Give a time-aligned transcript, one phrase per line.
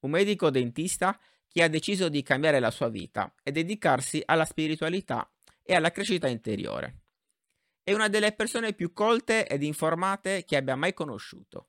[0.00, 1.18] un medico dentista
[1.48, 5.30] che ha deciso di cambiare la sua vita e dedicarsi alla spiritualità
[5.62, 7.02] e alla crescita interiore.
[7.82, 11.68] È una delle persone più colte ed informate che abbia mai conosciuto.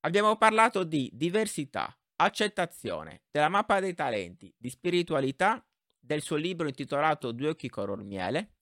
[0.00, 5.66] Abbiamo parlato di diversità, accettazione, della mappa dei talenti, di spiritualità,
[5.98, 8.52] del suo libro intitolato Due occhi color miele,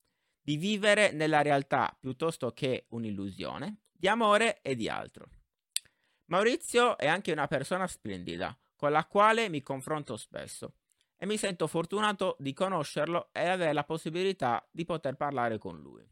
[0.41, 5.29] di vivere nella realtà piuttosto che un'illusione, di amore e di altro.
[6.27, 10.75] Maurizio è anche una persona splendida, con la quale mi confronto spesso
[11.17, 16.05] e mi sento fortunato di conoscerlo e avere la possibilità di poter parlare con lui.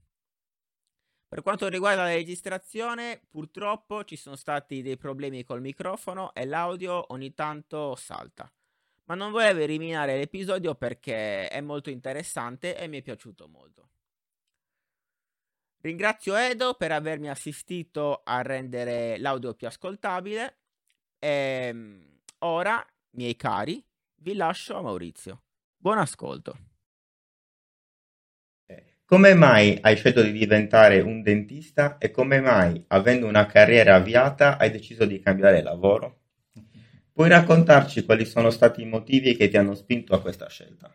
[1.27, 7.13] Per quanto riguarda la registrazione, purtroppo ci sono stati dei problemi col microfono e l'audio
[7.13, 8.49] ogni tanto salta.
[9.07, 13.89] Ma non volevo eliminare l'episodio perché è molto interessante e mi è piaciuto molto.
[15.81, 20.59] Ringrazio Edo per avermi assistito a rendere l'audio più ascoltabile
[21.19, 23.83] e ora, miei cari,
[24.17, 25.43] vi lascio a Maurizio.
[25.77, 26.59] Buon ascolto.
[29.05, 34.57] Come mai hai scelto di diventare un dentista e come mai, avendo una carriera avviata,
[34.57, 36.21] hai deciso di cambiare lavoro?
[37.13, 40.95] Puoi raccontarci quali sono stati i motivi che ti hanno spinto a questa scelta?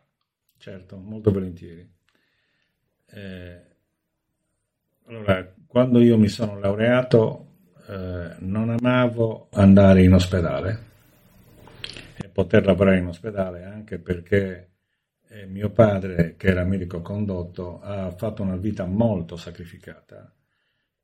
[0.57, 1.85] Certo, molto volentieri.
[3.07, 3.61] Eh,
[5.07, 7.47] allora, quando io mi sono laureato
[7.85, 10.94] eh, non amavo andare in ospedale
[12.35, 14.71] poter lavorare in ospedale anche perché
[15.29, 20.29] eh, mio padre, che era medico condotto, ha fatto una vita molto sacrificata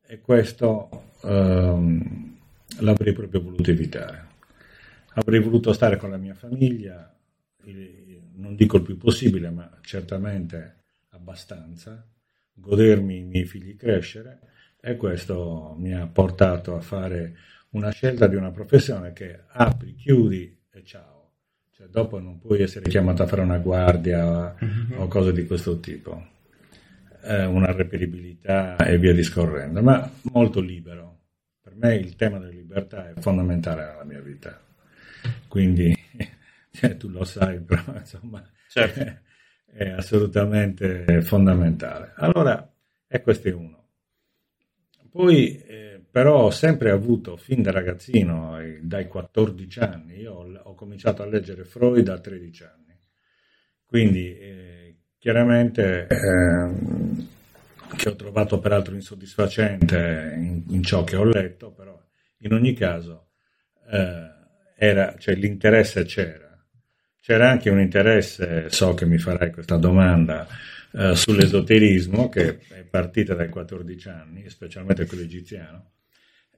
[0.05, 0.89] e questo
[1.23, 2.37] ehm,
[2.79, 4.27] l'avrei proprio voluto evitare.
[5.13, 7.15] Avrei voluto stare con la mia famiglia,
[8.33, 10.79] non dico il più possibile, ma certamente
[11.11, 12.05] abbastanza,
[12.53, 14.39] godermi i miei figli crescere
[14.81, 17.37] e questo mi ha portato a fare
[17.69, 21.20] una scelta di una professione che apri, chiudi e ciao.
[21.81, 24.99] Cioè, dopo non puoi essere chiamato a fare una guardia mm-hmm.
[24.99, 26.27] o cose di questo tipo,
[27.23, 31.21] eh, una reperibilità e via discorrendo, ma molto libero.
[31.59, 34.61] Per me il tema della libertà è fondamentale nella mia vita.
[35.47, 35.97] Quindi,
[36.69, 38.99] cioè, tu lo sai, però insomma, certo.
[38.99, 39.19] è,
[39.83, 42.13] è assolutamente fondamentale.
[42.17, 42.71] Allora,
[43.07, 43.87] e questo è uno.
[45.09, 50.61] Poi, eh, però, ho sempre avuto, fin da ragazzino, eh, dai 14 anni, io ho,
[50.63, 52.99] ho, cominciato a leggere Freud a 13 anni.
[53.85, 57.27] Quindi, eh, chiaramente, ehm,
[57.95, 61.97] che ho trovato peraltro insoddisfacente in, in, ciò che ho letto, però
[62.39, 63.29] in ogni caso
[63.89, 64.29] eh,
[64.75, 66.49] era, cioè, l'interesse c'era.
[67.19, 70.47] C'era anche un interesse, so che mi farai questa domanda,
[70.93, 75.91] eh, sull'esoterismo che è partita dai 14 anni, specialmente quello egiziano,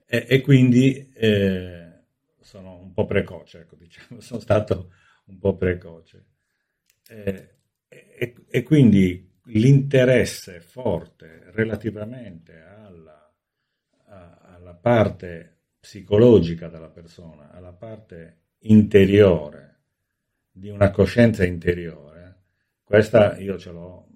[0.06, 1.92] e, e quindi eh,
[2.40, 4.92] sono un po' precoce, ecco, diciamo, sono stato
[5.26, 6.24] un po' precoce.
[7.08, 7.48] Eh,
[7.88, 13.34] e, e, quindi l'interesse forte relativamente alla,
[14.06, 19.80] a, alla parte psicologica della persona, alla parte interiore
[20.50, 22.42] di una coscienza interiore,
[22.82, 24.06] questa io ce l'ho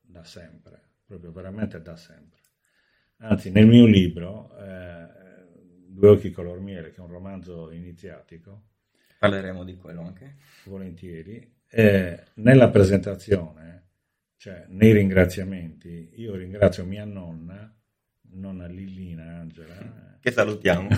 [0.00, 2.41] da sempre, proprio veramente da sempre.
[3.24, 4.92] Anzi, nel mio libro, eh,
[5.86, 8.70] Due occhi color miele, che è un romanzo iniziatico,
[9.20, 10.38] parleremo di quello anche.
[10.64, 11.60] Volentieri.
[11.68, 13.90] Eh, nella presentazione,
[14.36, 17.72] cioè nei ringraziamenti, io ringrazio mia nonna,
[18.32, 20.16] nonna Lillina Angela.
[20.18, 20.88] Che salutiamo.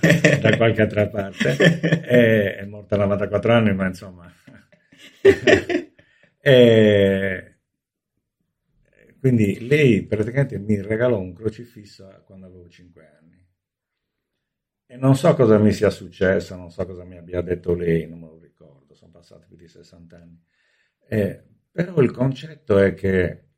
[0.00, 1.56] eh, da qualche altra parte.
[1.56, 4.32] È, è morta a 94 anni, ma insomma...
[6.40, 7.55] e,
[9.26, 13.44] quindi lei praticamente mi regalò un crocifisso quando avevo 5 anni.
[14.86, 18.20] E non so cosa mi sia successo, non so cosa mi abbia detto lei, non
[18.20, 20.40] me lo ricordo, sono passati più di 60 anni.
[21.08, 21.42] Eh,
[21.72, 23.48] però il concetto è che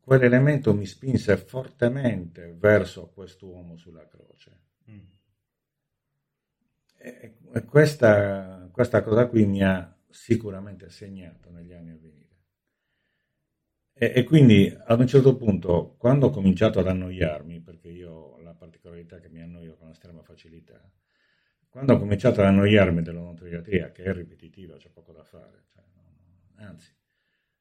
[0.00, 4.62] quell'elemento mi spinse fortemente verso quest'uomo sulla croce.
[4.90, 5.00] Mm.
[6.96, 12.29] E, e questa, questa cosa qui mi ha sicuramente segnato negli anni a venire.
[13.92, 18.40] E, e, quindi ad un certo punto, quando ho cominciato ad annoiarmi, perché io ho
[18.40, 20.80] la particolarità che mi annoio con estrema facilità,
[21.68, 25.84] quando ho cominciato ad annoiarmi dell'odontoiatria, che è ripetitiva, c'è poco da fare, cioè,
[26.56, 26.92] anzi,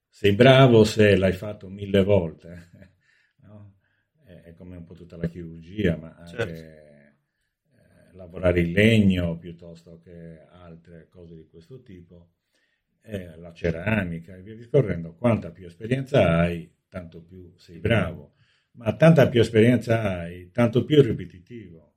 [0.07, 2.69] sei bravo se l'hai fatto mille volte,
[3.43, 3.75] no?
[4.23, 6.59] è, è, come un po' tutta la chirurgia, ma anche certo.
[7.77, 12.31] eh, lavorare il legno piuttosto che altre cose di questo tipo
[13.01, 18.33] eh, la ceramica e via discorrendo, quanta più esperienza hai, tanto più sei bravo,
[18.71, 21.93] ma tanta più esperienza hai, tanto più ripetitivo.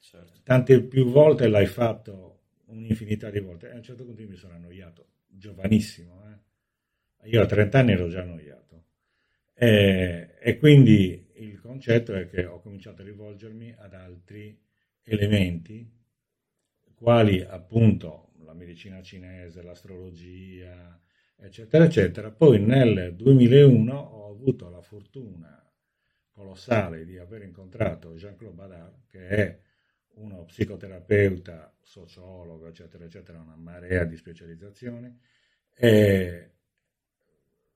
[0.00, 0.40] Certo.
[0.42, 3.68] Tante più volte l'hai fatto un'infinità di volte.
[3.68, 6.24] E a un certo punto io mi sono annoiato, giovanissimo.
[6.30, 7.30] Eh?
[7.30, 8.84] Io a 30 anni ero già annoiato.
[9.54, 14.58] E, e quindi il concetto è che ho cominciato a rivolgermi ad altri
[15.02, 15.90] elementi,
[16.94, 20.98] quali appunto la medicina cinese, l'astrologia,
[21.36, 22.30] eccetera, eccetera.
[22.30, 25.62] Poi nel 2001 ho avuto la fortuna
[26.30, 29.60] colossale di aver incontrato Jean-Claude Badard, che è
[30.14, 35.14] uno psicoterapeuta, sociologo, eccetera, eccetera, una marea di specializzazioni.
[35.74, 36.50] E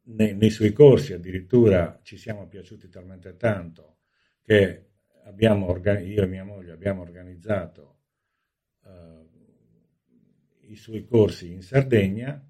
[0.04, 3.98] nei, nei, suoi corsi addirittura ci siamo piaciuti talmente tanto
[4.42, 4.86] che
[5.24, 7.98] abbiamo, io e mia moglie abbiamo organizzato
[8.84, 9.22] uh,
[10.66, 12.44] i suoi corsi in Sardegna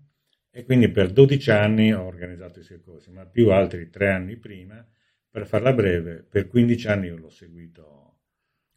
[0.51, 4.37] e quindi per 12 anni ho organizzato i suoi corsi, ma più altri tre anni
[4.37, 4.87] prima,
[5.31, 8.19] per farla breve, per 15 anni io l'ho seguito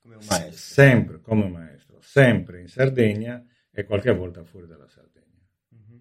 [0.01, 0.55] come un maestro.
[0.55, 5.45] sempre come maestro, sempre in Sardegna e qualche volta fuori dalla Sardegna.
[5.75, 5.99] Mm-hmm.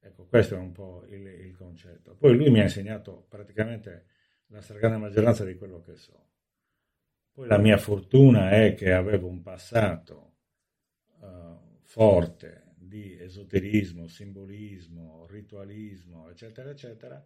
[0.00, 2.14] Ecco, questo è un po' il, il, concetto.
[2.14, 4.06] Poi lui mi ha insegnato praticamente
[4.46, 6.30] la stragrande maggioranza di quello che so.
[7.32, 10.36] Poi la mia fortuna è che avevo un passato
[11.20, 11.67] uh,
[11.98, 17.24] forte di esoterismo, simbolismo, ritualismo, eccetera, eccetera,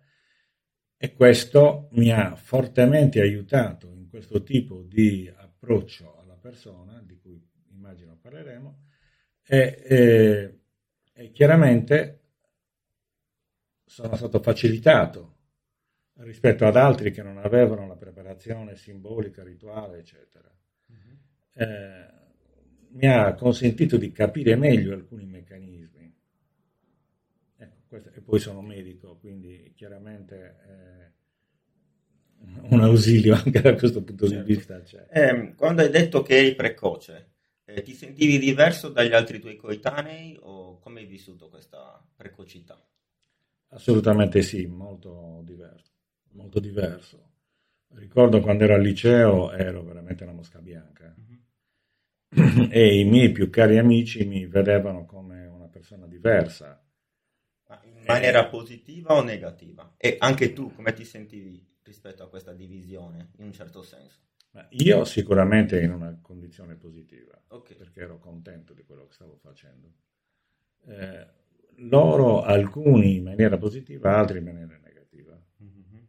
[0.97, 7.39] e questo mi ha fortemente aiutato in questo tipo di approccio alla persona, di cui
[7.69, 8.85] immagino parleremo,
[9.43, 10.61] e, e,
[11.13, 12.21] e chiaramente
[13.85, 15.37] sono stato facilitato
[16.15, 20.51] rispetto ad altri che non avevano la preparazione simbolica, rituale, eccetera.
[20.91, 21.15] Mm-hmm.
[21.57, 22.22] Eh,
[22.93, 26.15] mi ha consentito di capire meglio alcuni meccanismi.
[27.57, 31.13] Ecco, questo, e poi sono medico, quindi chiaramente eh,
[32.71, 34.45] un ausilio anche da questo punto certo.
[34.45, 35.07] di vista c'è.
[35.11, 37.31] Eh, quando hai detto che eri precoce,
[37.65, 42.79] eh, ti sentivi diverso dagli altri tuoi coetanei o come hai vissuto questa precocità?
[43.69, 45.91] Assolutamente sì, molto diverso.
[46.33, 47.31] Molto diverso.
[47.95, 51.15] Ricordo quando ero al liceo ero veramente una mosca bianca.
[51.19, 51.32] Mm-hmm
[52.71, 56.83] e i miei più cari amici mi vedevano come una persona diversa.
[57.69, 59.95] Ma in maniera positiva o negativa?
[59.97, 64.21] E anche tu come ti sentivi rispetto a questa divisione, in un certo senso?
[64.71, 67.77] io sicuramente in una condizione positiva, okay.
[67.77, 69.93] perché ero contento di quello che stavo facendo.
[70.85, 71.27] Eh,
[71.77, 75.41] loro, alcuni in maniera positiva, altri in maniera negativa.
[75.63, 76.05] Mm-hmm.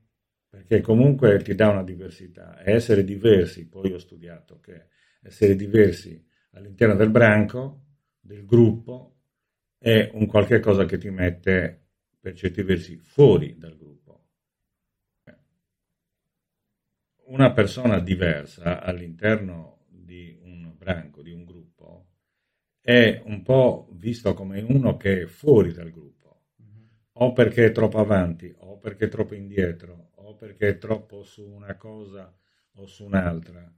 [0.50, 2.62] Perché comunque ti dà una diversità.
[2.62, 4.88] E essere diversi, poi ho studiato che
[5.24, 7.86] essere diversi all'interno del branco,
[8.20, 9.18] del gruppo,
[9.78, 11.82] è un qualche cosa che ti mette
[12.20, 14.02] per certi versi fuori dal gruppo.
[17.26, 22.08] Una persona diversa all'interno di un branco, di un gruppo,
[22.82, 26.44] è un po' visto come uno che è fuori dal gruppo,
[27.14, 31.46] o perché è troppo avanti, o perché è troppo indietro, o perché è troppo su
[31.46, 32.34] una cosa
[32.76, 33.74] o su un'altra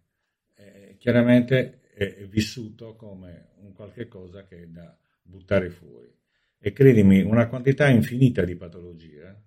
[0.55, 6.13] eh, chiaramente è, vissuto come un qualche cosa che è da buttare fuori.
[6.59, 9.43] e credimi, una quantità infinita di patologie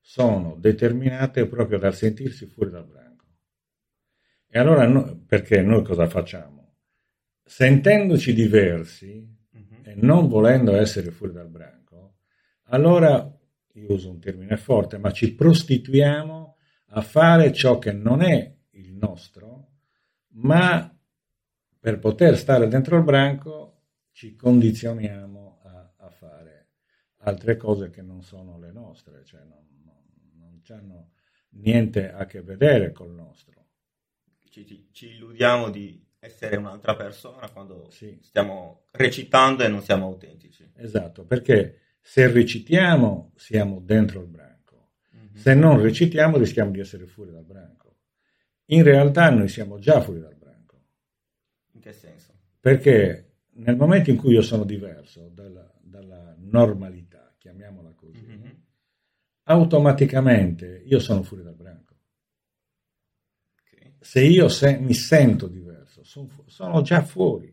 [0.00, 3.26] sono determinate proprio dal sentirsi fuori dal branco.
[4.48, 6.76] E allora, no, perché noi cosa facciamo?
[7.44, 9.82] Sentendoci diversi uh-huh.
[9.82, 12.16] e non volendo essere fuori dal branco,
[12.64, 13.28] allora,
[13.72, 16.56] io uso un termine forte, ma ci prostituiamo
[16.92, 19.69] a fare ciò che non è il nostro,
[20.32, 20.94] ma
[21.78, 23.82] per poter stare dentro il branco
[24.12, 26.68] ci condizioniamo a, a fare
[27.22, 30.02] altre cose che non sono le nostre, cioè non, non,
[30.38, 31.10] non hanno
[31.50, 33.66] niente a che vedere col nostro.
[34.50, 38.18] Ci, ci, ci, illudiamo di essere un'altra persona quando sì.
[38.20, 40.70] stiamo recitando e non siamo autentici.
[40.76, 45.34] Esatto, perché se recitiamo siamo dentro il branco, mm-hmm.
[45.34, 47.89] se non recitiamo rischiamo di essere fuori dal branco.
[48.72, 50.80] In realtà noi siamo già fuori dal branco.
[51.72, 52.32] In che senso?
[52.60, 58.50] Perché nel momento in cui io sono diverso dalla, dalla normalità, chiamiamola così, mm-hmm.
[59.44, 61.96] automaticamente io sono fuori dal branco.
[63.72, 63.94] Okay.
[63.98, 67.52] Se io se, mi sento diverso, sono, sono già fuori.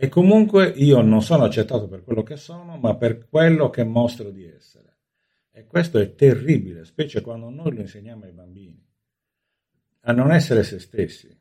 [0.00, 4.30] E comunque io non sono accettato per quello che sono, ma per quello che mostro
[4.30, 4.98] di essere.
[5.50, 8.86] E questo è terribile, specie quando noi lo insegniamo ai bambini
[10.08, 11.38] a non essere se stessi.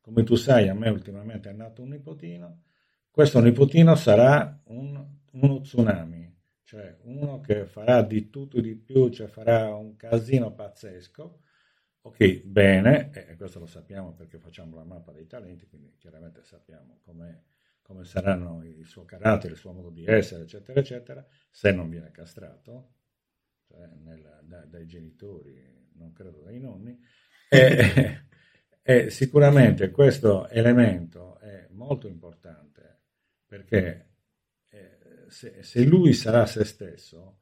[0.00, 2.62] Come tu sai, a me ultimamente è nato un nipotino,
[3.10, 9.10] questo nipotino sarà un, uno tsunami, cioè uno che farà di tutto e di più,
[9.10, 11.40] cioè farà un casino pazzesco.
[12.04, 16.98] Ok, bene, e questo lo sappiamo perché facciamo la mappa dei talenti, quindi chiaramente sappiamo
[17.02, 22.10] come saranno il suo carattere, il suo modo di essere, eccetera, eccetera, se non viene
[22.10, 22.94] castrato
[23.68, 26.98] cioè nel, da, dai genitori non credo dai nonni,
[27.48, 28.24] e,
[28.82, 33.00] e sicuramente questo elemento è molto importante
[33.46, 34.08] perché
[34.68, 37.40] eh, se, se, lui sarà se stesso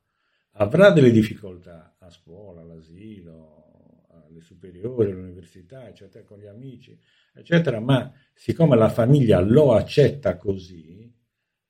[0.53, 6.99] avrà delle difficoltà a scuola, all'asilo, alle superiori, all'università, eccetera, con gli amici,
[7.33, 11.13] eccetera, ma siccome la famiglia lo accetta così,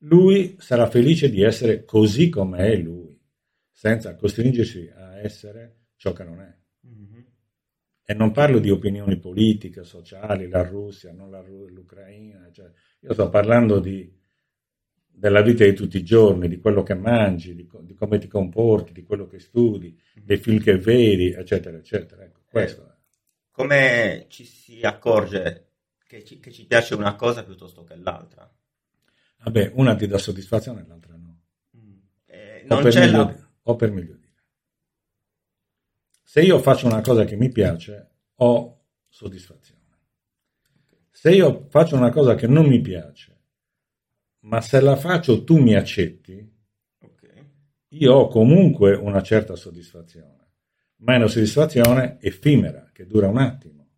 [0.03, 3.19] lui sarà felice di essere così come è lui,
[3.69, 6.60] senza costringersi a essere ciò che non è.
[8.11, 12.49] E non parlo di opinioni politiche, sociali, la Russia, non la, l'Ucraina.
[12.51, 14.13] Cioè, io sto parlando di,
[15.07, 18.91] della vita di tutti i giorni, di quello che mangi, di, di, come ti comporti,
[18.91, 22.25] di quello che studi, dei film che vedi, eccetera, eccetera.
[22.25, 22.93] Ecco, questo è.
[23.49, 25.69] Come ci si accorge
[26.05, 28.53] che ci, che ci piace una cosa piuttosto che l'altra?
[29.45, 31.39] Vabbè, una ti dà soddisfazione e l'altra no.
[31.77, 31.93] Mm.
[32.25, 33.49] Eh, o, per la...
[33.61, 34.19] o per meglio
[36.31, 39.81] se io faccio una cosa che mi piace, ho soddisfazione.
[41.09, 43.41] Se io faccio una cosa che non mi piace,
[44.43, 46.49] ma se la faccio tu mi accetti,
[47.01, 47.49] okay.
[47.89, 50.53] io ho comunque una certa soddisfazione,
[50.99, 53.89] ma è una soddisfazione effimera, che dura un attimo.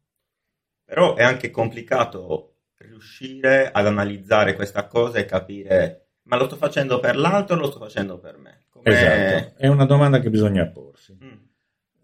[0.86, 7.00] Però è anche complicato riuscire ad analizzare questa cosa e capire, ma lo sto facendo
[7.00, 8.66] per l'altro o lo sto facendo per me?
[8.70, 8.90] Com'è...
[8.90, 11.16] Esatto, è una domanda che bisogna porsi.
[11.24, 11.52] Mm.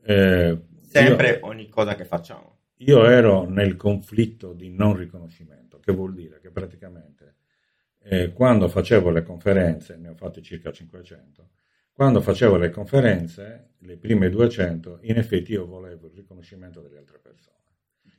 [0.04, 2.58] Eh, Sempre io, ogni cosa che facciamo.
[2.78, 7.36] Io ero nel conflitto di non riconoscimento, che vuol dire che praticamente
[8.04, 11.50] eh, quando facevo le conferenze, ne ho fatte circa 500,
[11.92, 17.20] quando facevo le conferenze, le prime 200, in effetti io volevo il riconoscimento delle altre
[17.20, 17.58] persone.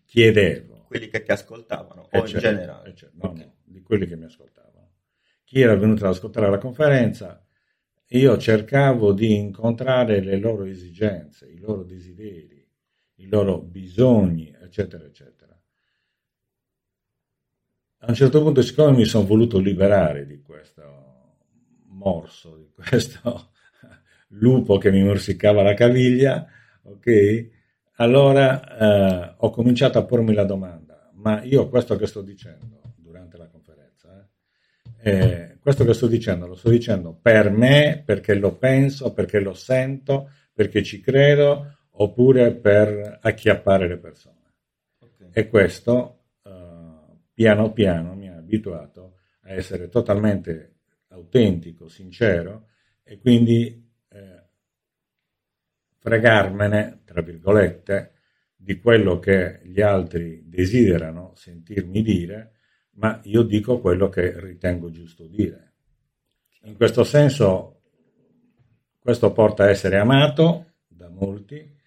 [0.04, 0.84] Chiedevo.
[0.86, 2.94] Quelli che ti ascoltavano, o in generale?
[2.94, 3.44] Certo, no, okay.
[3.44, 4.90] no, di quelli che mi ascoltavano.
[5.44, 7.44] Chi era venuto ad ascoltare la conferenza
[8.12, 12.66] io cercavo di incontrare le loro esigenze, i loro desideri,
[13.16, 15.56] i loro bisogni, eccetera, eccetera.
[17.98, 21.36] A un certo punto, siccome mi sono voluto liberare di questo
[21.86, 23.50] morso, di questo
[24.28, 26.46] lupo che mi morsicava la caviglia,
[26.82, 27.48] ok?
[27.96, 32.79] Allora eh, ho cominciato a pormi la domanda, ma io questo che sto dicendo
[34.98, 39.54] eh, questo che sto dicendo lo sto dicendo per me, perché lo penso, perché lo
[39.54, 44.54] sento, perché ci credo, oppure per acchiappare le persone.
[44.98, 45.28] Okay.
[45.32, 50.76] E questo uh, piano piano mi ha abituato a essere totalmente
[51.08, 52.68] autentico, sincero
[53.02, 54.44] e quindi eh,
[55.98, 58.12] fregarmene, tra virgolette,
[58.54, 62.52] di quello che gli altri desiderano sentirmi dire
[63.00, 65.72] ma io dico quello che ritengo giusto dire.
[66.64, 67.80] In questo senso,
[68.98, 71.78] questo porta a essere amato da molti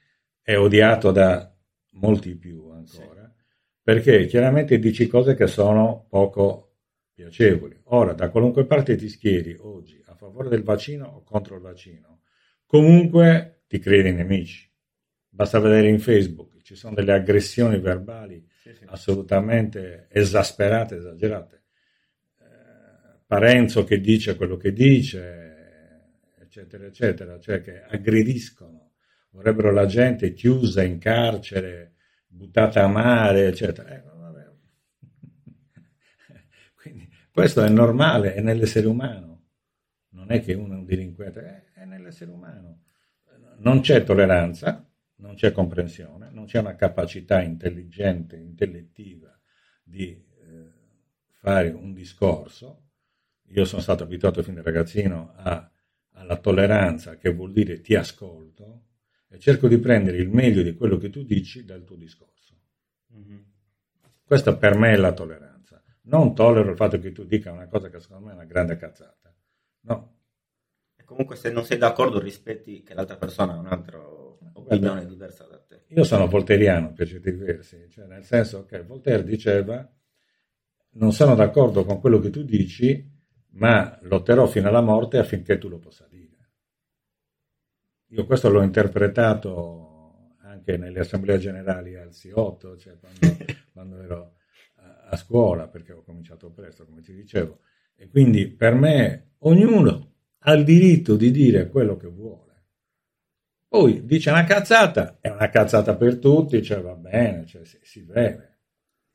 [0.41, 1.55] e odiato da
[1.91, 3.43] molti più ancora, sì.
[3.83, 6.77] perché chiaramente dici cose che sono poco
[7.13, 7.79] piacevoli.
[7.85, 12.21] Ora, da qualunque parte ti schieri oggi, a favore del vaccino o contro il vaccino,
[12.65, 14.67] comunque ti crei dei nemici.
[15.29, 18.85] Basta vedere in Facebook, ci sono delle aggressioni verbali sì, sì.
[18.87, 21.63] assolutamente esasperate, esagerate.
[22.39, 22.45] Eh,
[23.27, 28.93] Parenzo che dice quello che dice, eccetera, eccetera, cioè che aggrediscono,
[29.31, 33.89] vorrebbero la gente chiusa in carcere, buttata a mare, eccetera.
[33.89, 34.01] Eh,
[36.81, 39.41] Quindi questo è normale, è nell'essere umano.
[40.11, 42.83] Non è che uno è un delinquente, è, è nell'essere umano.
[43.57, 44.89] Non c'è tolleranza,
[45.23, 49.33] non c'è comprensione, non c'è una capacità intelligente, intellettiva
[49.81, 50.71] di eh,
[51.31, 52.89] fare un discorso.
[53.47, 55.71] Io sono stato abituato fin da ragazzino a,
[56.11, 58.87] alla tolleranza, che vuol dire ti ascolto,
[59.29, 62.59] e cerco di prendere il meglio di quello che tu dici dal tuo discorso.
[63.15, 63.39] Mm-hmm.
[64.25, 65.81] Questa per me è la tolleranza.
[66.03, 68.75] Non tollero il fatto che tu dica una cosa che secondo me è una grande
[68.75, 69.33] cazzata.
[69.81, 70.17] No.
[70.97, 74.22] E comunque se non sei d'accordo rispetti che l'altra persona ha un altro
[74.53, 75.83] opinione Guarda, diversa da te.
[75.87, 79.89] Io sono volteriano per certi versi, cioè nel senso che Voltaire diceva
[80.95, 83.09] non sono d'accordo con quello che tu dici,
[83.51, 86.31] ma lotterò fino alla morte affinché tu lo possa dire.
[88.09, 93.37] Io questo l'ho interpretato anche nelle assemblee generali al C8, cioè quando,
[93.73, 94.35] quando ero
[94.75, 97.61] a, a scuola, perché ho cominciato presto, come ti dicevo.
[97.95, 102.52] E quindi per me ognuno ha il diritto di dire quello che vuole.
[103.73, 108.03] Poi dice una cazzata, è una cazzata per tutti, cioè va bene, cioè si, si
[108.03, 108.59] vede.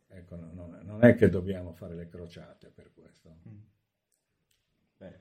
[0.08, 3.36] Ecco, non, non, è che dobbiamo fare le crociate per questo.
[4.96, 5.20] Bene.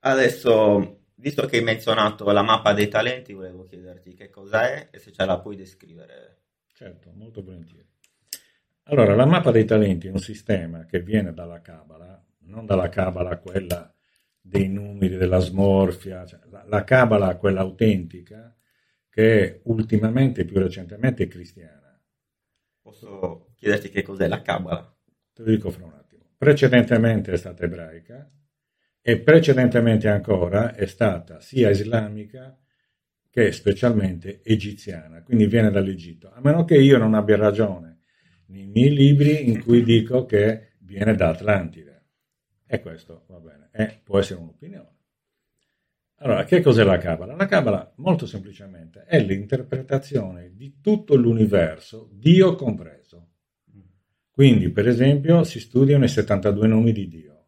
[0.00, 5.12] Adesso, visto che hai menzionato la mappa dei talenti, volevo chiederti che cos'è e se
[5.12, 6.42] ce la puoi descrivere.
[6.74, 7.88] Certo, molto volentieri.
[8.82, 13.38] Allora, la mappa dei talenti è un sistema che viene dalla Cabala, non dalla Cabala
[13.38, 13.90] quella
[14.42, 18.54] dei numeri, della smorfia, cioè la, la Kabbalah, quella autentica,
[19.08, 22.00] che ultimamente, più recentemente, è cristiana.
[22.80, 24.96] Posso chiederti che cos'è la Kabbalah?
[25.32, 26.24] Te lo dico fra un attimo.
[26.36, 28.30] Precedentemente è stata ebraica
[29.02, 32.58] e precedentemente ancora è stata sia islamica
[33.30, 38.00] che specialmente egiziana, quindi viene dall'Egitto, a meno che io non abbia ragione
[38.46, 42.06] nei miei libri in cui dico che viene da Atlantide.
[42.66, 44.99] E questo va bene, eh, può essere un'opinione.
[46.22, 47.34] Allora, che cos'è la Kabbalah?
[47.34, 53.28] La Kabbalah, molto semplicemente, è l'interpretazione di tutto l'universo, Dio compreso.
[54.30, 57.46] Quindi, per esempio, si studiano i 72 nomi di Dio,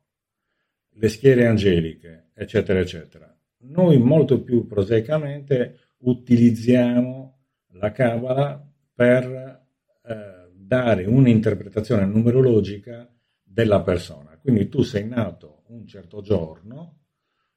[0.88, 3.34] le schiere angeliche, eccetera, eccetera.
[3.64, 7.40] Noi molto più prosaicamente utilizziamo
[7.72, 9.66] la Kabbalah per
[10.02, 13.06] eh, dare un'interpretazione numerologica
[13.42, 14.38] della persona.
[14.38, 17.01] Quindi tu sei nato un certo giorno,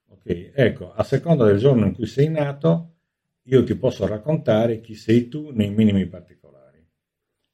[0.07, 0.51] ok?
[0.53, 2.93] Ecco, a seconda del giorno in cui sei nato,
[3.43, 6.83] io ti posso raccontare chi sei tu nei minimi particolari.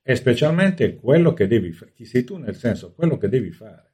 [0.01, 1.91] E specialmente quello che devi fare.
[1.93, 3.93] Chi sei tu nel senso, quello che devi fare.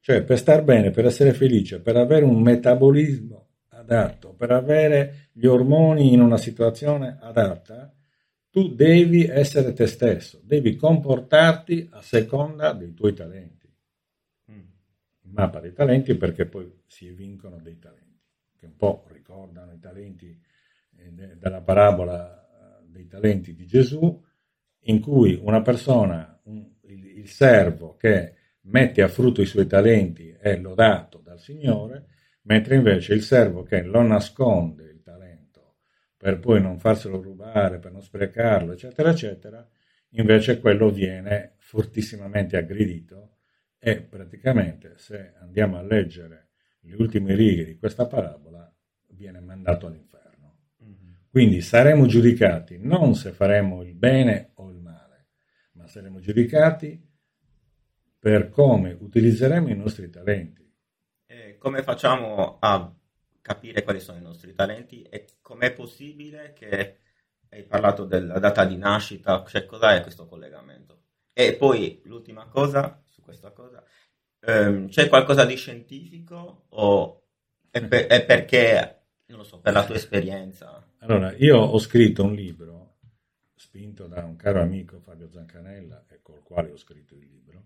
[0.00, 5.46] Cioè, per star bene, per essere felice, per avere un metabolismo adatto, per avere gli
[5.46, 7.92] ormoni in una situazione adatta,
[8.50, 13.55] tu devi essere te stesso, devi comportarti a seconda dei tuoi talenti
[15.30, 18.20] mappa dei talenti perché poi si evincono dei talenti,
[18.56, 20.38] che un po' ricordano i talenti
[20.96, 24.24] eh, della parabola eh, dei talenti di Gesù,
[24.88, 30.30] in cui una persona, un, il, il servo che mette a frutto i suoi talenti
[30.30, 32.06] è lodato dal Signore,
[32.42, 35.76] mentre invece il servo che lo nasconde il talento
[36.16, 39.68] per poi non farselo rubare, per non sprecarlo, eccetera, eccetera,
[40.10, 43.35] invece quello viene fortissimamente aggredito
[43.86, 46.48] e praticamente se andiamo a leggere
[46.80, 48.68] le ultime righe di questa parabola
[49.10, 50.62] viene mandato all'inferno.
[50.82, 51.12] Mm-hmm.
[51.30, 55.28] Quindi saremo giudicati non se faremo il bene o il male,
[55.74, 57.00] ma saremo giudicati
[58.18, 60.68] per come utilizzeremo i nostri talenti.
[61.24, 62.92] E come facciamo a
[63.40, 66.98] capire quali sono i nostri talenti e com'è possibile che
[67.50, 71.02] hai parlato della data di nascita, cioè cos'è questo collegamento?
[71.32, 73.82] E poi l'ultima cosa, questa cosa.
[74.46, 77.24] Um, c'è qualcosa di scientifico o
[77.68, 80.88] è, per, è, perché, non lo so, per la tua esperienza?
[80.98, 82.98] Allora, io ho scritto un libro
[83.56, 87.64] spinto da un caro amico Fabio Zancanella col quale ho scritto il libro.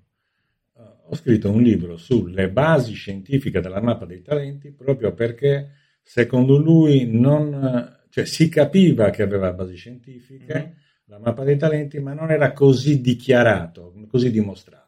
[0.73, 6.57] Uh, ho scritto un libro sulle basi scientifiche della mappa dei talenti proprio perché secondo
[6.57, 10.73] lui non, cioè, si capiva che aveva basi scientifiche mm-hmm.
[11.07, 14.80] la mappa dei talenti, ma non era così dichiarato, così dimostrato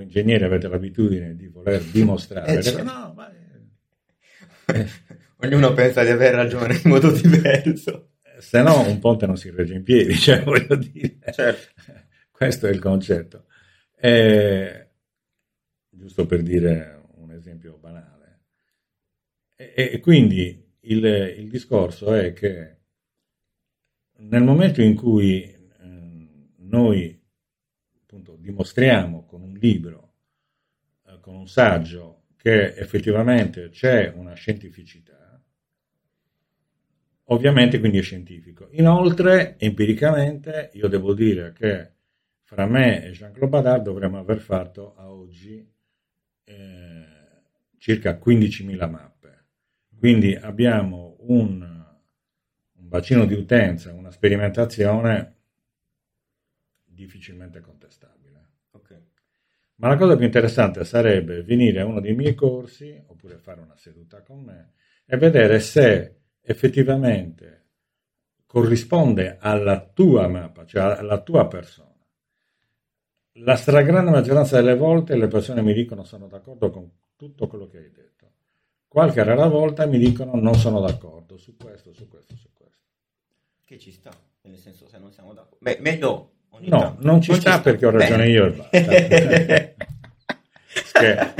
[0.00, 2.58] voi ingegneri avete l'abitudine di voler dimostrare.
[2.58, 2.82] Eh, certo.
[2.82, 3.32] no, ma...
[5.42, 8.12] Ognuno pensa di aver ragione in modo diverso.
[8.38, 11.18] Se no un ponte non si regge in piedi, cioè voglio dire.
[11.32, 11.82] Certo.
[12.30, 13.46] Questo è il concetto.
[13.96, 14.88] Eh,
[15.90, 18.40] giusto per dire un esempio banale.
[19.56, 22.76] E, e quindi il, il, discorso è che
[24.18, 25.58] nel momento in cui eh,
[26.56, 27.19] noi
[28.40, 30.12] dimostriamo con un libro,
[31.06, 35.40] eh, con un saggio, che effettivamente c'è una scientificità,
[37.24, 38.68] ovviamente quindi è scientifico.
[38.72, 41.90] Inoltre, empiricamente, io devo dire che
[42.42, 45.64] fra me e Jean-Claude Badard dovremmo aver fatto a oggi
[46.44, 47.04] eh,
[47.76, 49.44] circa 15.000 mappe.
[49.96, 55.39] Quindi abbiamo un, un bacino di utenza, una sperimentazione
[57.00, 58.48] difficilmente contestabile.
[58.72, 58.98] Okay.
[59.76, 63.76] Ma la cosa più interessante sarebbe venire a uno dei miei corsi, oppure fare una
[63.76, 64.72] seduta con me,
[65.06, 67.58] e vedere se effettivamente
[68.44, 71.88] corrisponde alla tua mappa, cioè alla tua persona.
[73.34, 77.78] La stragrande maggioranza delle volte le persone mi dicono sono d'accordo con tutto quello che
[77.78, 78.32] hai detto.
[78.86, 82.88] Qualche rara volta mi dicono non sono d'accordo su questo, su questo, su questo.
[83.64, 84.10] Che ci sta,
[84.42, 85.58] nel senso se non siamo d'accordo.
[85.60, 87.02] Beh, meglio No, tanto.
[87.02, 88.30] non ci non sta ci perché ho ragione Beh.
[88.30, 89.74] io e basta.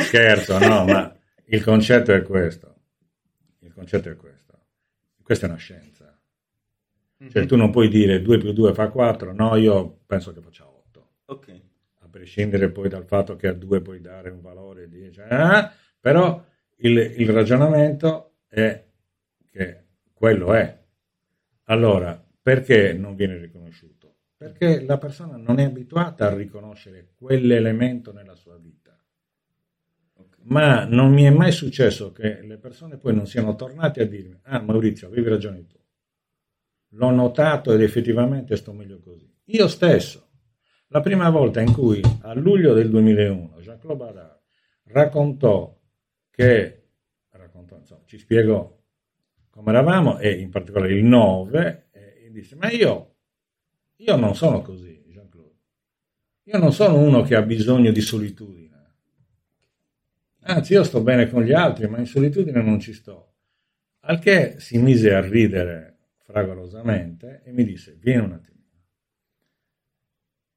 [0.03, 2.75] Scherzo, no, ma il concetto è questo.
[3.59, 4.59] Il concetto è questo.
[5.23, 6.19] Questa è una scienza.
[7.19, 7.47] Cioè, mm-hmm.
[7.47, 11.09] tu non puoi dire 2 più 2 fa 4, no, io penso che faccia 8.
[11.27, 11.61] Ok
[12.11, 16.45] prescindere poi dal fatto che a 2 puoi dare un valore 10, eh, però
[16.79, 18.85] il, il ragionamento è
[19.51, 20.79] che quello è.
[21.65, 24.00] Allora, perché non viene riconosciuto?
[24.41, 28.99] Perché la persona non è abituata a riconoscere quell'elemento nella sua vita.
[30.45, 34.41] Ma non mi è mai successo che le persone poi non siano tornate a dirmi,
[34.45, 35.79] ah Maurizio, avevi ragione tu.
[36.93, 39.31] L'ho notato ed effettivamente sto meglio così.
[39.45, 40.31] Io stesso
[40.87, 44.41] la prima volta in cui a luglio del 2001 Jean-Claude Barard
[44.85, 45.79] raccontò
[46.31, 46.87] che,
[47.33, 48.75] raccontò, insomma, ci spiegò
[49.51, 53.10] come eravamo e in particolare il 9 e disse ma io,
[54.01, 55.59] io non sono così Jean-Claude,
[56.45, 58.69] io non sono uno che ha bisogno di solitudine,
[60.41, 63.35] anzi io sto bene con gli altri ma in solitudine non ci sto,
[64.01, 68.51] al che si mise a ridere fragorosamente e mi disse vieni un attimo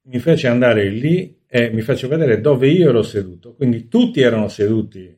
[0.05, 4.47] mi fece andare lì e mi fece vedere dove io ero seduto, quindi tutti erano
[4.47, 5.17] seduti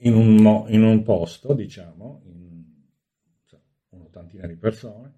[0.00, 2.64] in un, in un posto, diciamo, in
[3.90, 5.14] un'ottantina di persone,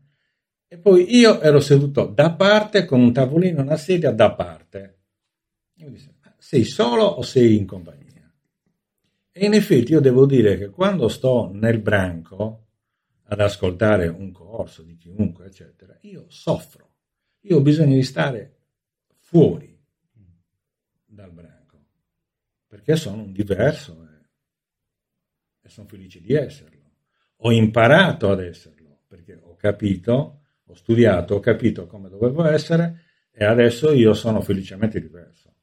[0.69, 4.99] e poi io ero seduto da parte con un tavolino una sedia da parte.
[5.77, 8.31] Mi disse, sei solo o sei in compagnia?
[9.33, 12.67] E in effetti io devo dire che quando sto nel branco
[13.31, 16.93] ad ascoltare un corso di chiunque, eccetera, io soffro.
[17.43, 18.57] Io ho bisogno di stare
[19.21, 19.79] fuori
[21.05, 21.87] dal branco,
[22.67, 24.29] perché sono un diverso e,
[25.63, 26.91] e sono felice di esserlo.
[27.37, 30.38] Ho imparato ad esserlo, perché ho capito,
[30.69, 35.55] ho studiato, ho capito come dovevo essere e adesso io sono felicemente diverso,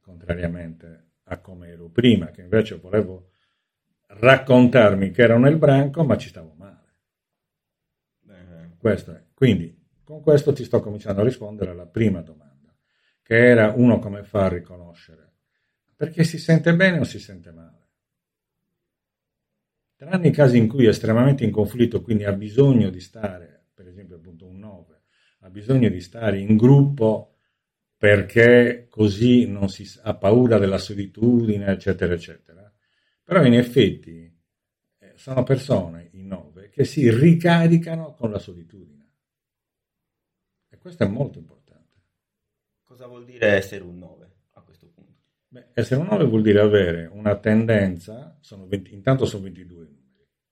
[0.00, 3.30] contrariamente a come ero prima, che invece volevo
[4.06, 6.82] raccontarmi che ero nel branco, ma ci stavo male.
[8.76, 9.24] Questo è.
[9.32, 12.76] Quindi con questo ti sto cominciando a rispondere alla prima domanda,
[13.22, 15.32] che era uno come fa a riconoscere,
[15.96, 17.83] perché si sente bene o si sente male.
[20.04, 23.88] Tranne i casi in cui è estremamente in conflitto, quindi ha bisogno di stare, per
[23.88, 25.02] esempio appunto un 9,
[25.40, 27.36] ha bisogno di stare in gruppo
[27.96, 32.70] perché così non si ha paura della solitudine, eccetera, eccetera.
[33.22, 34.30] Però in effetti
[34.98, 38.94] eh, sono persone, i 9, che si ricaricano con la solitudine.
[40.84, 42.02] Questo è molto importante.
[42.82, 44.13] Cosa vuol dire essere un 9 a questo punto?
[45.54, 49.88] Beh, essere un 9 vuol dire avere una tendenza, sono 20, intanto sono 22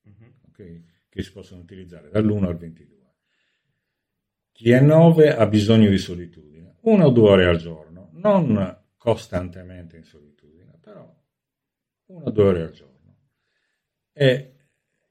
[0.02, 0.48] numeri uh-huh.
[0.48, 2.98] okay, che si possono utilizzare dall'1 al 22.
[4.52, 9.96] Chi è 9 ha bisogno di solitudine, una o due ore al giorno, non costantemente
[9.96, 11.12] in solitudine, però
[12.06, 13.16] una o due ore al giorno.
[14.12, 14.54] E,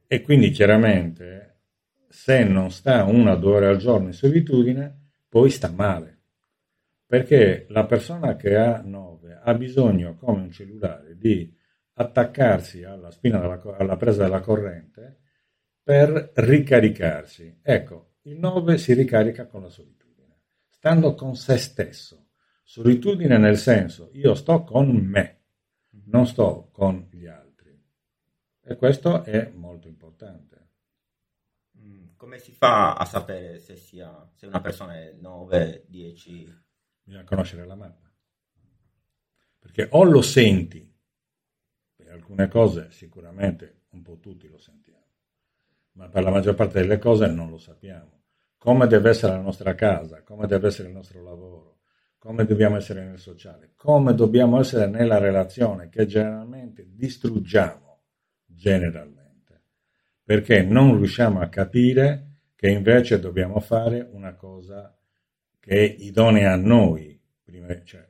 [0.07, 1.63] e quindi chiaramente
[2.07, 6.20] se non sta una o due ore al giorno in solitudine, poi sta male.
[7.11, 11.53] Perché la persona che ha 9 ha bisogno, come un cellulare, di
[11.95, 15.19] attaccarsi alla spina della, alla presa della corrente
[15.83, 17.59] per ricaricarsi.
[17.61, 22.27] Ecco, il 9 si ricarica con la solitudine, stando con se stesso,
[22.63, 25.41] Solitudine nel senso, io sto con me,
[26.05, 27.77] non sto con gli altri.
[28.61, 30.69] E questo è molto importante.
[31.77, 36.69] Mm, come si fa a sapere se, sia, se una persona è 9, 10?
[37.03, 38.09] Bisogna conoscere la mappa.
[39.59, 40.91] Perché o lo senti,
[41.95, 45.05] per alcune cose sicuramente un po' tutti lo sentiamo,
[45.93, 48.23] ma per la maggior parte delle cose non lo sappiamo.
[48.57, 51.79] Come deve essere la nostra casa, come deve essere il nostro lavoro,
[52.17, 58.03] come dobbiamo essere nel sociale, come dobbiamo essere nella relazione che generalmente distruggiamo,
[58.45, 59.63] generalmente,
[60.23, 64.95] perché non riusciamo a capire che invece dobbiamo fare una cosa
[65.61, 67.17] che è idonea a noi,
[67.85, 68.05] cioè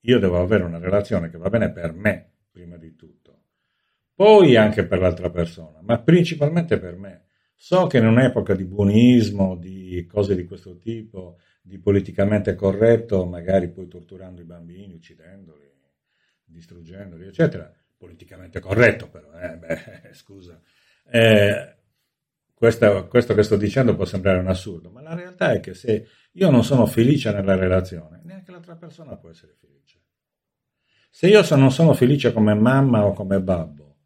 [0.00, 3.42] io devo avere una relazione che va bene per me, prima di tutto,
[4.14, 7.22] poi anche per l'altra persona, ma principalmente per me.
[7.54, 13.70] So che in un'epoca di buonismo, di cose di questo tipo, di politicamente corretto, magari
[13.70, 15.72] poi torturando i bambini, uccidendoli,
[16.44, 20.60] distruggendoli, eccetera, politicamente corretto però, eh, beh, scusa.
[21.10, 21.76] Eh,
[22.54, 26.06] questo, questo, che sto dicendo può sembrare un assurdo, ma la realtà è che se
[26.36, 30.00] io non sono felice nella relazione, neanche l'altra persona può essere felice.
[31.10, 33.96] Se io non sono felice come mamma o come babbo,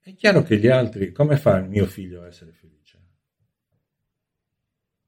[0.00, 3.02] è chiaro che gli altri, come fa il mio figlio a essere felice?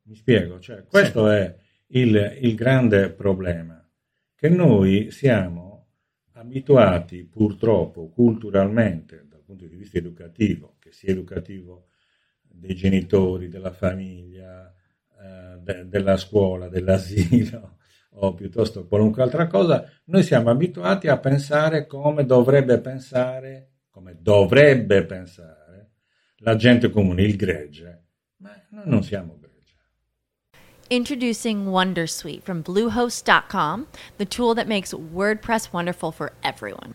[0.02, 1.34] Mi spiego, cioè, questo sì.
[1.34, 1.56] è
[1.88, 3.88] il, il grande problema,
[4.34, 5.86] che noi siamo
[6.32, 11.88] abituati purtroppo culturalmente, dal punto di vista educativo, che sia educativo
[12.42, 14.74] dei genitori, della famiglia,
[15.26, 17.78] eh, de, della scuola, dell'asilo
[18.18, 25.04] o piuttosto qualunque altra cosa, noi siamo abituati a pensare come dovrebbe pensare, come dovrebbe
[25.04, 25.66] pensare
[26.40, 28.04] la gente comune, il gregge,
[28.38, 29.44] ma noi non siamo gregge.
[30.88, 33.86] Introducing Wondersuite from Bluehost.com,
[34.18, 36.94] the tool that makes WordPress wonderful for everyone.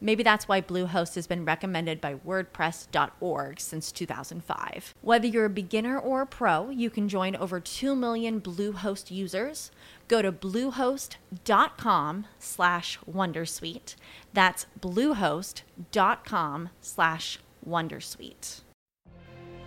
[0.00, 4.94] Maybe that's why Bluehost has been recommended by WordPress.org since 2005.
[5.02, 9.70] Whether you're a beginner or a pro, you can join over 2 million Bluehost users.
[10.08, 13.94] Go to bluehost.com slash wondersuite.
[14.32, 18.60] That's bluehost.com slash wondersuite.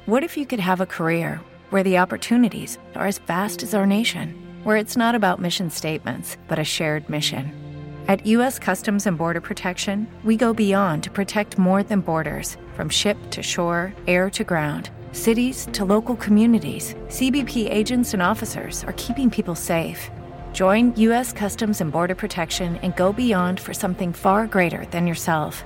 [0.06, 3.86] What if you could have a career where the opportunities are as vast as our
[3.86, 7.63] nation, where it's not about mission statements, but a shared mission?
[8.10, 8.60] At U.S.
[8.60, 13.42] Customs and Border Protection, we go beyond to protect more than borders from ship to
[13.42, 14.90] shore, air to ground.
[15.14, 20.12] Cities to local communities, CBP agents and officers are keeping people safe.
[20.52, 21.32] Join U.S.
[21.32, 25.64] Customs and Border Protection and go beyond for something far greater than yourself.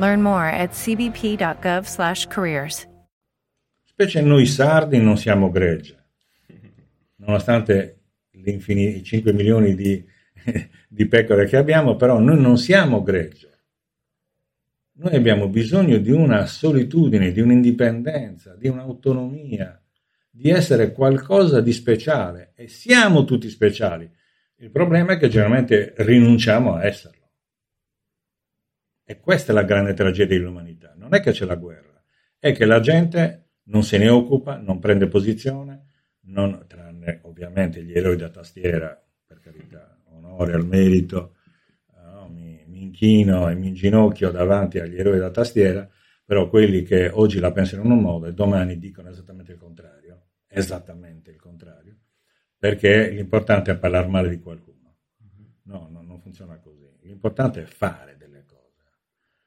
[0.00, 2.86] Learn more at cbp.gov/careers.
[3.84, 5.94] Specie noi sardi non siamo gregge,
[7.16, 7.98] nonostante
[8.30, 10.02] i 5 milioni di
[10.96, 13.50] di pecore che abbiamo, però noi non siamo gregge.
[14.92, 19.78] Noi abbiamo bisogno di una solitudine, di un'indipendenza, di un'autonomia,
[20.30, 24.10] di essere qualcosa di speciale e siamo tutti speciali.
[24.56, 27.28] Il problema è che generalmente rinunciamo a esserlo.
[29.04, 30.94] E questa è la grande tragedia dell'umanità.
[30.96, 32.02] Non è che c'è la guerra,
[32.38, 35.88] è che la gente non se ne occupa, non prende posizione,
[36.28, 39.85] non, tranne ovviamente gli eroi da tastiera, per carità,
[40.36, 41.34] onore, al merito,
[41.94, 42.28] no?
[42.28, 45.88] mi, mi, inchino e mi inginocchio davanti agli eroi da tastiera,
[46.24, 50.26] però quelli che oggi la pensano in un modo e domani dicono esattamente il contrario,
[50.48, 51.96] esattamente il contrario,
[52.58, 54.74] perché l'importante è parlare male di qualcuno.
[55.64, 56.84] No, no non funziona così.
[57.02, 58.72] L'importante è fare delle cose.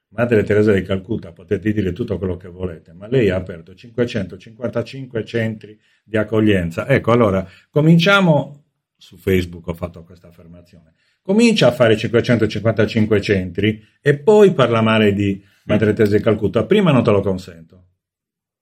[0.08, 5.24] Madre Teresa di Calcutta, potete dire tutto quello che volete, ma lei ha aperto 555
[5.24, 6.86] centri di accoglienza.
[6.88, 8.59] Ecco, allora, cominciamo
[9.00, 10.92] su Facebook ho fatto questa affermazione.
[11.22, 16.64] Comincia a fare 555 centri e poi parla male di Madre Teresa di Calcutta.
[16.66, 17.88] Prima non te lo consento.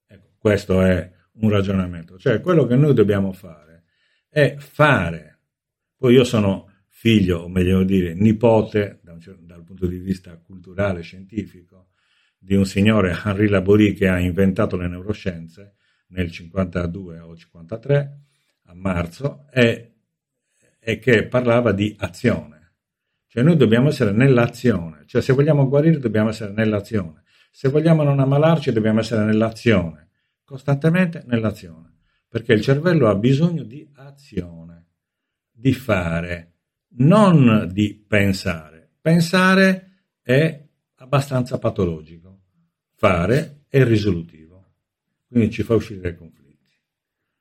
[0.06, 2.18] Ecco, questo è un ragionamento.
[2.18, 3.84] Cioè, quello che noi dobbiamo fare
[4.28, 5.40] è fare.
[5.96, 11.88] Poi io sono figlio, o meglio dire, nipote, dal punto di vista culturale, scientifico,
[12.38, 15.74] di un signore Henri Laborie che ha inventato le neuroscienze
[16.08, 18.18] nel 52 o 53
[18.66, 19.97] a marzo e,
[20.88, 22.76] e che parlava di azione.
[23.26, 28.20] Cioè noi dobbiamo essere nell'azione, cioè se vogliamo guarire dobbiamo essere nell'azione, se vogliamo non
[28.20, 30.08] ammalarci dobbiamo essere nell'azione,
[30.44, 34.86] costantemente nell'azione, perché il cervello ha bisogno di azione,
[35.50, 36.54] di fare,
[36.96, 38.92] non di pensare.
[38.98, 39.90] Pensare
[40.22, 42.44] è abbastanza patologico,
[42.94, 44.72] fare è risolutivo,
[45.26, 46.66] quindi ci fa uscire dai conflitti.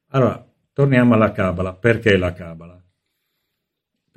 [0.08, 2.77] Allora, torniamo alla Cabala, perché la Cabala?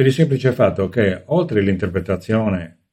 [0.01, 2.85] Per il semplice fatto che oltre all'interpretazione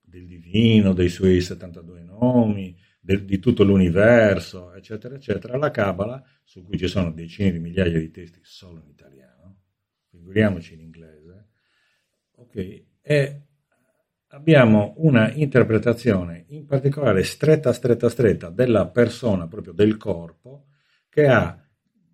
[0.00, 6.64] del divino, dei suoi 72 nomi, del, di tutto l'universo, eccetera, eccetera, la Kabbalah, su
[6.64, 9.58] cui ci sono decine di migliaia di testi solo in italiano,
[10.08, 11.48] figuriamoci in inglese,
[12.36, 13.42] ok, e
[14.28, 20.68] abbiamo una interpretazione in particolare stretta, stretta, stretta della persona, proprio del corpo,
[21.10, 21.62] che ha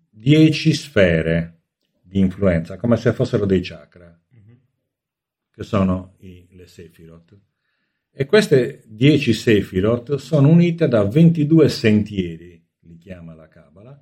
[0.09, 1.61] dieci sfere
[2.01, 4.16] di influenza, come se fossero dei chakra
[5.57, 7.35] che sono i, le Sefirot.
[8.11, 13.99] E queste 10 Sefirot sono unite da 22 sentieri, li chiama la Kabbalah,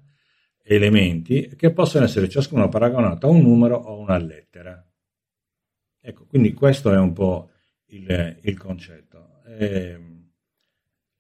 [0.61, 4.85] elementi che possono essere ciascuno paragonato a un numero o una lettera.
[6.01, 7.51] Ecco, quindi questo è un po'
[7.85, 9.41] il, il concetto.
[9.45, 9.97] E,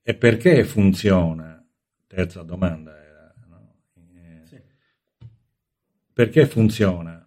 [0.01, 1.65] e, perché funziona?
[2.07, 3.75] Terza domanda era, no?
[4.15, 4.61] eh, sì.
[6.11, 7.25] Perché funziona?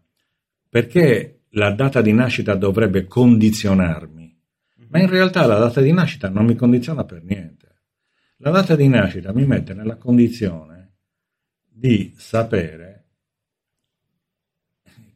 [0.68, 4.34] Perché la data di nascita dovrebbe condizionarmi,
[4.88, 7.82] ma in realtà la data di nascita non mi condiziona per niente.
[8.38, 10.94] La data di nascita mi mette nella condizione
[11.68, 13.06] di sapere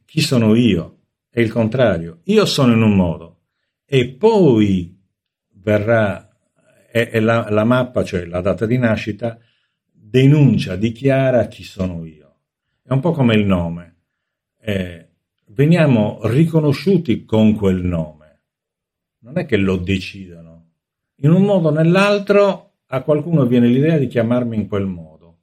[0.05, 0.99] chi sono io
[1.31, 2.19] e il contrario.
[2.25, 3.45] Io sono in un modo
[3.85, 5.01] e poi
[5.49, 6.29] verrà
[6.91, 9.39] e, e la, la, mappa, cioè la data di nascita,
[9.91, 12.41] denuncia, dichiara chi sono io.
[12.83, 14.01] È un po' come il nome.
[14.59, 15.02] Eh,
[15.53, 18.41] veniamo riconosciuti con quel nome.
[19.19, 20.71] Non è che lo decidano.
[21.17, 25.39] In un modo o nell'altro a qualcuno viene l'idea di chiamarmi in quel modo.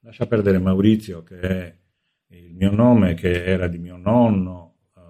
[0.00, 1.76] Lascia perdere Maurizio, che è
[2.28, 5.00] il mio nome, che era di mio nonno uh,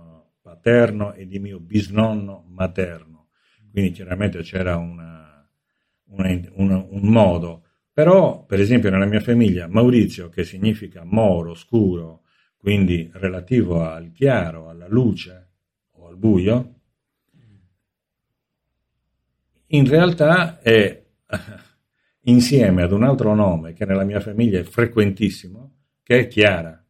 [0.40, 3.28] paterno e di mio bisnonno materno.
[3.70, 5.48] Quindi chiaramente c'era una,
[6.06, 7.64] una, una, un modo.
[7.92, 12.19] Però, per esempio, nella mia famiglia, Maurizio, che significa moro, scuro,
[12.60, 15.52] quindi relativo al chiaro, alla luce
[15.92, 16.74] o al buio,
[19.68, 21.06] in realtà è
[22.24, 26.84] insieme ad un altro nome che nella mia famiglia è frequentissimo, che è chiara.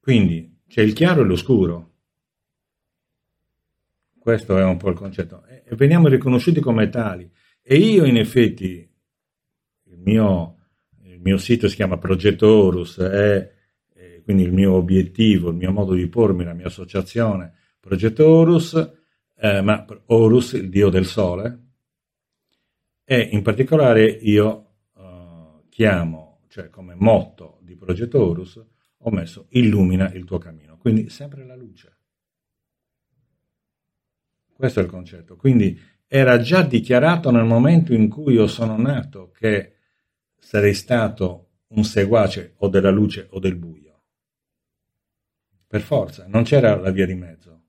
[0.00, 1.92] Quindi c'è il chiaro e l'oscuro.
[4.18, 5.44] Questo è un po' il concetto.
[5.44, 7.30] E veniamo riconosciuti come tali.
[7.62, 8.90] E io, in effetti,
[9.84, 10.56] il mio,
[11.02, 13.58] il mio sito si chiama Progetto Horus, è
[14.30, 18.92] quindi il mio obiettivo, il mio modo di pormi, la mia associazione, Progetto Horus,
[19.34, 21.64] eh, ma Horus, il dio del sole,
[23.02, 28.64] e in particolare io eh, chiamo, cioè come motto di Progetto Horus,
[28.98, 31.96] ho messo illumina il tuo cammino, quindi sempre la luce.
[34.54, 35.34] Questo è il concetto.
[35.34, 39.72] Quindi era già dichiarato nel momento in cui io sono nato che
[40.38, 43.89] sarei stato un seguace o della luce o del buio
[45.70, 47.62] per forza, non c'era la via di mezzo.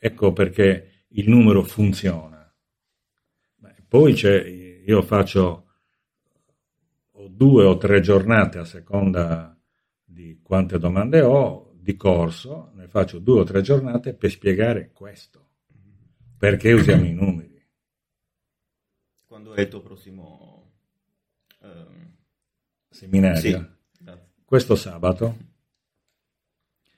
[0.00, 2.50] Ecco perché il numero funziona.
[3.86, 5.74] Poi c'è, io faccio
[7.10, 9.54] o due o tre giornate a seconda
[10.02, 15.50] di quante domande ho di corso, ne faccio due o tre giornate per spiegare questo,
[16.38, 17.68] perché usiamo i numeri.
[19.26, 20.72] Quando è il tuo prossimo
[21.60, 22.16] um...
[22.88, 23.40] seminario?
[23.40, 23.73] Sì
[24.54, 25.36] questo sabato.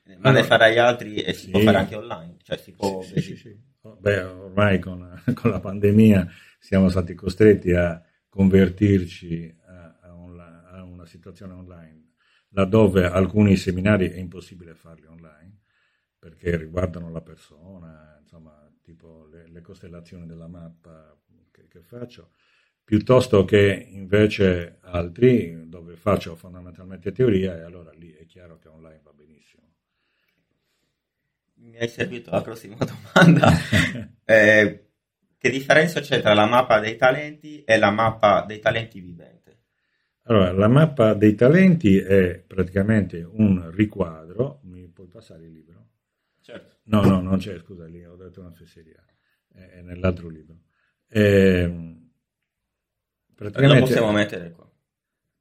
[0.05, 2.37] Ma allora, ne farai altri e si sì, può fare anche online?
[2.42, 3.01] Cioè si può...
[3.01, 3.59] Sì, sì, sì,
[3.99, 6.28] Beh, ormai con, con, la pandemia
[6.59, 12.11] siamo stati costretti a convertirci a, a, online, a, una situazione online,
[12.51, 15.61] laddove alcuni seminari è impossibile farli online,
[16.18, 21.18] perché riguardano la persona, insomma, tipo le, le costellazioni della mappa
[21.51, 22.33] che, che faccio
[22.87, 29.01] piuttosto che invece altri dove faccio fondamentalmente teoria e allora lì è chiaro che online
[29.03, 29.64] va benissimo.
[31.55, 33.51] Mi hai servito la prossima domanda.
[34.24, 34.87] eh,
[35.37, 39.62] che differenza c'è tra la mappa dei talenti e la mappa dei talenti vivente?
[40.28, 44.61] Allora, la mappa dei talenti è praticamente un riquadro.
[44.62, 45.89] Mi puoi passare il libro?
[46.41, 46.76] Certo.
[46.84, 49.05] No, no, non c'è, scusa, lì ho detto una fesseria.
[49.53, 50.61] È nell'altro libro
[51.09, 52.05] Eh,
[53.39, 54.70] Lo possiamo mettere qua.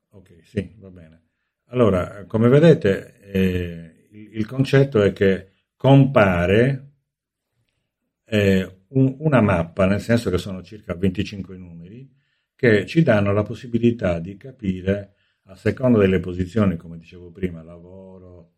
[0.10, 1.24] Ok, sì, va bene.
[1.68, 6.92] Allora, come vedete, eh, il, il, concetto è che compare
[8.26, 12.10] eh, un, una mappa, nel senso che sono circa 25 numeri,
[12.56, 18.54] che ci danno la possibilità di capire, a seconda delle posizioni, come dicevo prima, lavoro,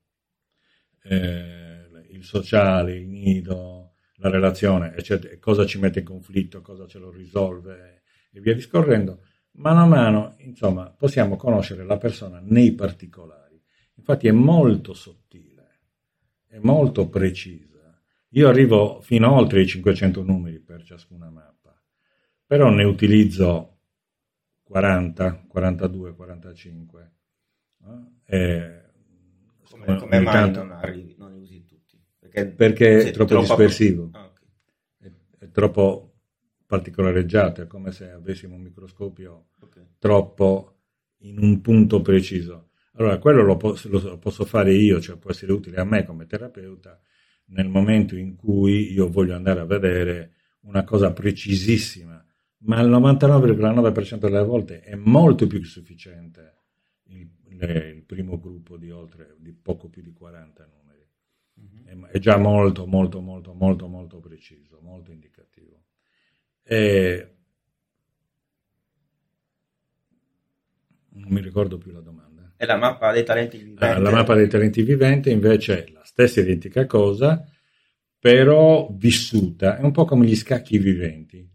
[1.04, 7.00] eh, il sociale, il nido, la relazione, eccetera, cosa ci mette in conflitto, cosa ce
[7.00, 7.97] lo risolve
[8.38, 9.24] e via discorrendo,
[9.54, 13.60] mano a mano, insomma, possiamo conoscere la persona nei particolari.
[13.96, 15.80] Infatti è molto sottile,
[16.48, 18.00] è molto precisa.
[18.30, 21.76] Io arrivo fino oltre i 500 numeri per ciascuna mappa,
[22.46, 23.80] però ne utilizzo
[24.64, 27.12] 40, 42, 45.
[27.78, 28.20] No?
[28.26, 28.84] E,
[29.70, 32.00] come, come mai non, arrivi, non li usi tutti?
[32.20, 34.10] Perché, perché è troppo dispersivo.
[34.14, 34.48] Ah, okay.
[35.00, 36.07] è, è, troppo
[36.68, 39.88] particolareggiato, è come se avessimo un microscopio okay.
[39.98, 40.76] troppo
[41.20, 42.70] in un punto preciso.
[42.94, 46.26] Allora, quello lo posso, lo posso, fare io, cioè può essere utile a me come
[46.26, 47.00] terapeuta
[47.46, 52.24] nel momento in cui io voglio andare a vedere una cosa precisissima,
[52.60, 56.56] ma il 99,9% delle volte è molto più sufficiente
[57.06, 61.08] il, le, il primo gruppo di, oltre, di poco più di 40 numeri.
[61.62, 62.04] Mm-hmm.
[62.06, 65.47] È, è, già molto, molto, molto, molto, molto preciso, molto indicativo.
[66.70, 67.36] E,
[71.10, 72.54] non mi ricordo più la domanda.
[72.58, 73.84] È la mappa dei talenti viventi.
[73.84, 77.46] Ah, la mappa dei talenti viventi invece è la stessa identica cosa,
[78.20, 79.78] però vissuta.
[79.78, 81.50] È un po' come gli scacchi viventi.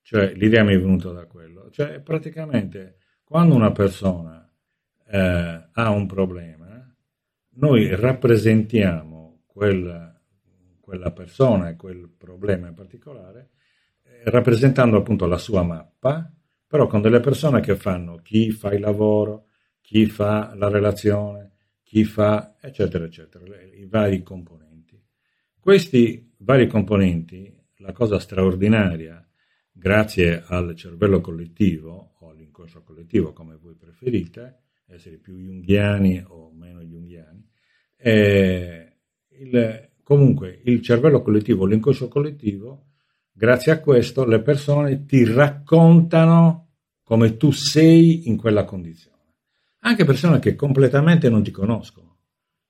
[0.00, 1.70] Cioè, l'idea mi è venuta da quello.
[1.70, 4.50] Cioè, praticamente, quando una persona
[5.10, 6.94] eh, ha un problema,
[7.56, 10.20] noi rappresentiamo quel,
[10.80, 13.63] quella persona e quel problema in particolare, eh,
[14.24, 16.32] rappresentando appunto la sua mappa,
[16.66, 19.48] però con delle persone che fanno chi fa il lavoro,
[19.80, 21.52] chi fa la relazione,
[21.82, 23.44] chi fa eccetera eccetera,
[23.76, 25.00] i vari componenti.
[25.60, 29.24] Questi vari componenti, la cosa straordinaria,
[29.70, 36.80] grazie al cervello collettivo o all'inconscio collettivo come voi preferite, essere più junghiani o meno
[36.82, 37.48] junghiani.
[37.96, 38.96] Eh,
[39.38, 42.93] il, comunque il cervello collettivo, l'inconscio collettivo,
[43.36, 46.68] grazie a questo le persone ti raccontano
[47.02, 49.12] come tu sei in quella condizione.
[49.80, 52.16] Anche persone che completamente non ti conoscono,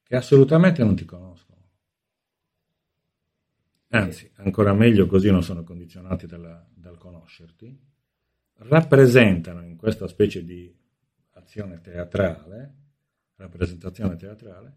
[0.03, 1.43] che assolutamente non ti conoscono.
[3.89, 7.79] Anzi, ancora meglio così non sono condizionati dalla, dal conoscerti,
[8.57, 10.75] rappresentano in questa specie di
[11.35, 12.75] azione teatrale,
[13.37, 14.77] rappresentazione teatrale,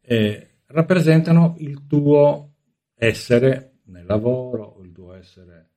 [0.00, 2.54] e rappresentano il tuo
[2.94, 4.77] essere nel lavoro,
[5.18, 5.70] essere,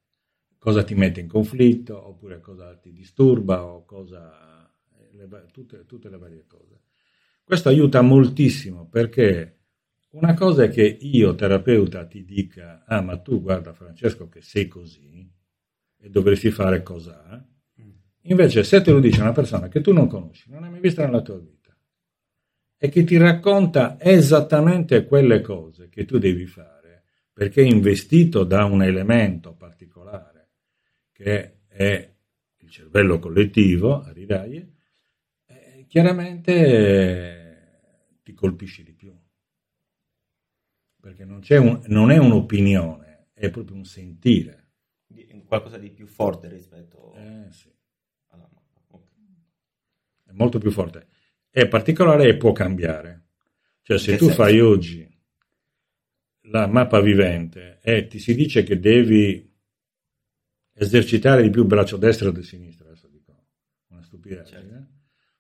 [0.58, 4.72] cosa ti mette in conflitto, oppure cosa ti disturba, o cosa,
[5.12, 6.82] le, tutte, tutte le varie cose.
[7.44, 9.58] Questo aiuta moltissimo perché
[10.12, 14.68] una cosa è che io, terapeuta, ti dica, ah ma tu guarda Francesco che sei
[14.68, 15.30] così
[15.98, 17.46] e dovresti fare cos'ha,
[18.26, 21.04] Invece, se te lo dice una persona che tu non conosci, non hai mai vista
[21.04, 21.76] nella tua vita,
[22.78, 26.81] e che ti racconta esattamente quelle cose che tu devi fare,
[27.34, 30.50] perché investito da un elemento particolare,
[31.12, 32.14] che è
[32.58, 34.74] il cervello collettivo, a ridaglie,
[35.46, 37.58] eh, chiaramente eh,
[38.24, 39.14] ti colpisce di più.
[41.00, 44.60] Perché non, un, non è un'opinione, è proprio un sentire.
[45.46, 47.14] Qualcosa di più forte rispetto...
[47.16, 47.70] Eh, sì
[50.32, 51.08] è molto più forte.
[51.50, 53.28] È particolare e può cambiare.
[53.82, 54.42] Cioè se tu senso?
[54.42, 55.11] fai oggi
[56.46, 59.50] la mappa vivente e ti si dice che devi
[60.74, 63.46] esercitare di più il braccio destro o del sinistro, adesso dico
[63.90, 64.74] una stupidità, certo.
[64.74, 64.84] eh?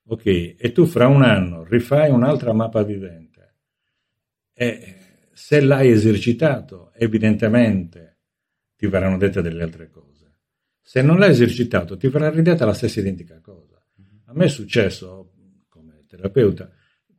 [0.06, 3.56] ok, e tu fra un anno rifai un'altra mappa vivente
[4.54, 4.96] e
[5.34, 8.20] se l'hai esercitato evidentemente
[8.76, 10.10] ti verranno dette delle altre cose.
[10.82, 13.84] Se non l'hai esercitato ti verrà ridetta la stessa identica cosa.
[14.26, 15.34] A me è successo,
[15.68, 16.72] come terapeuta,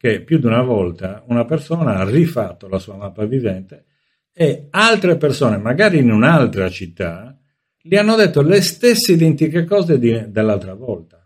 [0.03, 3.85] che più di una volta una persona ha rifatto la sua mappa vivente
[4.33, 7.39] e altre persone, magari in un'altra città,
[7.81, 11.25] gli hanno detto le stesse identiche cose di, dell'altra volta,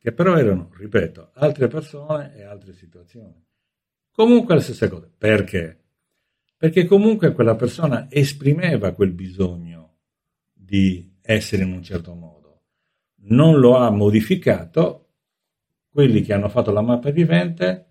[0.00, 3.40] che però erano, ripeto, altre persone e altre situazioni.
[4.10, 5.08] Comunque le stesse cose.
[5.16, 5.84] Perché?
[6.56, 9.98] Perché comunque quella persona esprimeva quel bisogno
[10.52, 12.62] di essere in un certo modo
[13.28, 15.05] non lo ha modificato,
[15.96, 17.86] quelli che hanno fatto la mappa vivente,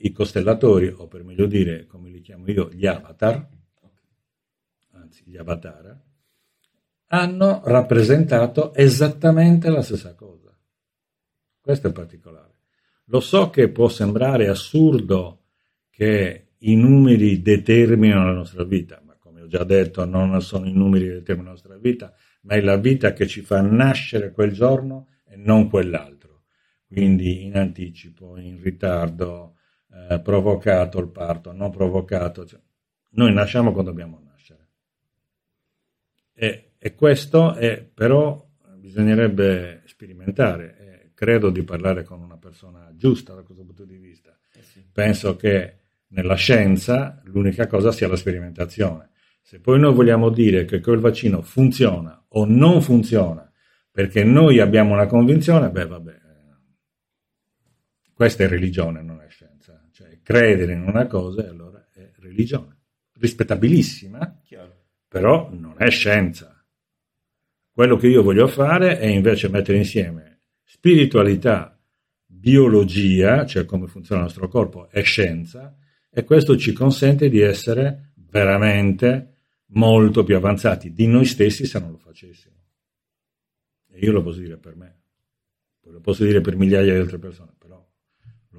[0.00, 3.48] i costellatori, o per meglio dire, come li chiamo io, gli avatar,
[4.92, 5.98] anzi gli avatar,
[7.06, 10.54] hanno rappresentato esattamente la stessa cosa.
[11.58, 12.58] Questo è particolare.
[13.06, 15.44] Lo so che può sembrare assurdo
[15.88, 20.72] che i numeri determinino la nostra vita, ma come ho già detto non sono i
[20.74, 24.52] numeri che determinano la nostra vita, ma è la vita che ci fa nascere quel
[24.52, 26.15] giorno e non quell'altro.
[26.96, 29.56] Quindi in anticipo, in ritardo,
[30.08, 32.46] eh, provocato il parto, non provocato.
[32.46, 32.58] Cioè,
[33.10, 34.68] noi nasciamo quando dobbiamo nascere.
[36.32, 40.78] E, e questo è, però bisognerebbe sperimentare.
[40.78, 44.34] E credo di parlare con una persona giusta da questo punto di vista.
[44.54, 44.82] Eh sì.
[44.90, 49.10] Penso che nella scienza l'unica cosa sia la sperimentazione.
[49.42, 53.46] Se poi noi vogliamo dire che quel vaccino funziona o non funziona
[53.96, 56.15] perché noi abbiamo una convinzione, beh vabbè,
[58.16, 59.78] questa è religione, non è scienza.
[59.92, 62.78] Cioè, credere in una cosa allora è religione.
[63.12, 64.84] Rispettabilissima, Chiaro.
[65.06, 66.64] però non è scienza.
[67.70, 71.78] Quello che io voglio fare è invece mettere insieme spiritualità,
[72.24, 75.76] biologia, cioè come funziona il nostro corpo, e scienza,
[76.10, 79.34] e questo ci consente di essere veramente
[79.72, 82.56] molto più avanzati di noi stessi se non lo facessimo.
[83.90, 85.00] E io lo posso dire per me,
[85.82, 87.52] lo posso dire per migliaia di altre persone,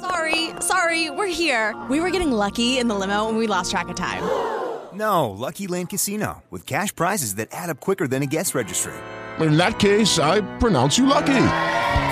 [0.00, 1.74] Sorry, sorry, we're here.
[1.88, 4.22] We were getting lucky in the limo and we lost track of time.
[4.94, 8.94] No, Lucky Land Casino, with cash prizes that add up quicker than a guest registry.
[9.40, 11.48] In that case, I pronounce you lucky.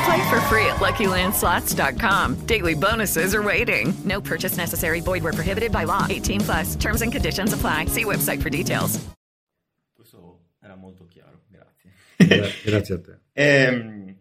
[0.04, 2.46] Play for free at LuckyLandSlots.com.
[2.46, 3.94] Daily bonuses are waiting.
[4.04, 5.00] No purchase necessary.
[5.00, 6.06] Void where prohibited by law.
[6.08, 6.76] 18 plus.
[6.76, 7.86] Terms and conditions apply.
[7.86, 9.00] See website for details.
[9.94, 12.52] Questo era molto chiaro, grazie.
[12.64, 13.18] Grazie a te.
[13.32, 14.14] Ehm,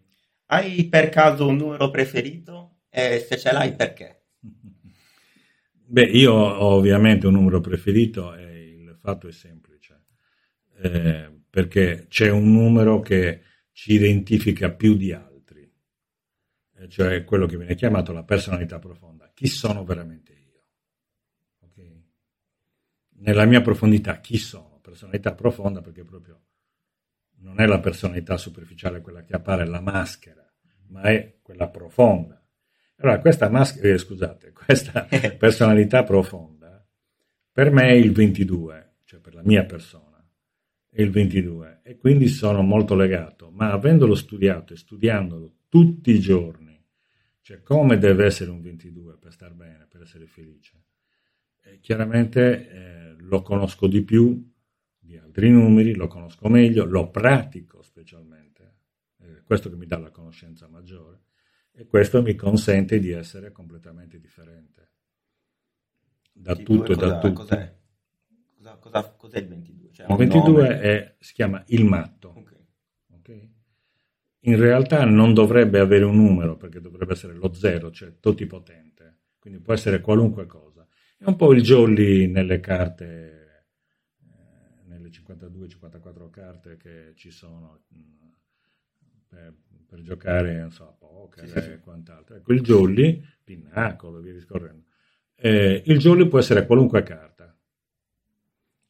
[0.46, 2.63] hai per caso un numero preferito?
[2.96, 4.26] E se ce l'hai, perché?
[5.86, 10.04] Beh, io ho ovviamente un numero preferito e il fatto è semplice,
[10.80, 13.42] eh, perché c'è un numero che
[13.72, 15.34] ci identifica più di altri
[16.88, 19.30] cioè quello che viene chiamato la personalità profonda.
[19.32, 20.64] Chi sono veramente io?
[21.60, 22.04] Okay?
[23.20, 24.80] Nella mia profondità, chi sono?
[24.80, 26.42] Personalità profonda perché proprio
[27.38, 30.46] non è la personalità superficiale, quella che appare la maschera,
[30.88, 32.43] ma è quella profonda.
[32.96, 35.06] Allora, questa maschera, eh, scusate, questa
[35.38, 36.86] personalità profonda,
[37.52, 40.24] per me è il 22, cioè per la mia persona,
[40.88, 46.20] è il 22, e quindi sono molto legato, ma avendolo studiato e studiandolo tutti i
[46.20, 46.64] giorni,
[47.40, 50.84] cioè, come deve essere un 22 per star bene, per essere felice?
[51.62, 54.50] E chiaramente eh, lo conosco di più
[54.98, 58.76] di altri numeri, lo conosco meglio, lo pratico specialmente,
[59.18, 60.68] eh, questo che mi dà la conoscenza
[61.76, 64.90] e questo mi consente di essere completamente differente
[66.32, 67.42] da tutto e da tutto.
[67.42, 67.76] Cos'è?
[68.56, 69.92] Cosa, cosa, cos'è il 22?
[69.92, 72.30] Cioè, il 22 è, si chiama il matto.
[72.30, 72.66] Okay.
[73.18, 73.54] Okay?
[74.46, 79.60] in realtà non dovrebbe avere un numero perché dovrebbe essere lo zero, cioè totipotente, quindi
[79.60, 80.86] può essere qualunque cosa.
[81.16, 83.64] È un po' il jolly nelle carte,
[84.20, 88.30] eh, nelle 52-54 carte che ci sono mh, mm,
[89.28, 89.54] per,
[89.94, 92.36] per, giocare, non so, a poker sì, sì, e quant'altro.
[92.36, 94.84] Ecco, il jolly, pinnacolo, via discorrendo.
[95.34, 97.56] Eh, il jolly può essere qualunque carta.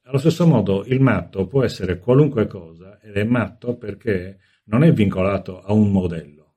[0.02, 4.92] Allo stesso modo il matto può essere qualunque cosa ed è matto perché non è
[4.92, 6.54] vincolato a un modello,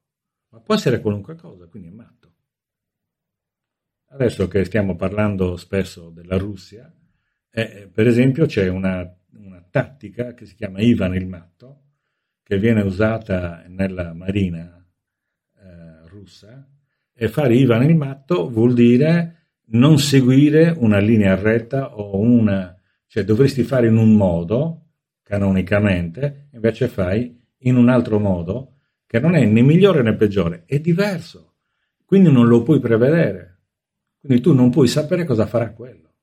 [0.49, 2.33] ma può essere qualunque cosa, quindi è matto.
[4.09, 6.91] Adesso che stiamo parlando spesso della Russia,
[7.49, 9.01] Eh, per esempio c'è una,
[9.37, 11.86] una tattica che si chiama Ivan il matto,
[12.47, 14.81] che viene usata nella marina
[15.59, 16.65] eh, russa,
[17.13, 19.35] e fare Ivan il matto vuol dire
[19.71, 22.73] non seguire una linea retta o una,
[23.07, 24.85] cioè dovresti fare in un modo,
[25.23, 28.75] canonicamente, invece fai in un altro modo,
[29.05, 31.55] che non è né migliore né peggiore, è diverso.
[32.05, 33.59] Quindi non lo puoi prevedere.
[34.21, 36.13] Quindi tu non puoi sapere cosa farà quello.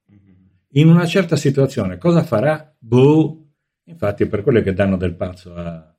[0.70, 2.74] In una certa situazione cosa farà?
[2.78, 3.42] Boh.
[3.84, 5.93] Infatti per quello che danno del pazzo a, a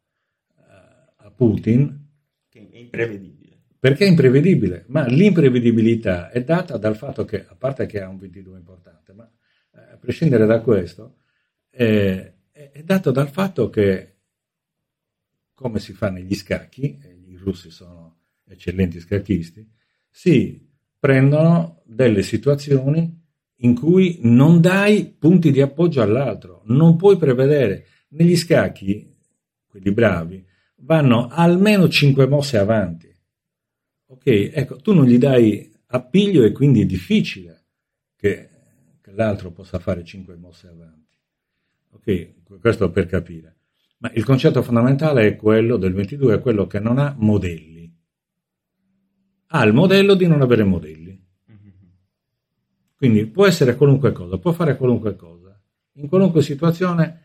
[1.35, 2.07] Putin.
[2.49, 3.63] Che è imprevedibile.
[3.79, 8.17] Perché è imprevedibile, ma l'imprevedibilità è data dal fatto che, a parte che ha un
[8.17, 9.29] 22 importante, ma
[9.75, 11.17] eh, a prescindere da questo,
[11.69, 14.15] eh, è dato dal fatto che,
[15.53, 19.69] come si fa negli scacchi, i russi sono eccellenti scacchisti,
[20.09, 20.67] si
[20.97, 23.21] prendono delle situazioni
[23.59, 27.85] in cui non dai punti di appoggio all'altro, non puoi prevedere.
[28.09, 29.15] Negli scacchi,
[29.67, 30.45] quelli bravi,
[30.77, 33.13] vanno almeno 5 mosse avanti
[34.07, 37.65] Ok, ecco, tu non gli dai appiglio e quindi è difficile
[38.15, 38.49] che,
[39.01, 41.17] che l'altro possa fare cinque mosse avanti.
[41.91, 43.55] Ok, questo per capire.
[43.97, 47.91] Ma il concetto fondamentale è quello del 22, è quello che non ha modelli.
[49.47, 51.23] Ha il modello di non avere modelli.
[52.95, 55.59] Quindi può essere qualunque cosa, può fare qualunque cosa,
[55.93, 57.24] in qualunque situazione,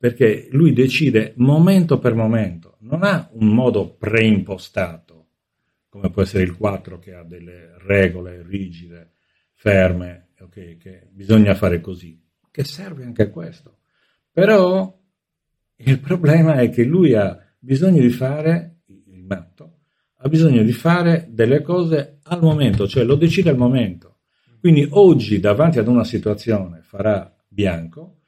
[0.00, 5.26] perché lui decide momento per momento, non ha un modo preimpostato
[5.90, 9.10] come può essere il 4 che ha delle regole rigide,
[9.52, 12.18] ferme, okay, che bisogna fare così,
[12.50, 13.80] che serve anche questo.
[14.32, 14.98] Però
[15.76, 19.80] il problema è che lui ha bisogno di fare, il matto,
[20.14, 24.20] ha bisogno di fare delle cose al momento, cioè lo decide al momento.
[24.60, 28.19] Quindi oggi davanti ad una situazione farà bianco,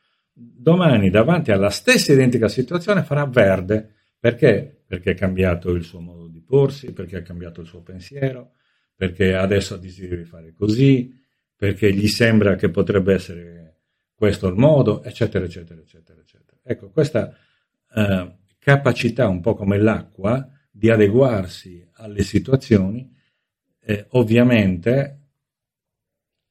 [0.54, 3.94] domani davanti alla stessa identica situazione farà verde.
[4.18, 4.82] Perché?
[4.86, 6.22] Perché è cambiato il suo modo
[6.52, 8.52] porsi, perché ha cambiato il suo pensiero,
[8.94, 11.18] perché adesso ha deciso di fare così,
[11.56, 13.78] perché gli sembra che potrebbe essere
[14.14, 16.58] questo il modo, eccetera, eccetera, eccetera, eccetera.
[16.62, 17.34] Ecco, questa
[17.94, 23.10] eh, capacità, un po' come l'acqua, di adeguarsi alle situazioni,
[23.80, 25.20] eh, ovviamente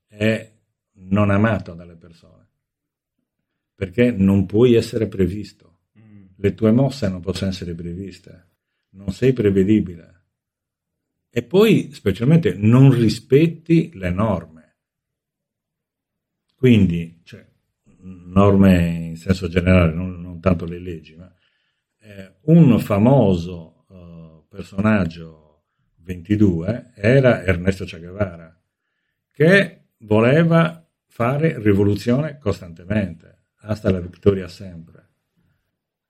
[0.08, 0.52] è
[0.94, 1.91] non dalle persone,
[3.82, 5.80] perché non puoi essere previsto.
[5.98, 6.26] Mm.
[6.36, 8.50] Le tue mosse non possono essere previste
[8.92, 10.26] non sei prevedibile
[11.32, 14.76] e poi specialmente non rispetti le norme.
[16.54, 17.44] Quindi, cioè,
[18.02, 21.34] norme in senso generale, non, non tanto le leggi, ma
[22.02, 25.64] eh, un famoso uh, personaggio
[26.02, 28.62] 22 era Ernesto Che Guevara,
[29.32, 33.31] che voleva fare rivoluzione costantemente,
[33.62, 35.10] hasta la vittoria sempre.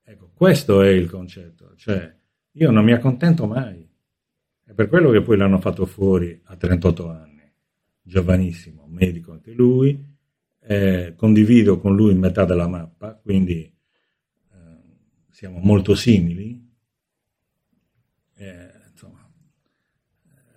[0.04, 2.14] Ecco, questo è il concetto, cioè
[2.52, 3.88] io non mi accontento mai.
[4.64, 7.52] È per quello che poi l'hanno fatto fuori a 38 anni,
[8.02, 10.10] giovanissimo, medico anche lui.
[10.64, 14.58] Eh, condivido con lui metà della mappa, quindi eh,
[15.30, 16.70] siamo molto simili.
[18.36, 19.28] Eh, insomma,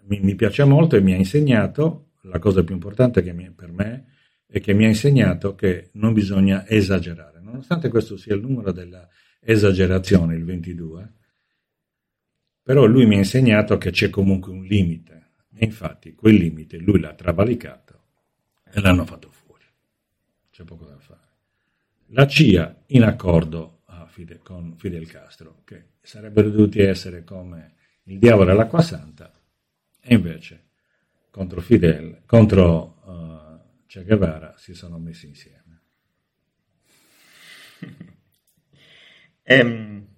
[0.02, 4.13] mi, mi, piace molto e mi ha insegnato, la cosa più importante mi, per me
[4.46, 7.40] è che mi ha insegnato che non bisogna esagerare.
[7.40, 9.08] Nonostante questo sia il numero della
[9.40, 11.12] esagerazione, il 22,
[12.62, 16.98] però lui mi ha insegnato che c'è comunque un limite e infatti quel limite lui
[16.98, 18.02] l'ha travalicato
[18.64, 19.64] e l'hanno fatto fuori.
[20.50, 21.20] C'è poco da fare.
[22.08, 23.74] La CIA in accordo
[24.14, 27.74] Fide, con Fidel Castro, che sarebbero dovuti essere come
[28.04, 29.32] il diavolo e l'acqua santa,
[30.00, 30.66] e invece
[31.30, 32.93] contro Fidel, contro
[34.02, 35.82] Che Guevara si sono messi insieme.
[39.44, 40.06] um,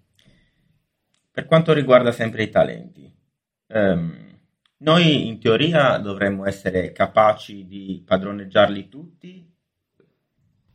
[1.36, 3.14] Per quanto riguarda sempre i talenti,
[3.66, 4.38] ehm,
[4.78, 9.54] noi in teoria dovremmo essere capaci di padroneggiarli tutti,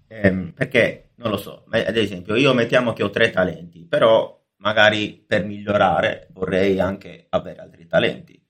[0.07, 5.23] ehm, perché non lo so, ad esempio io mettiamo che ho tre talenti, però magari
[5.25, 8.40] per migliorare vorrei anche avere altri talenti.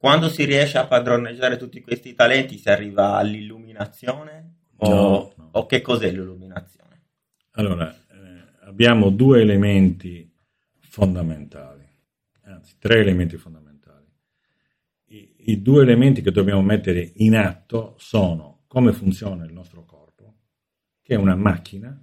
[0.00, 4.54] Quando si riesce a padroneggiare tutti questi talenti si arriva all'illuminazione?
[4.76, 5.48] O, no, no.
[5.52, 7.02] o che cos'è l'illuminazione?
[7.50, 10.26] Allora, eh, abbiamo due elementi
[10.78, 11.86] fondamentali,
[12.44, 14.06] anzi tre elementi fondamentali.
[15.08, 20.36] I, I, due elementi che dobbiamo mettere in atto sono come funziona il nostro corpo,
[21.02, 22.02] che è una macchina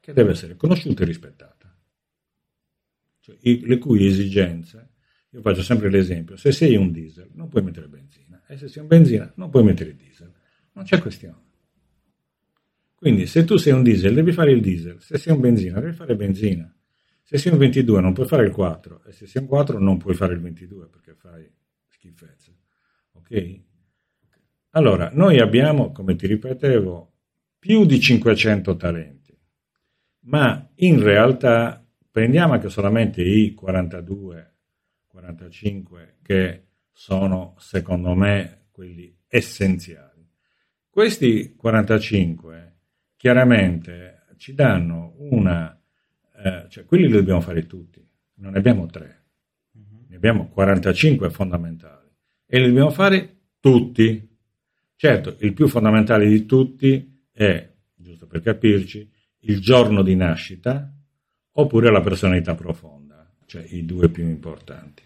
[0.00, 1.76] che deve essere conosciuta e rispettata,
[3.20, 4.89] cioè, le cui esigenze,
[5.30, 8.82] io faccio sempre l'esempio, se sei un diesel non puoi mettere benzina, e se sei
[8.82, 10.32] un benzina non puoi mettere diesel,
[10.72, 11.48] non c'è questione.
[12.94, 15.94] Quindi se tu sei un diesel devi fare il diesel, se sei un benzina devi
[15.94, 16.74] fare benzina.
[17.22, 19.98] Se sei un 22 non puoi fare il 4 e se sei un 4 non
[19.98, 21.48] puoi fare il 22 perché fai
[21.86, 22.56] schifezze.
[23.12, 23.60] Ok?
[24.70, 27.12] Allora, noi abbiamo, come ti ripetevo,
[27.56, 29.38] più di 500 talenti,
[30.22, 34.54] ma in realtà prendiamo anche solamente i 42,
[35.10, 40.26] 45 che sono secondo me quelli essenziali.
[40.88, 42.76] Questi 45
[43.16, 45.80] chiaramente ci danno una
[46.42, 48.04] eh, cioè quelli li dobbiamo fare tutti,
[48.36, 49.24] non ne abbiamo tre,
[49.72, 50.06] uh-huh.
[50.08, 52.08] ne abbiamo 45 fondamentali
[52.46, 54.28] e li dobbiamo fare tutti.
[54.96, 60.92] Certo, il più fondamentale di tutti è, giusto per capirci, il giorno di nascita
[61.52, 63.09] oppure la personalità profonda,
[63.50, 65.02] cioè i due più importanti.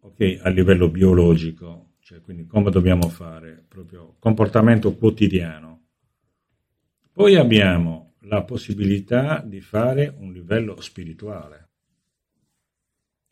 [0.00, 5.88] Ok, a livello biologico, cioè quindi come dobbiamo fare, proprio comportamento quotidiano.
[7.12, 11.68] Poi abbiamo la possibilità di fare un livello spirituale.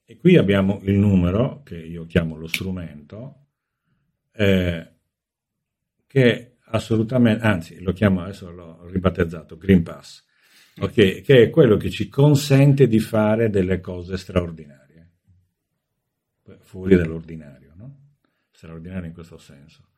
[0.04, 3.46] E qui abbiamo il numero, che io chiamo lo strumento,
[4.32, 4.92] eh,
[6.06, 10.22] che assolutamente, anzi lo chiamo adesso l'ho ribattezzato, Green Pass,
[10.80, 15.10] okay, che è quello che ci consente di fare delle cose straordinarie,
[16.60, 17.96] fuori dall'ordinario, no?
[18.50, 19.88] straordinario in questo senso,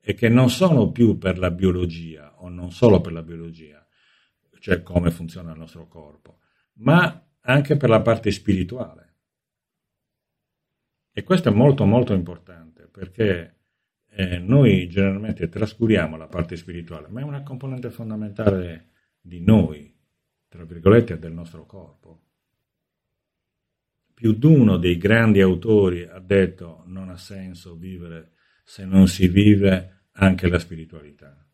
[0.00, 3.84] e che non sono più per la biologia o non solo per la biologia,
[4.58, 6.38] cioè come funziona il nostro corpo,
[6.74, 9.04] ma anche per la parte spirituale.
[11.12, 13.56] E questo è molto molto importante perché
[14.10, 19.95] eh, noi generalmente trascuriamo la parte spirituale, ma è una componente fondamentale di noi,
[20.48, 22.22] tra virgolette, del nostro corpo.
[24.14, 28.32] Più di uno dei grandi autori ha detto non ha senso vivere
[28.64, 31.46] se non si vive anche la spiritualità.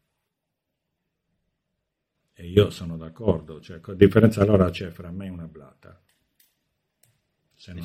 [2.35, 6.01] E io sono d'accordo, cioè, che differenza allora c'è fra me e una blata?
[7.55, 7.85] Se non,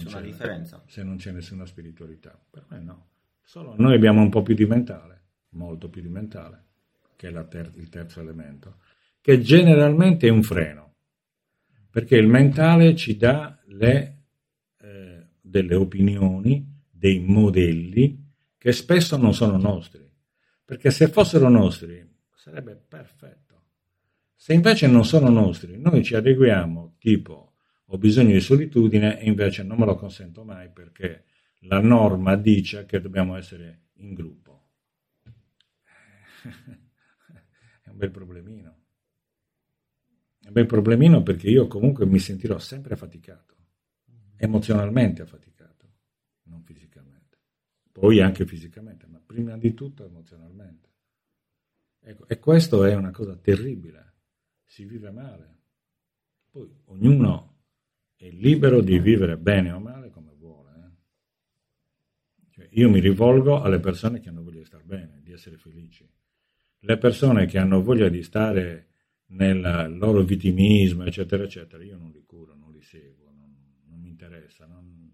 [0.88, 2.40] se non c'è nessuna spiritualità.
[2.50, 3.10] Per me no.
[3.44, 6.66] Solo noi abbiamo un po' più di mentale, molto più di mentale,
[7.16, 8.80] che è ter- il terzo elemento,
[9.22, 10.96] che generalmente è un freno,
[11.98, 14.26] perché il mentale ci dà le,
[14.82, 18.24] eh, delle opinioni, dei modelli
[18.56, 20.08] che spesso non sono nostri,
[20.64, 23.64] perché se fossero nostri sarebbe perfetto
[24.36, 29.64] se invece non sono nostri, noi ci adeguiamo, tipo ho bisogno di solitudine e invece
[29.64, 31.24] non me lo consento mai perché
[31.62, 34.70] la norma dice che dobbiamo essere in gruppo.
[37.82, 38.82] È un bel problemino.
[40.48, 43.56] Un bel problemino perché io comunque mi sentirò sempre affaticato,
[44.38, 45.92] emozionalmente affaticato,
[46.44, 47.38] non fisicamente.
[47.92, 50.90] Poi anche fisicamente, ma prima di tutto emozionalmente.
[52.00, 54.08] Ecco, e questo è una cosa terribile
[54.68, 55.56] si vive male.
[56.52, 57.56] Poi ognuno
[58.16, 60.72] è libero di vivere bene o male come vuole.
[60.76, 62.52] Eh?
[62.52, 66.08] Cioè, io mi rivolgo alle persone che hanno voglia di stare bene, di essere felici.
[66.80, 68.87] Le persone che hanno voglia di stare
[69.28, 73.54] nel loro vittimismo, eccetera, eccetera, io non li curo, non li seguo, non,
[73.88, 75.12] non mi interessa, non,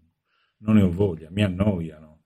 [0.58, 2.22] non, ne ho voglia, mi annoiano.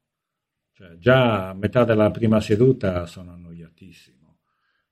[0.73, 4.39] Cioè, già a metà della prima seduta sono annoiatissimo.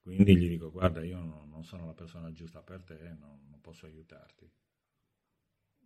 [0.00, 3.60] Quindi gli dico, guarda, io non, non sono la persona giusta per te, non, non,
[3.60, 4.50] posso aiutarti.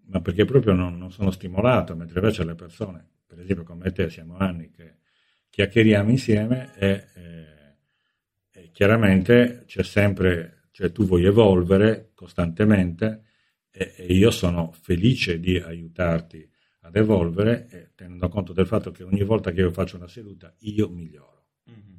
[0.09, 4.37] Ma perché proprio non, sono stimolato, mentre invece le persone, per esempio come te, siamo
[4.37, 4.99] anni che
[5.51, 7.77] chiacchieriamo insieme e, e,
[8.51, 13.25] e chiaramente c'è sempre, cioè tu vuoi evolvere costantemente
[13.71, 16.49] e, e io sono felice di aiutarti
[16.83, 20.55] ad evolvere e tenendo conto del fatto che ogni volta che io faccio una seduta
[20.61, 21.47] io miglioro.
[21.71, 21.99] Mm-hmm.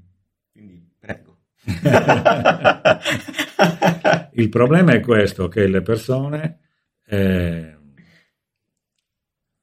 [0.51, 1.39] Quindi prego.
[4.33, 6.59] Il problema è questo, che le persone
[7.05, 7.77] eh,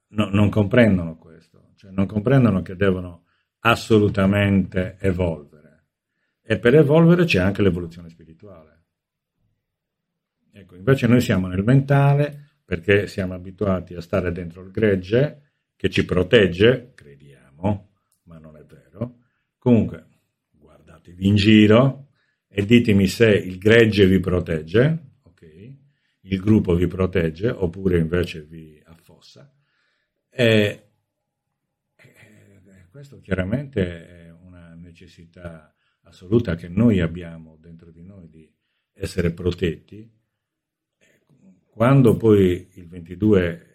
[0.09, 3.25] no, non comprendono questo, cioè non comprendono che devono
[3.61, 5.87] assolutamente evolvere.
[6.43, 8.68] E per evolvere c'è anche l'evoluzione spirituale.
[10.59, 15.89] Ecco, invece noi siamo nel mentale perché siamo abituati a stare dentro il gregge che
[15.89, 17.93] ci protegge, crediamo,
[18.25, 19.21] ma non è vero.
[19.57, 20.07] Comunque,
[20.51, 22.09] guardatevi in giro
[22.49, 25.79] e ditemi se il gregge vi protegge, okay?
[26.23, 29.55] il gruppo vi protegge oppure invece vi affossa.
[30.29, 30.89] E,
[31.95, 38.53] e questo chiaramente è una necessità assoluta che noi abbiamo dentro di noi di
[38.93, 40.18] essere protetti.
[41.79, 43.67] Quando poi il 22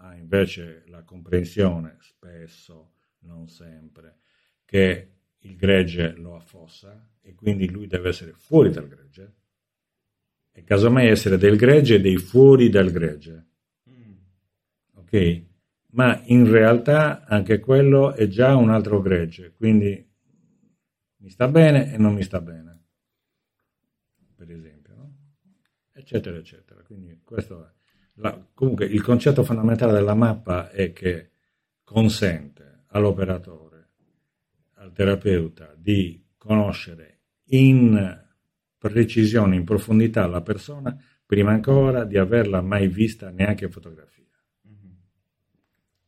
[0.00, 4.18] ha invece la comprensione, spesso, non sempre,
[4.66, 9.32] che il gregge lo affossa e quindi lui deve essere fuori dal gregge
[10.52, 13.46] e casomai essere del gregge e dei fuori dal gregge.
[14.96, 15.42] Ok?
[15.92, 20.06] Ma in realtà anche quello è già un altro gregge, quindi
[21.16, 22.82] mi sta bene e non mi sta bene,
[24.36, 25.16] per esempio, no?
[25.94, 26.71] eccetera, eccetera.
[26.92, 27.70] Quindi questo è.
[28.16, 31.30] La, comunque il concetto fondamentale della mappa è che
[31.82, 33.88] consente all'operatore,
[34.74, 38.20] al terapeuta, di conoscere in
[38.76, 44.10] precisione, in profondità la persona prima ancora di averla mai vista neanche in fotografia.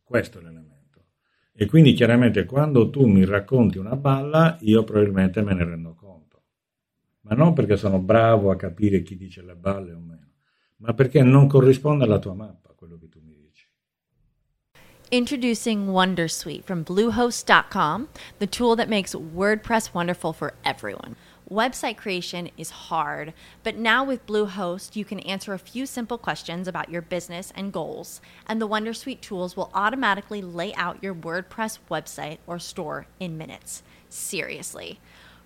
[0.03, 1.07] Questo è l'elemento.
[1.51, 6.43] E quindi chiaramente quando tu mi racconti una balla, io probabilmente me ne rendo conto.
[7.23, 10.25] Ma non perché sono bravo a capire chi dice le balle o meno,
[10.77, 13.67] ma perché non corrisponde alla tua mappa quello che tu mi dici.
[15.11, 18.09] Introducing Wondersuite from Bluehost.com,
[18.39, 21.17] the tool that makes WordPress wonderful for everyone.
[21.51, 26.67] Website creation is hard, but now with Bluehost, you can answer a few simple questions
[26.67, 31.79] about your business and goals, and the Wondersuite tools will automatically lay out your WordPress
[31.91, 33.83] website or store in minutes.
[34.09, 34.99] Seriously.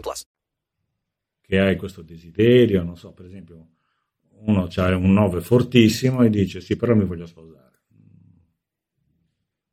[0.00, 0.24] plus.
[1.40, 3.68] Che hai questo desiderio, non so, per esempio,
[4.40, 7.80] uno ha un 9 fortissimo e dice sì, però mi voglio sposare.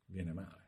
[0.06, 0.64] Viene male.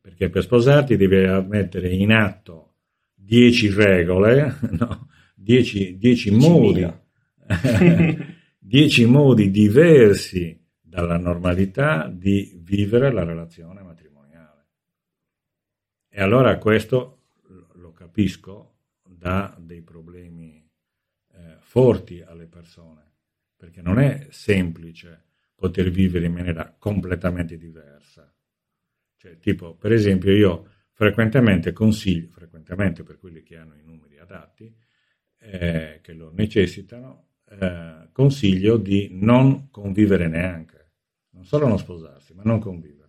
[0.00, 1.16] Perché per sposarti devi
[1.46, 2.74] mettere in atto
[3.14, 5.08] 10 regole, no?
[5.34, 6.86] 10, 10 modi,
[8.58, 14.66] 10 modi diversi dalla normalità di vivere la relazione matrimoniale.
[16.08, 17.15] E allora questo
[18.16, 20.66] lo capisco dà dei problemi
[21.34, 23.12] eh, forti alle persone,
[23.54, 28.32] perché non è semplice poter vivere in maniera completamente diversa.
[29.16, 34.74] Cioè, tipo, per esempio, io frequentemente consiglio, frequentemente per quelli che hanno i numeri adatti,
[35.38, 40.92] eh, che lo necessitano, eh, consiglio di non convivere neanche,
[41.30, 43.04] non solo non sposarsi, ma non convivere.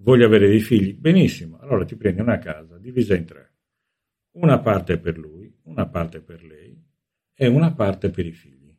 [0.00, 0.94] Voglio avere dei figli?
[0.94, 3.47] Benissimo, allora ti prendi una casa divisa in tre,
[4.40, 6.80] una parte per lui, una parte per lei
[7.34, 8.76] e una parte per i figli.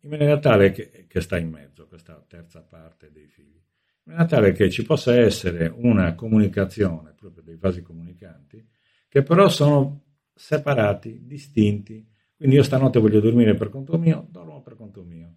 [0.00, 4.26] In maniera tale che, che sta in mezzo questa terza parte dei figli, in maniera
[4.26, 8.66] tale che ci possa essere una comunicazione proprio dei vasi comunicanti,
[9.08, 10.04] che però sono
[10.34, 12.08] separati, distinti.
[12.36, 15.36] Quindi io stanotte voglio dormire per conto mio, dormo per conto mio.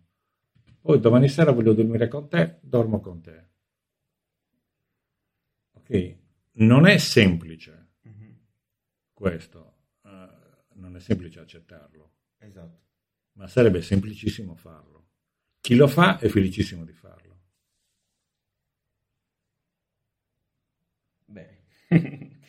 [0.82, 3.48] Poi domani sera voglio dormire con te, dormo con te.
[5.74, 6.16] Ok?
[6.54, 7.85] Non è semplice
[9.26, 10.10] questo, uh,
[10.74, 12.12] non è semplice accettarlo.
[12.38, 12.84] Esatto.
[13.34, 15.08] Ma sarebbe semplicissimo farlo.
[15.62, 17.40] Chi lo fa è felicissimo di farlo.
[21.26, 21.64] Bene.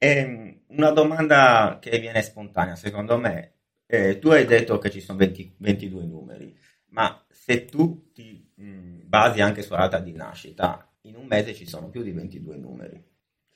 [0.00, 3.54] E una domanda che viene spontanea, secondo me.
[3.84, 6.56] Eh, tu hai detto che ci sono 20, 22 numeri,
[6.90, 11.66] ma se tu ti mh, basi anche sulla data di nascita, in un mese ci
[11.66, 13.07] sono più di 22 numeri.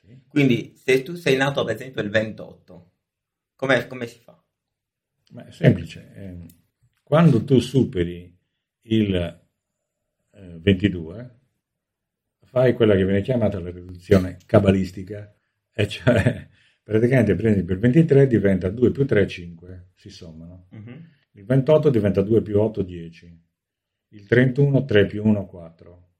[0.04, 0.20] Sì.
[0.28, 2.92] Quindi se tu sei nato ad esempio il 28,
[3.54, 4.42] come, come si fa?
[5.30, 6.12] Ma è semplice.
[6.14, 6.46] eh,
[7.02, 8.36] Quando tu superi
[8.82, 11.38] il eh, 22,
[12.44, 15.32] fai quella che viene chiamata la riduzione cabalistica,
[15.72, 16.48] e cioè
[16.82, 20.66] praticamente prendi il 23 diventa 2 più 3 5, si sommano.
[20.70, 21.10] Mhm.
[21.34, 23.40] Il 28 diventa 2 più 8 10.
[24.08, 26.11] Il 31 3 più 1 4.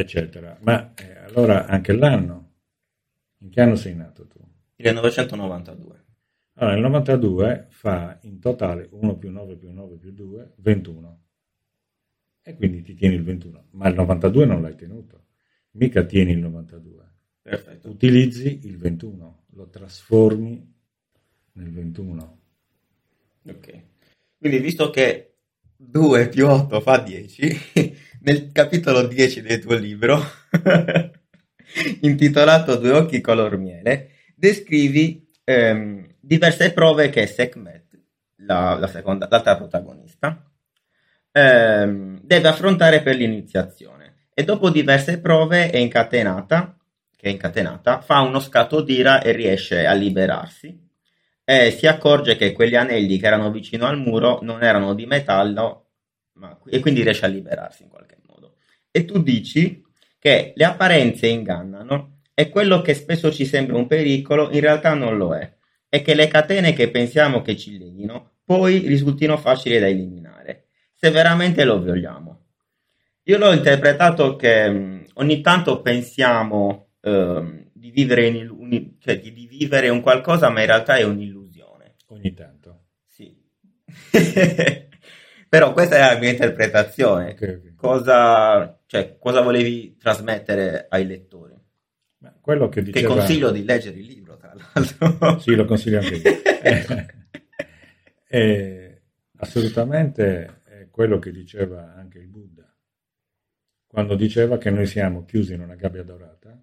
[0.00, 0.56] Eccetera.
[0.60, 2.52] Ma eh, allora anche l'anno
[3.38, 4.38] In che anno sei nato tu?
[4.76, 6.04] 1992.
[6.54, 11.22] Allora, il 92 fa in totale 1 più 9 più 9 più 2, 21.
[12.42, 13.66] E quindi ti tieni il 21.
[13.70, 15.26] Ma il 92 non l'hai tenuto.
[15.72, 17.12] Mica tieni il 92.
[17.42, 17.88] Perfetto.
[17.88, 20.74] Utilizzi il 21, lo trasformi
[21.54, 22.40] nel 21.
[23.48, 23.82] Ok.
[24.38, 25.34] Quindi visto che
[25.76, 27.48] 2 più 8 fa 10,
[28.28, 30.22] nel capitolo 10 del tuo libro,
[32.02, 37.98] intitolato Due occhi color miele, descrivi ehm, diverse prove che Sekhmet,
[38.40, 40.44] la, la seconda, l'altra protagonista,
[41.32, 44.26] ehm, deve affrontare per l'iniziazione.
[44.34, 46.76] E dopo diverse prove è incatenata,
[47.16, 50.86] che è incatenata, fa uno scatto d'ira e riesce a liberarsi.
[51.44, 55.86] E si accorge che quegli anelli che erano vicino al muro non erano di metallo,
[56.34, 58.17] ma- e quindi riesce a liberarsi in qualche modo.
[58.90, 59.82] E tu dici
[60.18, 65.16] che le apparenze ingannano e quello che spesso ci sembra un pericolo in realtà non
[65.16, 65.56] lo è
[65.88, 71.10] e che le catene che pensiamo che ci leghino poi risultino facili da eliminare, se
[71.10, 72.44] veramente lo vogliamo.
[73.24, 79.46] Io l'ho interpretato che mh, ogni tanto pensiamo ehm, di, vivere in cioè, di, di
[79.46, 81.96] vivere un qualcosa, ma in realtà è un'illusione.
[82.06, 82.84] Ogni tanto.
[83.06, 83.36] Sì.
[85.48, 87.30] Però questa è la mia interpretazione.
[87.30, 87.74] Ok, ok.
[87.74, 91.56] Cosa, cioè, cosa volevi trasmettere ai lettori?
[92.18, 93.14] Ma quello che Che diceva...
[93.14, 95.38] consiglio di leggere il libro, tra l'altro.
[95.40, 96.22] Sì, lo consiglio anche io.
[98.30, 99.02] Eh, eh,
[99.36, 102.70] assolutamente è quello che diceva anche il Buddha,
[103.86, 106.60] quando diceva che noi siamo chiusi in una gabbia dorata,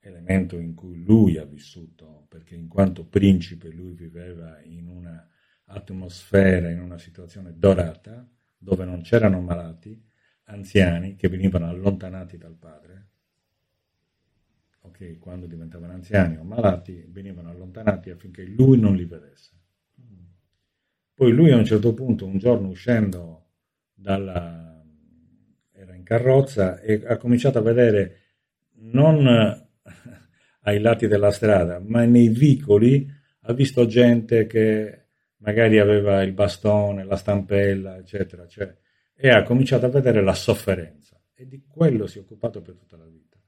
[0.00, 5.29] elemento in cui lui ha vissuto, perché in quanto principe lui viveva in una
[5.70, 10.00] atmosfera, in una situazione dorata, dove non c'erano malati,
[10.44, 13.08] anziani che venivano allontanati dal padre,
[14.82, 19.58] ok, quando diventavano anziani o malati, venivano allontanati affinché lui non li vedesse.
[21.14, 23.48] Poi lui a un certo punto, un giorno uscendo
[23.92, 24.82] dalla...
[25.72, 28.16] era in carrozza e ha cominciato a vedere
[28.82, 29.26] non
[30.62, 33.06] ai lati della strada, ma nei vicoli
[33.42, 34.99] ha visto gente che
[35.40, 38.74] magari aveva il bastone, la stampella, eccetera, cioè,
[39.14, 42.96] e ha cominciato a vedere la sofferenza e di quello si è occupato per tutta
[42.96, 43.38] la vita.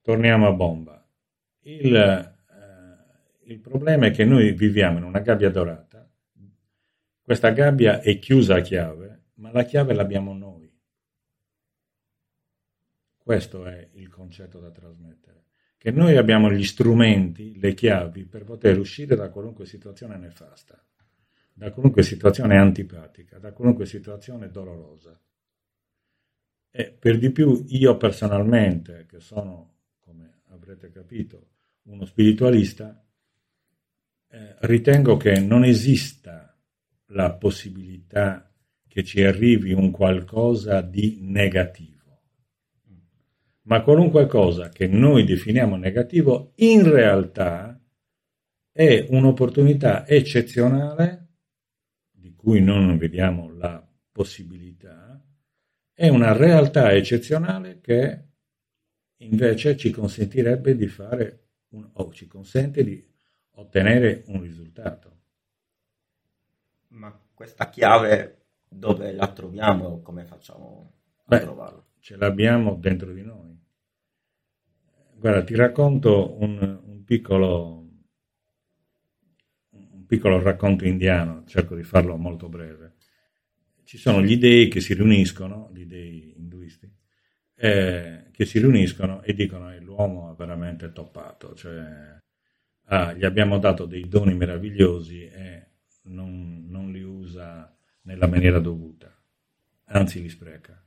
[0.00, 1.06] Torniamo a bomba.
[1.60, 6.08] Il, eh, il problema è che noi viviamo in una gabbia dorata,
[7.22, 10.70] questa gabbia è chiusa a chiave, ma la chiave l'abbiamo noi.
[13.16, 15.41] Questo è il concetto da trasmettere,
[15.82, 20.80] che noi abbiamo gli strumenti, le chiavi per poter uscire da qualunque situazione nefasta,
[21.52, 25.20] da qualunque situazione antipatica, da qualunque situazione dolorosa.
[26.70, 31.48] E per di più io personalmente, che sono, come avrete capito,
[31.86, 33.04] uno spiritualista,
[34.28, 36.56] eh, ritengo che non esista
[37.06, 38.48] la possibilità
[38.86, 41.91] che ci arrivi un qualcosa di negativo.
[43.64, 47.80] Ma qualunque cosa che noi definiamo negativo, in realtà
[48.72, 51.28] è un'opportunità eccezionale,
[52.10, 55.22] di cui non vediamo la possibilità,
[55.92, 58.24] è una realtà eccezionale che
[59.18, 63.04] invece ci consentirebbe di fare, un, o ci consente di
[63.52, 65.10] ottenere un risultato.
[66.88, 70.00] Ma questa chiave dove la troviamo?
[70.00, 71.84] Come facciamo a Beh, trovarla?
[72.00, 73.51] ce l'abbiamo dentro di noi.
[75.22, 77.88] Guarda, ti racconto un, un piccolo,
[79.70, 82.94] un piccolo racconto indiano, cerco di farlo molto breve.
[83.84, 86.92] Ci sono gli dei che si riuniscono, gli dei induisti,
[87.54, 92.18] eh, che si riuniscono e dicono che l'uomo ha veramente toppato, cioè
[92.86, 95.68] ah, gli abbiamo dato dei doni meravigliosi e
[96.06, 99.16] non, non li usa nella maniera dovuta,
[99.84, 100.84] anzi li spreca.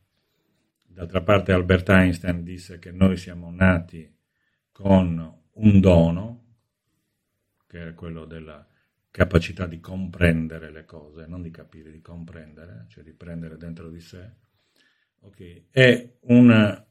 [0.82, 4.12] D'altra parte Albert Einstein disse che noi siamo nati
[4.76, 6.44] con un dono,
[7.66, 8.68] che è quello della
[9.10, 14.02] capacità di comprendere le cose, non di capire, di comprendere, cioè di prendere dentro di
[14.02, 14.30] sé,
[15.22, 16.86] ok, è, un,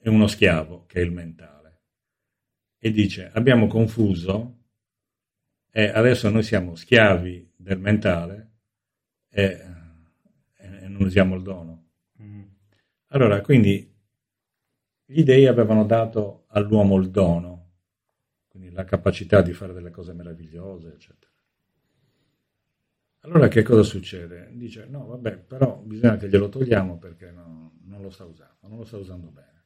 [0.00, 1.80] è uno schiavo che è il mentale.
[2.78, 4.58] E dice, abbiamo confuso
[5.70, 8.50] e adesso noi siamo schiavi del mentale
[9.30, 9.66] e,
[10.58, 11.86] e non usiamo il dono.
[13.06, 13.91] Allora, quindi
[15.12, 17.70] gli dei avevano dato all'uomo il dono,
[18.48, 21.30] quindi la capacità di fare delle cose meravigliose, eccetera.
[23.24, 24.48] Allora che cosa succede?
[24.52, 28.78] Dice, no, vabbè, però bisogna che glielo togliamo perché no- non lo sta usando, non
[28.78, 29.64] lo sta usando bene.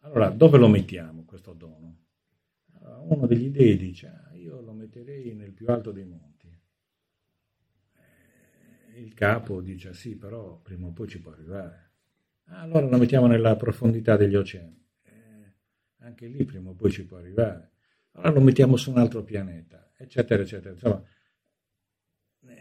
[0.00, 1.96] Allora, dove lo mettiamo questo dono?
[2.80, 6.48] Allora, uno degli dei dice, ah, io lo metterei nel più alto dei monti.
[8.94, 11.89] Eh, il capo dice, sì, però prima o poi ci può arrivare.
[12.52, 14.86] Allora lo mettiamo nella profondità degli oceani.
[15.02, 15.54] Eh,
[15.98, 17.70] anche lì prima o poi ci può arrivare.
[18.12, 20.72] Allora lo mettiamo su un altro pianeta, eccetera, eccetera.
[20.72, 21.02] Insomma,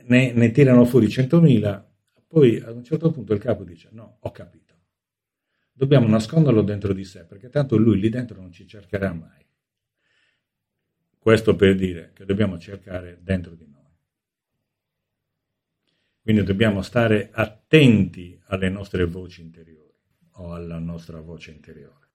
[0.03, 1.83] ne, ne tirano fuori 100.000,
[2.27, 4.69] poi ad un certo punto il capo dice, no, ho capito
[5.79, 9.45] dobbiamo nasconderlo dentro di sé, perché tanto lui lì dentro non ci cercherà mai.
[11.17, 13.78] Questo per dire che dobbiamo cercare dentro di noi.
[16.29, 19.97] Quindi dobbiamo stare attenti alle nostre voci interiori
[20.33, 22.11] o alla nostra voce interiore,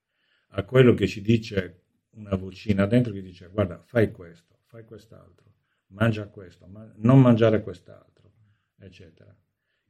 [0.50, 5.54] a quello che ci dice una vocina dentro che dice guarda fai questo, fai quest'altro,
[5.88, 8.34] mangia questo, ma non mangiare quest'altro,
[8.78, 9.36] eccetera.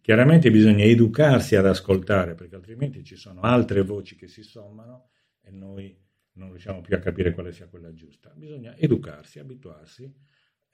[0.00, 5.10] Chiaramente bisogna educarsi ad ascoltare, perché altrimenti ci sono altre voci che si sommano
[5.42, 5.94] e noi
[6.36, 8.32] non riusciamo più a capire quale sia quella giusta.
[8.34, 10.10] Bisogna educarsi, abituarsi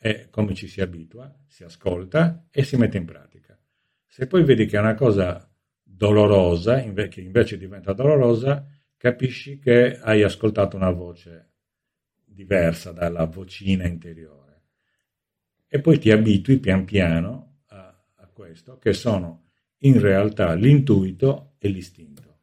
[0.02, 3.58] e come ci si abitua, si ascolta e si mette in pratica.
[4.06, 5.46] Se poi vedi che è una cosa
[5.82, 11.50] dolorosa, che invece diventa dolorosa, capisci che hai ascoltato una voce
[12.24, 14.62] diversa dalla vocina interiore.
[15.68, 17.50] E poi ti abitui pian piano
[18.40, 19.50] questo, che sono
[19.82, 22.38] in realtà l'intuito e l'istinto.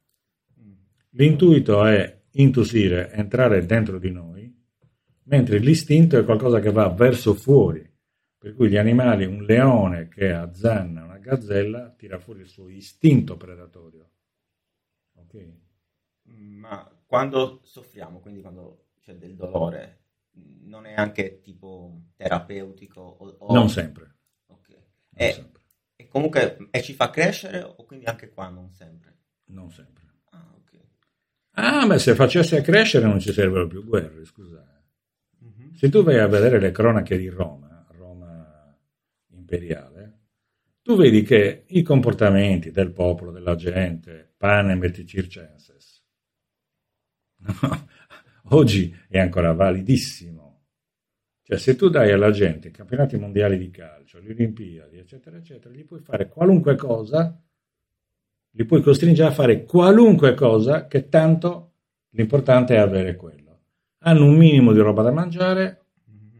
[1.11, 4.36] L'intuito è intusire, entrare dentro di noi,
[5.27, 7.85] mentre l'istinto è qualcosa che va verso fuori.
[8.37, 13.35] Per cui gli animali, un leone che azzanna una gazzella, tira fuori il suo istinto
[13.35, 14.09] predatorio.
[15.15, 15.47] Ok?
[16.23, 20.01] Ma quando soffriamo, quindi quando c'è del dolore,
[20.63, 23.01] non è anche tipo terapeutico?
[23.01, 23.53] O, o...
[23.53, 24.15] Non sempre.
[24.47, 24.69] Ok.
[24.69, 25.61] Non e, sempre.
[25.95, 29.17] E comunque e ci fa crescere o quindi anche qua non sempre?
[29.45, 30.03] Non sempre.
[30.29, 30.79] Ah, ok.
[31.53, 34.76] Ah, ma se facesse crescere non ci sarebbero più guerre, scusate.
[35.77, 38.75] Se tu vai a vedere le cronache di Roma, Roma
[39.29, 40.19] imperiale,
[40.81, 46.03] tu vedi che i comportamenti del popolo, della gente, panem et circenses,
[48.49, 50.47] oggi è ancora validissimo
[51.47, 55.73] cioè, se tu dai alla gente i campionati mondiali di calcio, le Olimpiadi, eccetera, eccetera,
[55.73, 57.41] gli puoi fare qualunque cosa,
[58.49, 61.75] li puoi costringere a fare qualunque cosa, che tanto
[62.09, 63.46] l'importante è avere quello.
[64.07, 65.87] Hanno un minimo di roba da mangiare,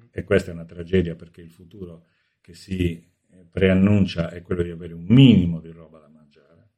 [0.10, 2.06] e questa è una tragedia perché il futuro
[2.40, 3.06] che si
[3.52, 6.70] preannuncia è quello di avere un minimo di roba da mangiare,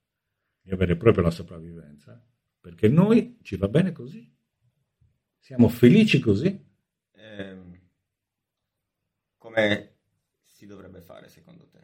[0.59, 2.19] di avere proprio la sopravvivenza,
[2.59, 4.27] perché noi ci va bene così.
[5.37, 6.67] Siamo felici così.
[7.11, 7.57] Eh
[9.37, 9.95] come
[10.43, 11.79] si dovrebbe fare secondo te?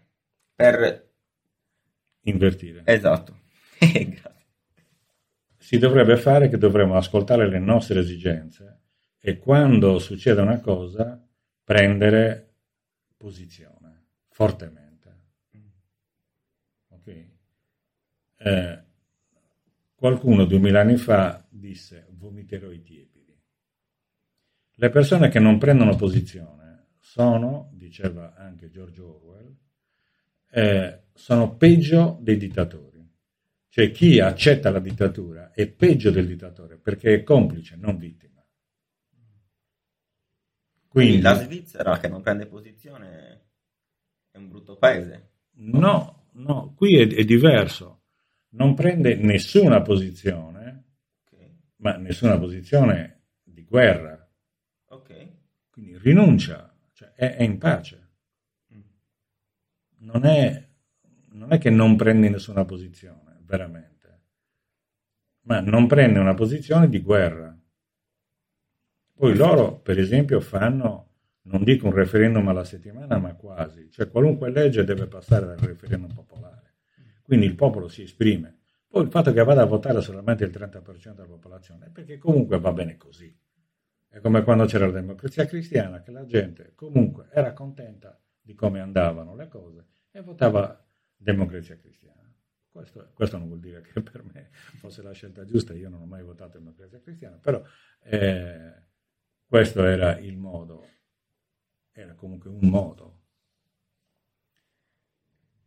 [0.56, 1.12] Per
[2.22, 2.82] invertire.
[2.86, 3.42] Esatto.
[5.58, 8.85] si dovrebbe fare che dovremmo ascoltare le nostre esigenze
[9.28, 11.20] e quando succede una cosa
[11.64, 12.58] prendere
[13.18, 15.16] posizione fortemente.
[16.90, 17.26] Ok?
[18.36, 18.84] Eh,
[19.96, 23.36] qualcuno duemila anni fa disse vomiterò i tiepidi.
[24.76, 29.56] Le persone che non prendono posizione sono, diceva anche George Orwell,
[30.52, 33.04] eh, sono peggio dei dittatori.
[33.70, 38.35] Cioè chi accetta la dittatura è peggio del dittatore perché è complice, non vittima.
[40.96, 43.48] Quindi la Svizzera che non prende posizione
[44.32, 45.32] è un brutto paese?
[45.56, 48.04] No, no, qui è, è diverso.
[48.52, 50.86] Non prende nessuna posizione,
[51.26, 51.54] okay.
[51.80, 54.26] ma nessuna posizione di guerra.
[54.86, 55.38] Okay.
[55.70, 58.12] Quindi rinuncia cioè è, è in pace.
[59.98, 60.66] Non è,
[61.32, 64.22] non è che non prendi nessuna posizione, veramente,
[65.42, 67.54] ma non prende una posizione di guerra.
[69.18, 71.12] Poi loro, per esempio, fanno,
[71.44, 76.14] non dico un referendum alla settimana, ma quasi, cioè qualunque legge deve passare dal referendum
[76.14, 76.74] popolare.
[77.22, 78.60] Quindi il popolo si esprime.
[78.88, 82.74] Poi il fatto che vada a votare solamente il 30% della popolazione perché comunque va
[82.74, 83.34] bene così.
[84.08, 88.80] È come quando c'era la democrazia cristiana, che la gente comunque era contenta di come
[88.80, 90.86] andavano le cose e votava
[91.16, 92.22] democrazia cristiana.
[92.70, 96.06] Questo, questo non vuol dire che per me fosse la scelta giusta, io non ho
[96.06, 97.62] mai votato democrazia cristiana, però
[98.04, 98.74] eh,
[99.48, 100.88] questo era il modo,
[101.92, 103.22] era comunque un modo.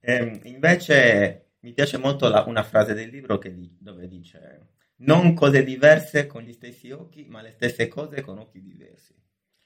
[0.00, 5.62] Eh, invece mi piace molto la, una frase del libro che, dove dice non cose
[5.62, 9.14] diverse con gli stessi occhi, ma le stesse cose con occhi diversi.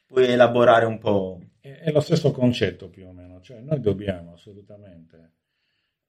[0.04, 1.40] Puoi elaborare un po'?
[1.60, 5.32] È, lo stesso concetto più o meno, cioè noi dobbiamo assolutamente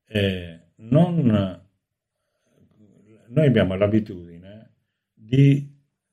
[0.06, 1.62] eh, non...
[3.26, 4.44] Noi abbiamo l'abitudine
[5.14, 5.68] di di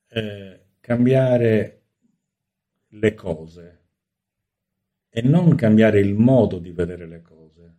[0.09, 1.80] eh, cambiare
[2.91, 3.79] le cose
[5.09, 7.77] e non cambiare il modo di vedere le cose.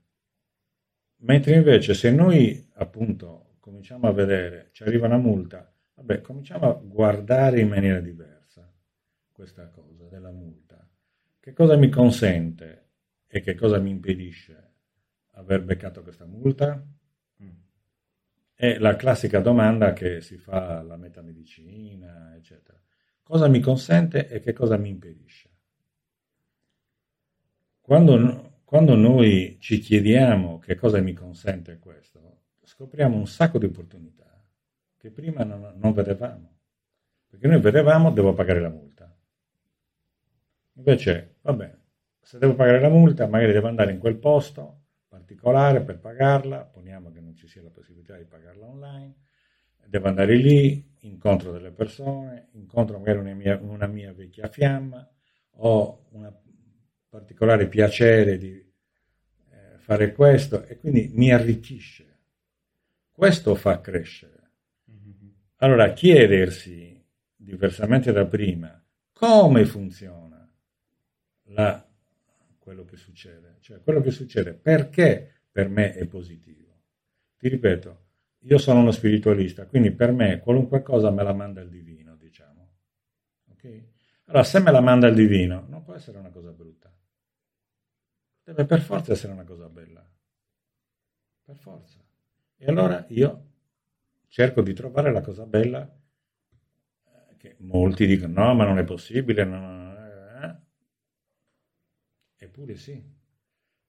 [1.18, 6.74] Mentre invece se noi appunto cominciamo a vedere, ci arriva una multa, vabbè, cominciamo a
[6.74, 8.72] guardare in maniera diversa
[9.32, 10.86] questa cosa della multa.
[11.40, 12.90] Che cosa mi consente
[13.28, 14.74] e che cosa mi impedisce
[15.32, 16.86] aver beccato questa multa?
[18.54, 22.80] È la classica domanda che si fa alla metamedicina, eccetera.
[23.24, 25.50] Cosa mi consente e che cosa mi impedisce?
[27.80, 34.22] Quando, quando noi ci chiediamo che cosa mi consente questo, scopriamo un sacco di opportunità
[34.98, 36.58] che prima non, non vedevamo.
[37.28, 39.14] Perché noi vedevamo devo pagare la multa.
[40.74, 41.80] Invece, va bene,
[42.20, 47.12] se devo pagare la multa, magari devo andare in quel posto particolare per pagarla, poniamo
[47.12, 49.16] che non ci sia la possibilità di pagarla online,
[49.88, 55.08] devo andare lì, incontro delle persone, incontro magari una mia, una mia vecchia fiamma,
[55.56, 56.32] ho un
[57.10, 62.20] particolare piacere di eh, fare questo e quindi mi arricchisce.
[63.12, 64.40] Questo fa crescere.
[65.58, 67.00] Allora chiedersi,
[67.36, 70.52] diversamente da prima, come funziona
[71.44, 71.86] la
[72.58, 76.80] quello che succede, cioè quello che succede perché per me è positivo.
[77.38, 78.06] Ti ripeto,
[78.44, 82.70] io sono uno spiritualista, quindi per me qualunque cosa me la manda il divino, diciamo.
[83.52, 83.90] Okay?
[84.26, 86.92] Allora, se me la manda il divino, non può essere una cosa brutta.
[88.44, 90.04] Deve per forza essere una cosa bella.
[91.44, 92.00] Per forza.
[92.58, 93.50] E allora io
[94.28, 95.82] cerco di trovare la cosa bella
[97.04, 99.92] eh, che molti dicono no, ma non è possibile, no, no,
[102.38, 103.20] Eppure sì.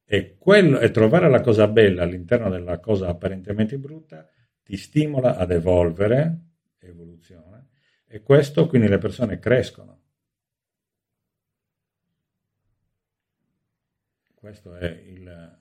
[0.05, 4.29] E, quello, e trovare la cosa bella all'interno della cosa apparentemente brutta
[4.73, 6.39] ti stimola ad evolvere,
[6.79, 7.67] evoluzione,
[8.07, 10.01] e questo quindi le persone crescono.
[14.33, 15.59] Questo è il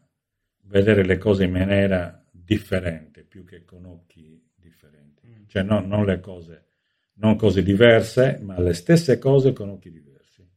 [0.61, 5.27] vedere le cose in maniera differente, più che con occhi differenti.
[5.27, 5.43] Mm.
[5.47, 6.67] Cioè no, non le cose,
[7.15, 10.49] non cose diverse, ma le stesse cose con occhi diversi.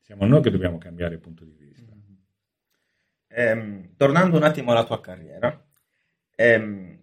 [0.00, 1.94] Siamo noi che dobbiamo cambiare il punto di vista.
[3.26, 5.68] Ehm, tornando un attimo alla tua carriera,
[6.34, 6.98] ehm,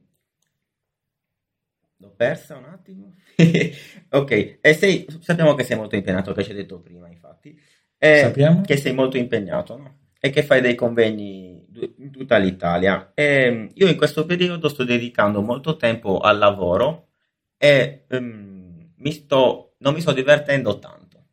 [1.98, 3.16] l'ho persa un attimo.
[4.10, 7.60] ok, e sei, sappiamo che sei molto impegnato, che ci hai detto prima, infatti.
[7.98, 8.62] Eh, sappiamo?
[8.62, 9.98] Che sei molto impegnato, no?
[10.20, 11.66] E che fai dei convegni
[11.98, 13.12] in tutta l'Italia.
[13.14, 17.10] E ehm, io in questo periodo sto dedicando molto tempo al lavoro
[17.58, 21.26] e um, mi sto, non mi sto divertendo tanto.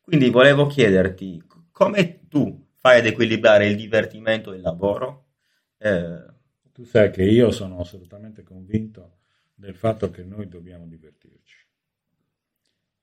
[0.00, 5.26] Quindi volevo chiederti come tu fai ad equilibrare il divertimento e il lavoro?
[5.78, 6.32] Eh...
[6.72, 9.18] Tu sai che io sono assolutamente convinto
[9.54, 11.66] del fatto che noi dobbiamo divertirci,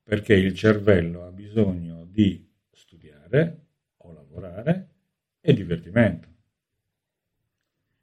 [0.03, 3.65] perché il cervello ha bisogno di studiare
[3.97, 4.89] o lavorare
[5.39, 6.29] e divertimento.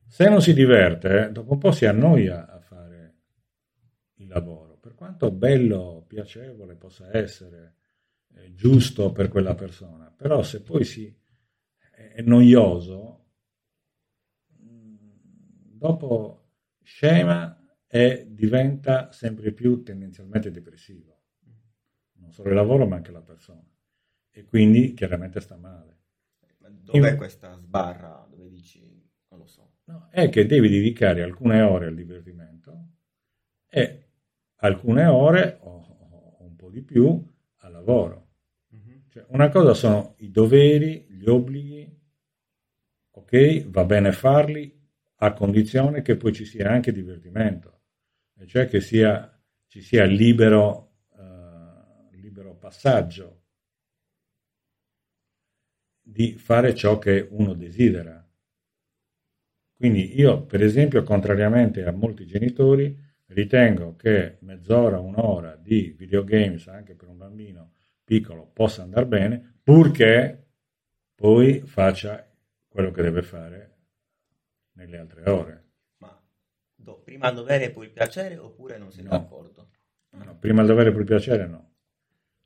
[0.06, 3.16] Se non si diverte, dopo un po' si annoia a fare
[4.14, 7.74] il lavoro, per quanto bello, piacevole possa essere
[8.34, 11.14] eh, giusto per quella persona, però se poi si,
[11.78, 13.26] è noioso,
[14.62, 14.96] mm,
[15.76, 16.52] dopo
[16.82, 17.57] scema
[17.88, 21.16] e diventa sempre più tendenzialmente depressivo.
[22.18, 23.64] Non solo il lavoro, ma anche la persona.
[24.30, 25.96] E quindi chiaramente sta male.
[26.58, 27.16] Ma dov'è In...
[27.16, 28.80] questa sbarra dove dici
[29.30, 29.76] non lo so?
[29.84, 32.88] No, è che devi dedicare alcune ore al divertimento
[33.66, 34.10] e
[34.56, 37.24] alcune ore o, o un po' di più
[37.56, 38.26] al lavoro.
[39.08, 41.98] Cioè, una cosa sono i doveri, gli obblighi,
[43.10, 44.78] ok, va bene farli
[45.20, 47.77] a condizione che poi ci sia anche divertimento,
[48.38, 49.36] e cioè che sia,
[49.66, 53.42] ci sia libero, uh, libero passaggio
[56.00, 58.24] di fare ciò che uno desidera.
[59.76, 62.96] Quindi io, per esempio, contrariamente a molti genitori,
[63.26, 70.46] ritengo che mezz'ora, un'ora di videogames anche per un bambino piccolo possa andare bene, purché
[71.14, 72.26] poi faccia
[72.66, 73.76] quello che deve fare
[74.72, 75.67] nelle altre ore.
[76.88, 79.18] Do, prima il dovere e poi il piacere oppure non siete no.
[79.18, 79.68] d'accordo?
[80.10, 81.70] No, prima il dovere e poi il piacere no,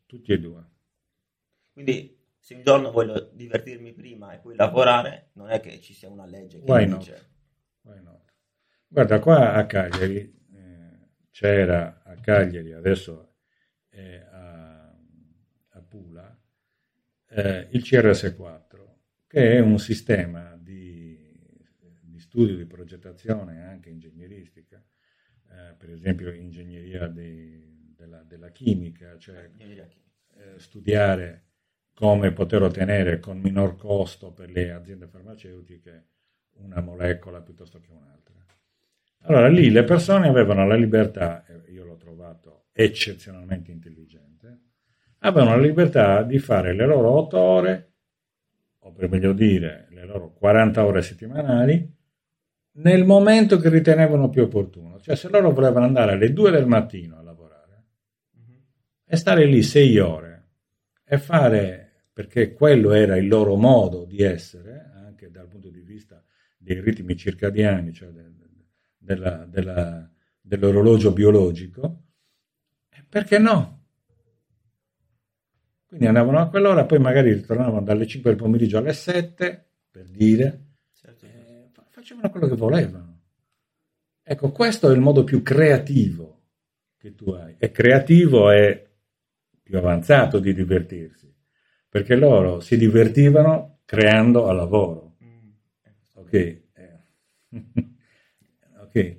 [0.07, 0.65] tutti e due.
[1.73, 6.09] Quindi se un giorno voglio divertirmi prima e poi lavorare, non è che ci sia
[6.09, 7.31] una legge che Why dice...
[7.83, 8.33] Why not?
[8.89, 10.19] Guarda, qua a Cagliari,
[10.55, 13.35] eh, c'era a Cagliari, adesso
[13.89, 14.31] è
[17.35, 18.61] eh, il CRS4,
[19.27, 20.52] che è un sistema
[22.33, 24.83] studio, di progettazione anche ingegneristica,
[25.51, 31.45] eh, per esempio ingegneria dei, della, della chimica, cioè eh, studiare
[31.93, 36.07] come poter ottenere con minor costo per le aziende farmaceutiche
[36.55, 38.35] una molecola piuttosto che un'altra.
[39.25, 44.61] Allora lì le persone avevano la libertà, io l'ho trovato eccezionalmente intelligente,
[45.19, 47.93] avevano la libertà di fare le loro 8 ore,
[48.79, 52.01] o per meglio dire le loro 40 ore settimanali,
[52.75, 55.01] nel momento che ritenevano più opportuno.
[55.01, 57.85] Cioè se loro volevano andare alle 2 del mattino a lavorare
[59.05, 60.49] e stare lì 6 ore
[61.05, 66.23] e fare, perché quello era il loro modo di essere, anche dal punto di vista
[66.57, 68.31] dei ritmi circadiani, cioè de,
[68.97, 72.05] della, della, dell'orologio biologico,
[73.09, 73.81] perché no?
[75.85, 80.45] Quindi andavano a quell'ora, poi magari ritornavano dalle 5 del pomeriggio alle 7, per dire,
[80.47, 80.72] eh,
[82.03, 83.21] facevano quello che volevano.
[84.25, 86.41] Ecco, questo è il modo più creativo
[86.99, 87.55] che tu hai.
[87.59, 88.91] E creativo è
[89.63, 91.33] più avanzato di divertirsi,
[91.89, 95.17] perché loro si divertivano creando a lavoro.
[95.23, 95.51] Mm.
[96.15, 96.33] Ok?
[96.33, 96.63] Eh.
[98.81, 99.17] ok.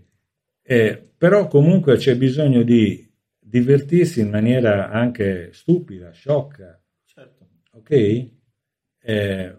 [0.62, 6.82] Eh, però comunque c'è bisogno di divertirsi in maniera anche stupida, sciocca.
[7.06, 7.48] Certo.
[7.72, 8.30] Ok?
[9.00, 9.56] Eh,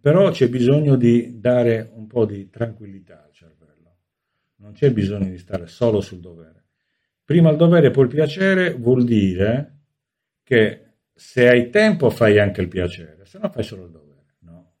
[0.00, 3.96] però c'è bisogno di dare un po' di tranquillità al cervello.
[4.56, 6.64] Non c'è bisogno di stare solo sul dovere.
[7.24, 9.76] Prima il dovere e poi il piacere vuol dire
[10.42, 14.24] che se hai tempo fai anche il piacere, se no fai solo il dovere.
[14.38, 14.72] No.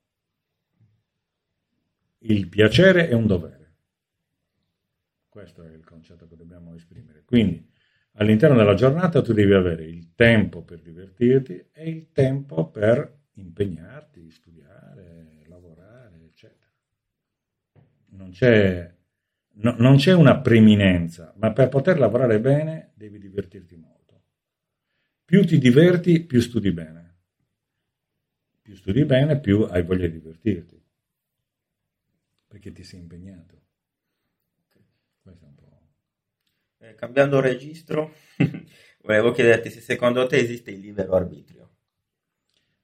[2.20, 3.74] Il piacere è un dovere.
[5.28, 7.22] Questo è il concetto che dobbiamo esprimere.
[7.24, 7.70] Quindi
[8.12, 14.30] all'interno della giornata tu devi avere il tempo per divertirti e il tempo per impegnarti,
[14.30, 16.72] studiare, lavorare, eccetera.
[18.18, 18.92] Non c'è,
[19.60, 24.22] no, non c'è una preminenza, ma per poter lavorare bene devi divertirti molto.
[25.24, 27.16] Più ti diverti, più studi bene.
[28.60, 30.82] Più studi bene, più hai voglia di divertirti,
[32.48, 33.56] perché ti sei impegnato.
[36.80, 38.12] Eh, cambiando registro,
[39.02, 41.70] volevo chiederti se secondo te esiste il libero arbitrio.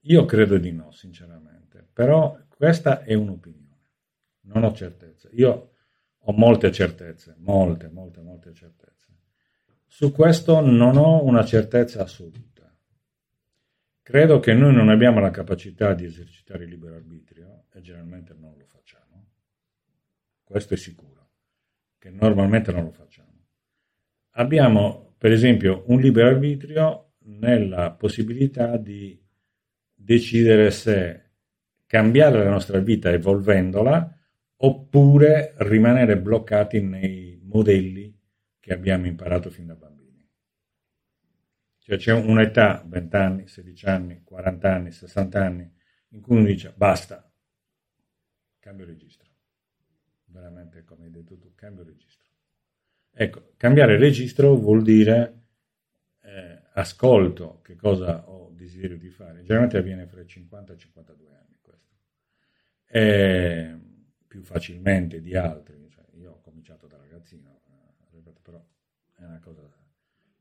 [0.03, 3.64] Io credo di no, sinceramente, però questa è un'opinione,
[4.45, 5.29] non ho certezze.
[5.33, 5.71] Io
[6.19, 8.93] ho molte certezze, molte, molte, molte certezze.
[9.87, 12.73] Su questo non ho una certezza assoluta.
[14.03, 18.55] Credo che noi non abbiamo la capacità di esercitare il libero arbitrio e generalmente non
[18.57, 19.31] lo facciamo.
[20.43, 21.31] Questo è sicuro,
[21.99, 23.35] che normalmente non lo facciamo
[24.35, 29.21] abbiamo per esempio un libero arbitrio nella possibilità di
[29.95, 31.31] decidere se
[31.87, 34.19] cambiare la nostra vita evolvendola
[34.65, 38.19] oppure rimanere bloccati nei modelli
[38.59, 40.27] che abbiamo imparato fin da bambini.
[41.79, 45.71] Cioè c'è un'età, 20 anni, 16 anni, 40 anni, 60 anni,
[46.09, 47.31] in cui uno dice basta,
[48.59, 49.31] cambio registro.
[50.25, 52.33] Veramente come hai detto tu, cambio registro.
[53.13, 55.43] Ecco, cambiare registro vuol dire
[56.23, 59.41] eh, ascolto che cosa ho desiderio di fare.
[59.41, 61.95] Generalmente avviene fra i 50 e i 52 anni questo.
[62.87, 63.93] E
[64.35, 65.89] più facilmente di altri.
[65.89, 68.61] Cioè, io ho cominciato da ragazzino, eh, però
[69.15, 69.63] è una cosa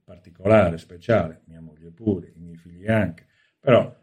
[0.03, 3.27] particolare, speciale, mia moglie pure, i miei figli anche.
[3.59, 3.95] Però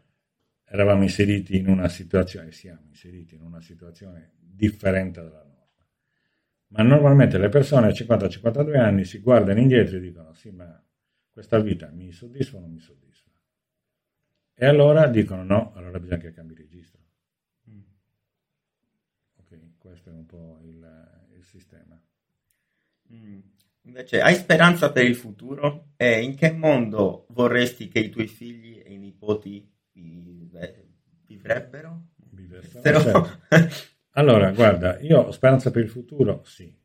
[0.63, 5.85] eravamo inseriti in una situazione, siamo inseriti in una situazione differente dalla nostra
[6.67, 10.81] ma normalmente le persone a 50-52 anni si guardano indietro e dicono sì, ma
[11.29, 13.29] questa vita mi soddisfa o non mi soddisfa?
[14.53, 17.01] E allora dicono no, allora bisogna che cambi registro.
[17.69, 17.81] Mm.
[19.39, 19.59] Ok,
[20.01, 22.01] questo è un po' il, il sistema.
[23.13, 23.39] Mm.
[23.83, 25.93] Invece, hai speranza per il futuro?
[25.95, 29.67] E in che mondo vorresti che i tuoi figli e i nipoti
[31.25, 32.09] vivrebbero?
[32.15, 32.99] Vivessero?
[32.99, 33.39] Certo.
[34.15, 36.77] Allora, guarda, io ho speranza per il futuro, sì.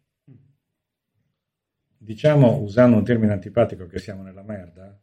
[1.99, 4.97] Diciamo, usando un termine antipatico, che siamo nella merda?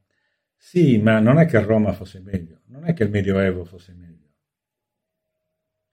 [0.55, 4.29] Sì, ma non è che Roma fosse meglio, non è che il Medioevo fosse meglio.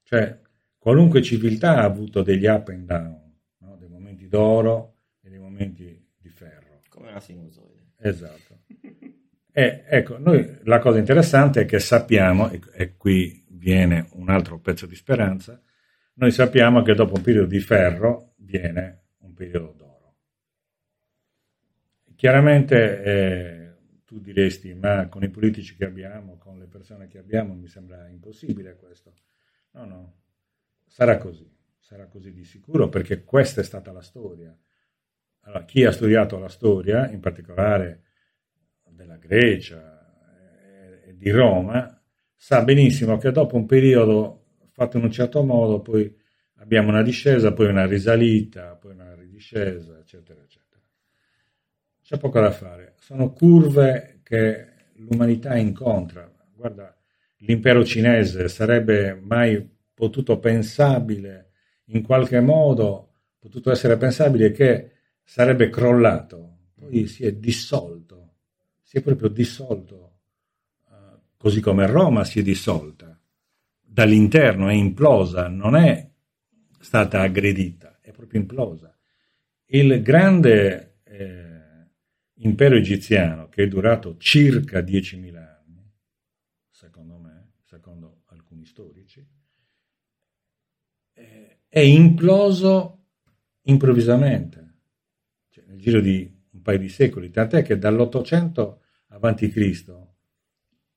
[0.03, 0.39] Cioè,
[0.81, 3.77] qualunque civiltà ha avuto degli up and down, no?
[3.77, 6.79] dei momenti d'oro e dei momenti di ferro.
[6.89, 7.91] Come una sinusoide.
[7.97, 8.61] Esatto.
[9.53, 14.59] E ecco, noi la cosa interessante è che sappiamo, e, e qui viene un altro
[14.59, 15.61] pezzo di speranza,
[16.13, 20.15] noi sappiamo che dopo un periodo di ferro viene un periodo d'oro.
[22.15, 27.53] Chiaramente eh, tu diresti, ma con i politici che abbiamo, con le persone che abbiamo,
[27.53, 29.13] mi sembra impossibile questo.
[29.73, 30.20] No, no,
[30.91, 31.49] sarà così,
[31.79, 34.55] sarà così di sicuro, perché questa è stata la storia.
[35.43, 38.03] Allora, chi ha studiato la storia, in particolare
[38.89, 39.99] della Grecia
[41.05, 41.99] e di Roma,
[42.35, 46.13] sa benissimo che dopo un periodo fatto in un certo modo, poi
[46.55, 50.81] abbiamo una discesa, poi una risalita, poi una ridiscesa, eccetera, eccetera.
[52.03, 52.95] C'è poco da fare.
[52.97, 56.29] Sono curve che l'umanità incontra.
[56.53, 56.93] Guarda,
[57.37, 61.51] l'impero cinese sarebbe mai potuto pensabile,
[61.89, 68.37] in qualche modo, potuto essere pensabile che sarebbe crollato, poi si è dissolto,
[68.81, 70.21] si è proprio dissolto,
[70.87, 73.15] uh, così come Roma si è dissolta,
[73.79, 76.09] dall'interno è implosa, non è
[76.79, 78.97] stata aggredita, è proprio implosa.
[79.65, 81.89] Il grande eh,
[82.37, 85.93] impero egiziano, che è durato circa 10.000 anni,
[86.71, 89.30] secondo me, secondo alcuni storici, eh,
[91.67, 93.05] è imploso
[93.63, 94.73] improvvisamente,
[95.49, 98.77] cioè nel giro di un paio di secoli, tant'è che dall'800
[99.07, 100.15] avanti Cristo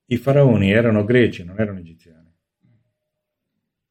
[0.07, 2.33] i faraoni erano greci, non erano egiziani.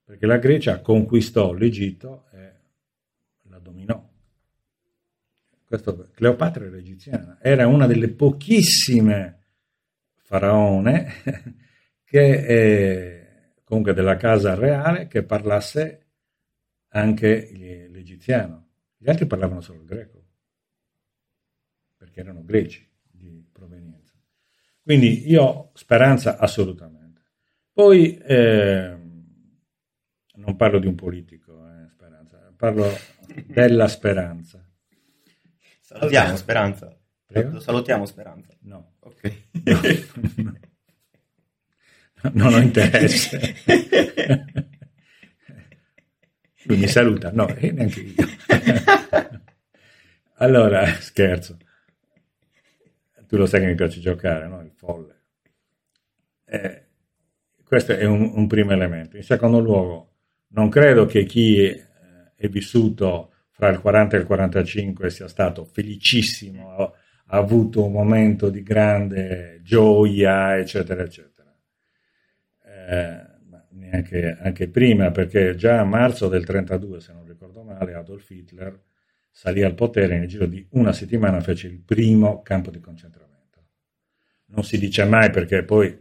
[0.04, 2.52] Perché la Grecia conquistò l'Egitto e
[3.48, 4.12] la dominò.
[5.64, 9.38] Questo, Cleopatra era egiziana, era una delle pochissime
[10.16, 11.12] faraone
[12.04, 16.03] che eh, comunque della casa reale che parlasse
[16.94, 17.50] anche
[17.90, 18.68] l'egiziano.
[18.96, 20.24] Gli altri parlavano solo il greco,
[21.96, 24.12] perché erano greci di provenienza.
[24.82, 27.22] Quindi io speranza assolutamente.
[27.72, 28.96] Poi eh,
[30.34, 32.88] non parlo di un politico, eh, Speranza, parlo
[33.46, 34.64] della speranza.
[35.80, 36.96] Salutiamo Speranza.
[37.26, 37.50] Prego?
[37.50, 38.56] Lo salutiamo Speranza.
[38.60, 38.94] No.
[39.00, 39.46] Ok.
[39.64, 39.80] No.
[42.32, 43.54] Non ho interesse.
[46.64, 48.14] Lui mi saluta, no, e neanche io.
[50.38, 51.56] Allora, scherzo.
[53.28, 54.60] Tu lo sai che mi piace giocare, no?
[54.62, 55.20] Il folle.
[56.44, 56.82] Eh,
[57.64, 59.16] questo è un, un primo elemento.
[59.16, 60.12] In secondo luogo,
[60.48, 61.86] non credo che chi eh,
[62.34, 66.92] è vissuto fra il 40 e il 45 sia stato felicissimo, ha,
[67.26, 71.54] ha avuto un momento di grande gioia, eccetera, eccetera.
[72.64, 73.33] Eh,
[73.74, 78.80] neanche anche prima, perché già a marzo del 32, se non ricordo male, Adolf Hitler
[79.30, 83.66] salì al potere e nel giro di una settimana fece il primo campo di concentramento.
[84.46, 85.98] Non si dice mai perché poi,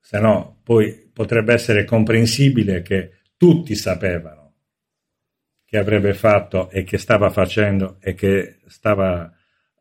[0.00, 4.42] se no, poi potrebbe essere comprensibile che tutti sapevano
[5.72, 9.34] che avrebbe fatto e che stava facendo e che stava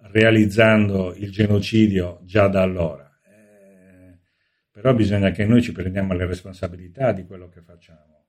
[0.03, 3.10] realizzando il genocidio già da allora.
[4.82, 8.26] Però bisogna che noi ci prendiamo le responsabilità di quello che facciamo.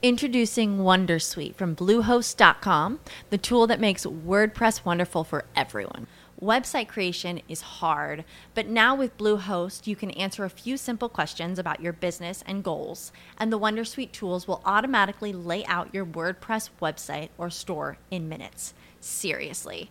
[0.00, 3.00] Introducing Wondersuite from Bluehost.com,
[3.30, 6.06] the tool that makes WordPress wonderful for everyone.
[6.40, 8.24] Website creation is hard,
[8.54, 12.62] but now with Bluehost, you can answer a few simple questions about your business and
[12.62, 18.28] goals, and the Wondersuite tools will automatically lay out your WordPress website or store in
[18.28, 18.72] minutes.
[19.00, 19.90] Seriously.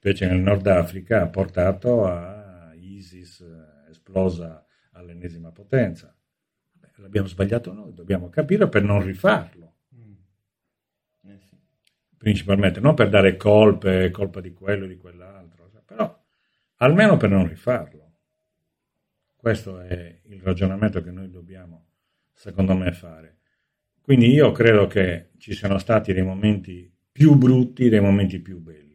[0.00, 6.16] specie nel Nord Africa, ha portato a ISIS eh, esplosa all'ennesima potenza.
[6.72, 9.74] Beh, l'abbiamo sbagliato noi, dobbiamo capire per non rifarlo.
[11.22, 11.54] Eh sì.
[12.16, 16.18] Principalmente, non per dare colpe, colpa di quello e di quell'altro, però
[16.76, 17.98] almeno per non rifarlo.
[19.36, 21.88] Questo è il ragionamento che noi dobbiamo,
[22.32, 23.40] secondo me, fare.
[24.00, 28.89] Quindi io credo che ci siano stati dei momenti più brutti dei momenti più belli,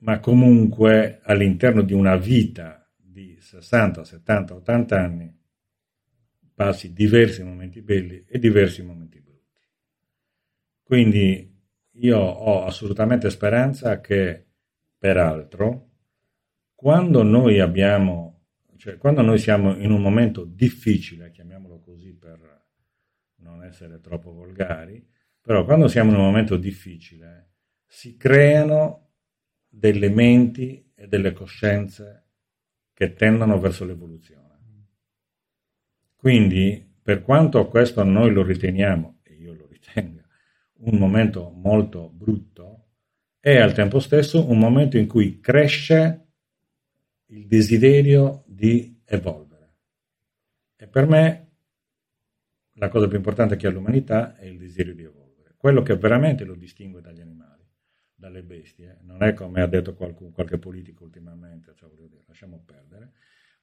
[0.00, 5.38] ma comunque all'interno di una vita di 60, 70, 80 anni
[6.54, 9.66] passi diversi momenti belli e diversi momenti brutti.
[10.82, 11.58] Quindi
[11.92, 14.46] io ho assolutamente speranza che,
[14.98, 15.88] peraltro,
[16.74, 18.46] quando noi abbiamo,
[18.76, 22.58] cioè quando noi siamo in un momento difficile, chiamiamolo così per
[23.36, 25.06] non essere troppo volgari,
[25.40, 27.52] però quando siamo in un momento difficile
[27.86, 29.09] si creano
[29.70, 32.24] delle menti e delle coscienze
[32.92, 34.48] che tendono verso l'evoluzione.
[36.16, 40.20] Quindi, per quanto questo noi lo riteniamo, e io lo ritengo,
[40.80, 42.88] un momento molto brutto,
[43.38, 46.26] è al tempo stesso un momento in cui cresce
[47.26, 49.76] il desiderio di evolvere.
[50.76, 51.48] E per me
[52.74, 55.54] la cosa più importante che ha l'umanità è il desiderio di evolvere.
[55.56, 57.19] Quello che veramente lo distingue dagli
[58.30, 63.12] dalle bestie, non è come ha detto qualcuno, qualche politico ultimamente, cioè dire, lasciamo perdere,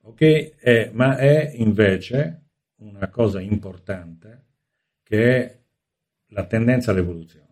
[0.01, 0.53] okay?
[0.57, 2.43] è, ma è invece
[2.77, 4.45] una cosa importante
[5.01, 5.61] che è
[6.31, 7.45] la tendenza all'evoluzione.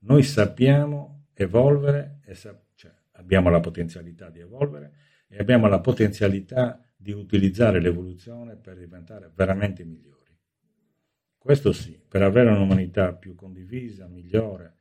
[0.00, 4.92] Noi sappiamo evolvere, e sa- cioè abbiamo la potenzialità di evolvere
[5.28, 10.18] e abbiamo la potenzialità di utilizzare l'evoluzione per diventare veramente migliori.
[11.38, 14.79] Questo sì, per avere un'umanità più condivisa, migliore.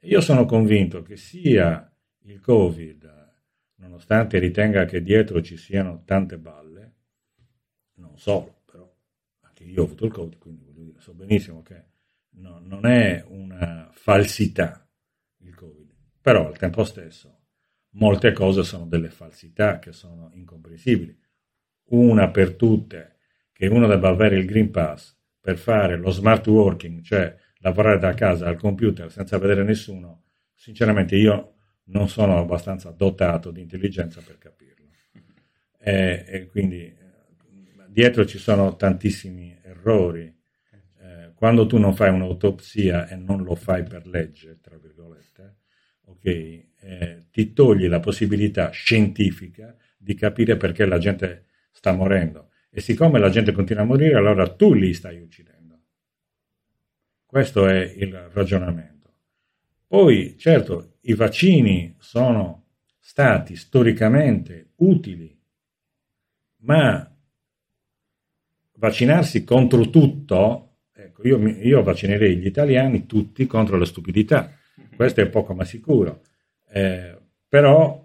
[0.00, 1.90] Io sono convinto che sia
[2.24, 3.34] il Covid,
[3.76, 6.94] nonostante ritenga che dietro ci siano tante balle,
[7.94, 8.56] non solo,
[9.64, 11.84] io ho avuto il Covid, quindi so benissimo che
[12.36, 14.86] no, non è una falsità
[15.38, 17.40] il Covid, però al tempo stesso
[17.90, 21.18] molte cose sono delle falsità che sono incomprensibili.
[21.88, 23.16] Una per tutte,
[23.52, 27.34] che uno debba avere il Green Pass per fare lo smart working, cioè
[27.66, 30.22] lavorare da casa al computer senza vedere nessuno,
[30.54, 31.54] sinceramente io
[31.86, 34.86] non sono abbastanza dotato di intelligenza per capirlo.
[35.78, 36.94] E, e quindi
[37.88, 40.32] dietro ci sono tantissimi errori.
[41.00, 45.56] Eh, quando tu non fai un'autopsia e non lo fai per legge, tra virgolette,
[46.04, 52.50] okay, eh, ti togli la possibilità scientifica di capire perché la gente sta morendo.
[52.70, 55.55] E siccome la gente continua a morire, allora tu li stai uccidendo.
[57.36, 59.12] Questo è il ragionamento.
[59.86, 62.64] Poi, certo, i vaccini sono
[62.98, 65.38] stati storicamente utili,
[66.60, 67.14] ma
[68.78, 74.56] vaccinarsi contro tutto, ecco, io, io, vaccinerei gli italiani tutti contro la stupidità,
[74.96, 76.22] questo è poco ma sicuro,
[76.70, 78.02] eh, però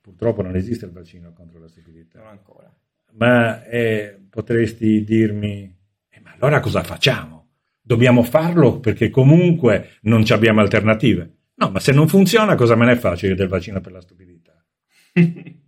[0.00, 2.18] purtroppo non esiste il vaccino contro la stupidità.
[2.18, 2.76] Non ancora.
[3.12, 5.72] Ma eh, potresti dirmi,
[6.08, 7.43] eh, ma allora cosa facciamo?
[7.86, 11.32] Dobbiamo farlo perché comunque non abbiamo alternative.
[11.56, 14.64] No, ma se non funziona cosa me ne faccio io del vaccino per la stupidità?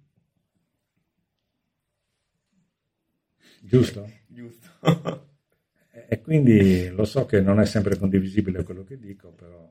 [3.61, 4.11] Giusto?
[6.09, 9.71] e quindi lo so che non è sempre condivisibile quello che dico, però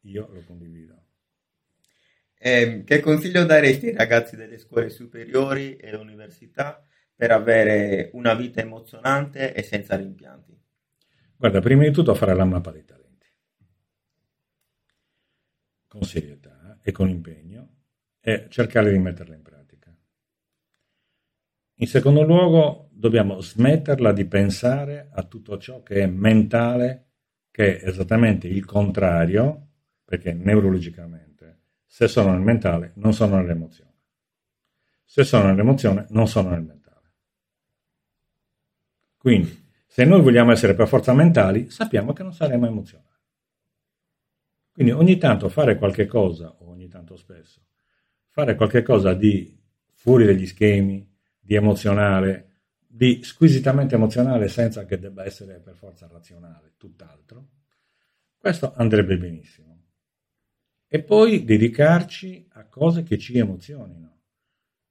[0.00, 1.04] io lo condivido.
[2.36, 6.84] Eh, che consiglio daresti ai ragazzi delle scuole superiori e dell'università
[7.14, 10.59] per avere una vita emozionante e senza rimpianti?
[11.40, 13.26] Guarda, prima di tutto fare la mappa dei talenti,
[15.88, 17.76] con serietà e con impegno,
[18.20, 19.96] e cercare di metterla in pratica.
[21.76, 27.06] In secondo luogo, dobbiamo smetterla di pensare a tutto ciò che è mentale,
[27.50, 29.68] che è esattamente il contrario,
[30.04, 33.94] perché neurologicamente, se sono nel mentale, non sono nell'emozione.
[35.04, 37.12] Se sono nell'emozione, non sono nel mentale.
[39.16, 43.08] Quindi, se noi vogliamo essere per forza mentali, sappiamo che non saremo emozionali.
[44.70, 47.66] Quindi ogni tanto fare qualche cosa, o ogni tanto spesso,
[48.28, 49.60] fare qualche cosa di
[49.92, 56.74] fuori dagli schemi, di emozionale, di squisitamente emozionale senza che debba essere per forza razionale,
[56.76, 57.48] tutt'altro,
[58.38, 59.86] questo andrebbe benissimo.
[60.86, 64.20] E poi dedicarci a cose che ci emozionino,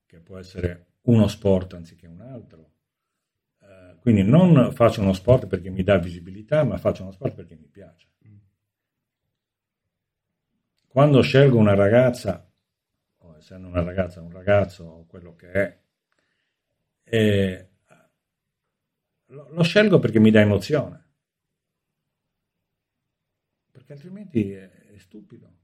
[0.06, 2.69] che può essere uno sport anziché un altro.
[4.02, 7.68] Quindi non faccio uno sport perché mi dà visibilità, ma faccio uno sport perché mi
[7.68, 8.08] piace.
[10.90, 12.52] Quando scelgo una ragazza,
[13.20, 15.80] o essendo una ragazza un ragazzo, o quello che è,
[17.04, 17.70] eh,
[19.28, 21.06] lo, lo scelgo perché mi dà emozione.
[23.72, 25.58] Perché altrimenti è, è stupido.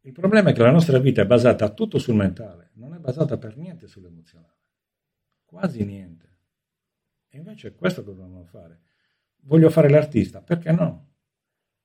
[0.00, 3.38] Il problema è che la nostra vita è basata tutto sul mentale, non è basata
[3.38, 4.58] per niente sull'emozionale.
[5.44, 6.23] Quasi niente.
[7.34, 8.78] E invece è questo che dobbiamo fare.
[9.42, 11.14] Voglio fare l'artista, perché no?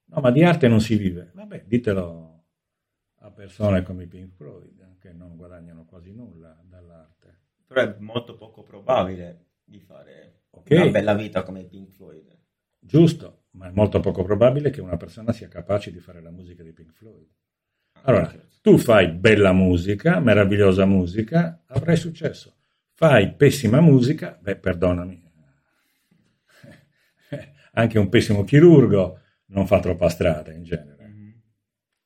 [0.05, 1.31] No, ma di arte non si vive.
[1.33, 2.43] Vabbè, ditelo
[3.21, 7.39] a persone come i Pink Floyd, che non guadagnano quasi nulla dall'arte.
[7.65, 10.69] Però è molto poco probabile di fare Ok.
[10.69, 12.37] una bella vita come i Pink Floyd.
[12.77, 16.61] Giusto, ma è molto poco probabile che una persona sia capace di fare la musica
[16.61, 17.27] dei Pink Floyd.
[18.03, 18.31] Allora,
[18.61, 22.55] tu fai bella musica, meravigliosa musica, avrai successo.
[22.93, 25.28] Fai pessima musica, beh, perdonami,
[27.79, 30.97] anche un pessimo chirurgo non fa troppa strada in genere.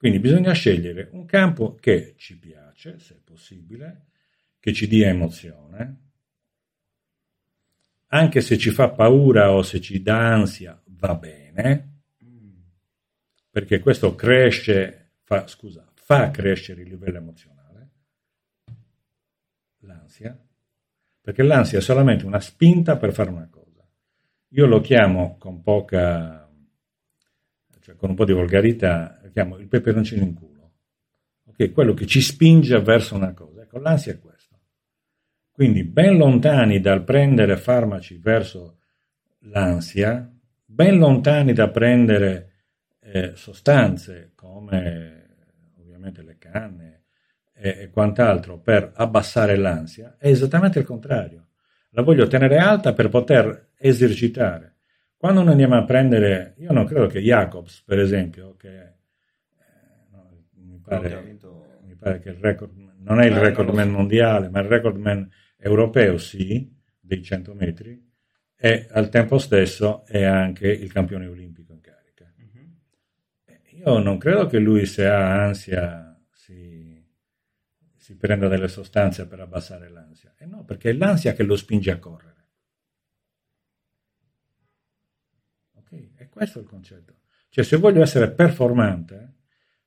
[0.03, 4.07] Quindi bisogna scegliere un campo che ci piace, se possibile,
[4.59, 6.01] che ci dia emozione,
[8.07, 12.01] anche se ci fa paura o se ci dà ansia, va bene,
[13.49, 17.89] perché questo cresce, fa, scusa, fa crescere il livello emozionale,
[19.79, 20.37] l'ansia,
[21.21, 23.62] perché l'ansia è solamente una spinta per fare una cosa.
[24.55, 26.47] Io lo chiamo con poca,
[27.79, 30.73] cioè con un po' di volgarità, lo chiamo il peperoncino in culo,
[31.45, 31.71] ok?
[31.71, 33.63] Quello che ci spinge verso una cosa.
[33.63, 34.59] Ecco, l'ansia è questo.
[35.51, 38.77] Quindi ben lontani dal prendere farmaci verso
[39.39, 40.31] l'ansia,
[40.63, 42.51] ben lontani da prendere
[42.99, 45.29] eh, sostanze come
[45.79, 47.05] ovviamente le canne
[47.55, 51.47] e, e quant'altro per abbassare l'ansia, è esattamente il contrario.
[51.95, 54.77] La voglio tenere alta per poter esercitare.
[55.17, 58.93] Quando noi andiamo a prendere, io non credo che Jacobs, per esempio, che eh,
[60.11, 61.23] no, mi, pare,
[61.81, 63.91] mi pare che il record, non è il Eh, record non lo man so.
[63.91, 66.69] mondiale, ma il record man europeo sì,
[66.99, 68.11] dei 100 metri,
[68.55, 72.33] e al tempo stesso è anche il campione olimpico in carica.
[73.45, 77.05] Eh, Io non credo che lui se ha ansia si,
[77.95, 80.33] si prenda delle sostanze per abbassare l'ansia.
[80.37, 82.31] E no, perché è l'ansia che lo spinge a correre.
[85.75, 85.91] Ok?
[85.93, 87.13] E questo è il concetto.
[87.49, 89.33] Cioè, se voglio essere performante,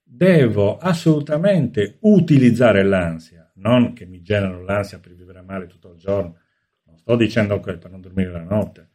[0.03, 6.39] devo assolutamente utilizzare l'ansia, non che mi genero l'ansia per vivere male tutto il giorno.
[6.85, 8.91] Non sto dicendo che per non dormire la notte.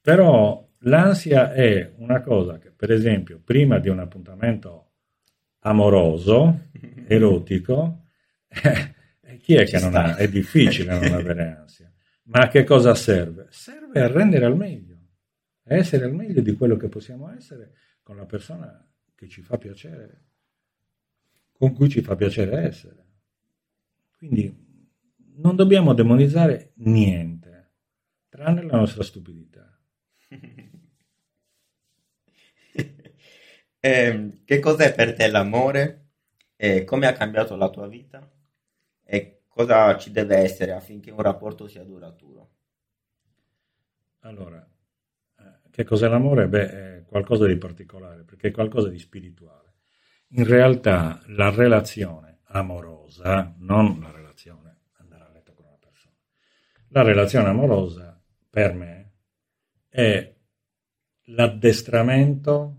[0.00, 4.90] Però l'ansia è una cosa che, per esempio, prima di un appuntamento
[5.60, 6.68] amoroso,
[7.08, 8.04] erotico,
[8.48, 10.04] eh, chi è Ci che non sta.
[10.04, 10.16] ha?
[10.16, 11.90] È difficile non avere ansia.
[12.24, 13.46] Ma a che cosa serve?
[13.50, 14.89] Serve a rendere al meglio,
[15.76, 20.24] essere al meglio di quello che possiamo essere con la persona che ci fa piacere,
[21.52, 23.06] con cui ci fa piacere essere.
[24.16, 24.68] Quindi
[25.36, 27.72] non dobbiamo demonizzare niente,
[28.28, 29.78] tranne la nostra stupidità.
[33.82, 36.08] Ehm, che cos'è per te l'amore?
[36.54, 38.30] E come ha cambiato la tua vita?
[39.02, 42.50] E cosa ci deve essere affinché un rapporto sia duraturo?
[44.20, 44.79] Allora, eh,
[45.70, 46.48] che cos'è l'amore?
[46.48, 49.74] Beh, è qualcosa di particolare, perché è qualcosa di spirituale.
[50.28, 56.14] In realtà la relazione amorosa, non la relazione andare a letto con una persona,
[56.88, 59.12] la relazione amorosa per me
[59.88, 60.34] è
[61.24, 62.76] l'addestramento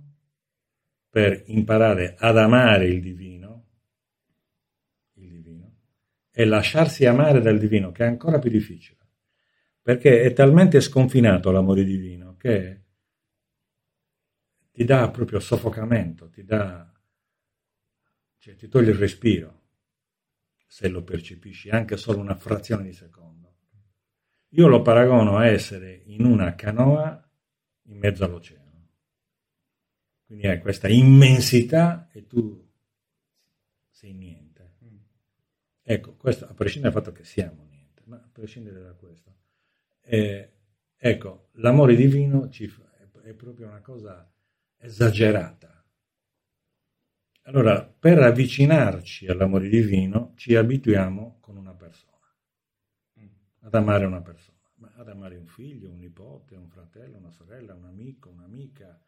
[1.09, 3.65] per imparare ad amare il divino,
[5.13, 5.75] il divino,
[6.31, 8.99] e lasciarsi amare dal divino, che è ancora più difficile
[9.81, 12.80] perché è talmente sconfinato l'amore divino che
[14.71, 16.89] ti dà proprio soffocamento, ti dà,
[18.37, 19.59] cioè ti toglie il respiro
[20.65, 23.55] se lo percepisci anche solo una frazione di secondo.
[24.53, 27.29] Io lo paragono a essere in una canoa
[27.83, 28.87] in mezzo all'oceano.
[30.25, 32.69] Quindi hai questa immensità e tu
[33.89, 34.49] sei niente.
[35.83, 39.35] Ecco, questo a prescindere dal fatto che siamo niente, ma a prescindere da questo.
[40.01, 40.51] Eh,
[40.95, 42.89] ecco, l'amore divino ci fa-
[43.23, 44.31] è proprio una cosa
[44.81, 45.85] esagerata.
[47.43, 52.17] Allora, per avvicinarci all'amore divino, ci abituiamo con una persona,
[53.61, 57.73] ad amare una persona, ma ad amare un figlio, un nipote, un fratello, una sorella,
[57.73, 58.99] un amico, un'amica,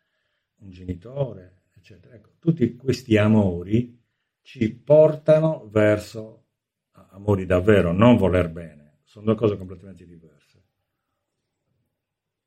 [0.56, 2.16] un genitore, eccetera.
[2.16, 4.00] Ecco, tutti questi amori
[4.41, 6.48] ci portano verso
[6.91, 10.64] amori davvero, non voler bene, sono due cose completamente diverse.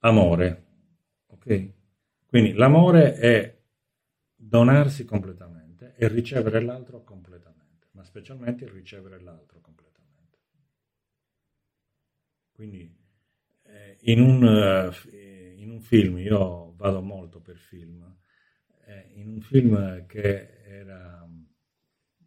[0.01, 0.65] Amore,
[1.27, 1.76] ok?
[2.27, 3.57] Quindi l'amore è
[4.35, 10.39] donarsi completamente e ricevere l'altro completamente, ma specialmente il ricevere l'altro completamente.
[12.53, 12.95] Quindi
[13.63, 14.45] eh, in, un,
[15.11, 18.17] eh, in un film, io vado molto per film,
[18.87, 21.27] eh, in un film che era,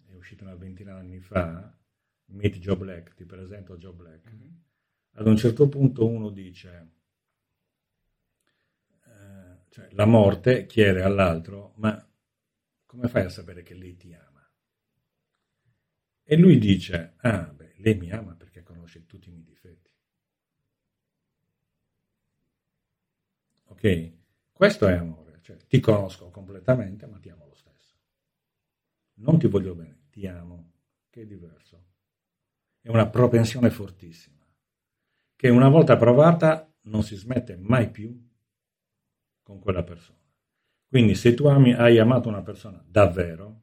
[0.08, 1.76] è uscito una ventina di anni fa,
[2.26, 4.36] Meet Joe Black, ti presento Joe Black,
[5.14, 6.99] ad un certo punto uno dice,
[9.70, 12.08] cioè, la morte chiede all'altro, ma
[12.86, 14.52] come fai a sapere che lei ti ama?
[16.24, 19.92] E lui dice, ah, beh, lei mi ama perché conosce tutti i miei difetti.
[23.66, 24.14] Ok?
[24.52, 27.96] Questo è amore, cioè ti conosco completamente, ma ti amo lo stesso.
[29.16, 30.72] Non ti voglio bene, ti amo,
[31.10, 31.86] che è diverso.
[32.82, 34.46] È una propensione fortissima,
[35.36, 38.29] che una volta provata non si smette mai più
[39.50, 40.20] con quella persona.
[40.88, 43.62] Quindi se tu ami, hai amato una persona davvero,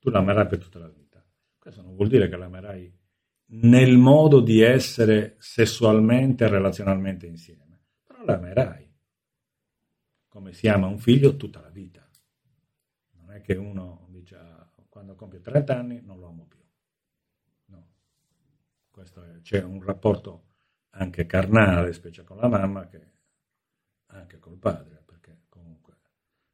[0.00, 1.24] tu l'amerai per tutta la vita.
[1.56, 2.92] Questo non vuol dire che l'amerai
[3.52, 8.92] nel modo di essere sessualmente e relazionalmente insieme, però l'amerai
[10.26, 12.04] come si ama un figlio tutta la vita.
[13.12, 16.58] Non è che uno dice ah, quando compie 30 anni non lo amo più.
[17.66, 17.86] No,
[18.90, 20.46] Questo è, c'è un rapporto
[20.90, 23.18] anche carnale, specie con la mamma, che
[24.10, 25.94] anche col padre, perché comunque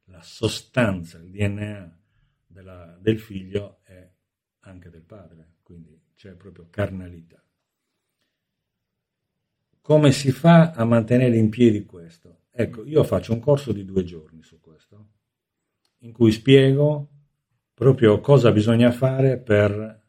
[0.05, 1.99] la sostanza, il DNA
[2.47, 4.09] della, del figlio è
[4.61, 7.41] anche del padre, quindi c'è proprio carnalità.
[9.81, 12.41] Come si fa a mantenere in piedi questo?
[12.51, 15.07] Ecco, io faccio un corso di due giorni su questo,
[15.99, 17.09] in cui spiego
[17.73, 20.03] proprio cosa bisogna fare per,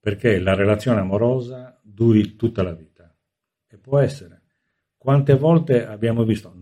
[0.00, 3.14] perché la relazione amorosa duri tutta la vita.
[3.68, 4.40] E può essere.
[4.96, 6.52] Quante volte abbiamo visto,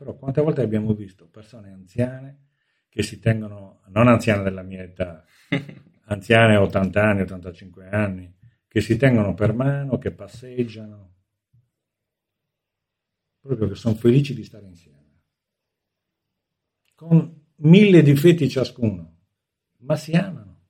[0.00, 2.46] però quante volte abbiamo visto persone anziane
[2.88, 5.26] che si tengono, non anziane della mia età,
[6.08, 8.34] anziane 80 anni, 85 anni,
[8.66, 11.16] che si tengono per mano, che passeggiano,
[13.40, 15.20] proprio che sono felici di stare insieme,
[16.94, 19.18] con mille difetti ciascuno,
[19.80, 20.60] ma si amano,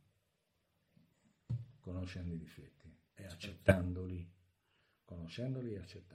[1.78, 4.28] conoscendo i difetti e accettandoli,
[5.04, 6.09] conoscendoli e accettandoli.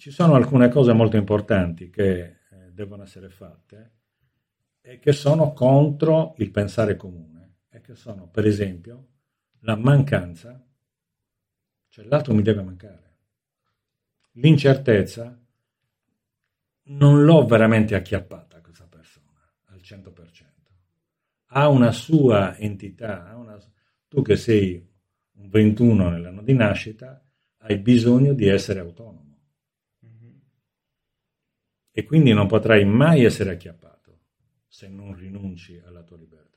[0.00, 2.36] Ci sono alcune cose molto importanti che eh,
[2.72, 3.90] devono essere fatte
[4.80, 9.08] e che sono contro il pensare comune e che sono, per esempio,
[9.58, 10.58] la mancanza,
[11.90, 13.16] cioè l'altro mi deve mancare.
[14.36, 15.38] L'incertezza
[16.84, 20.44] non l'ho veramente acchiappata questa persona al 100%.
[21.48, 23.58] Ha una sua entità, una...
[24.08, 24.82] tu che sei
[25.32, 27.22] un 21 nell'anno di nascita,
[27.58, 29.29] hai bisogno di essere autonomo.
[31.92, 34.18] E quindi non potrai mai essere acchiappato
[34.68, 36.50] se non rinunci alla tua libertà.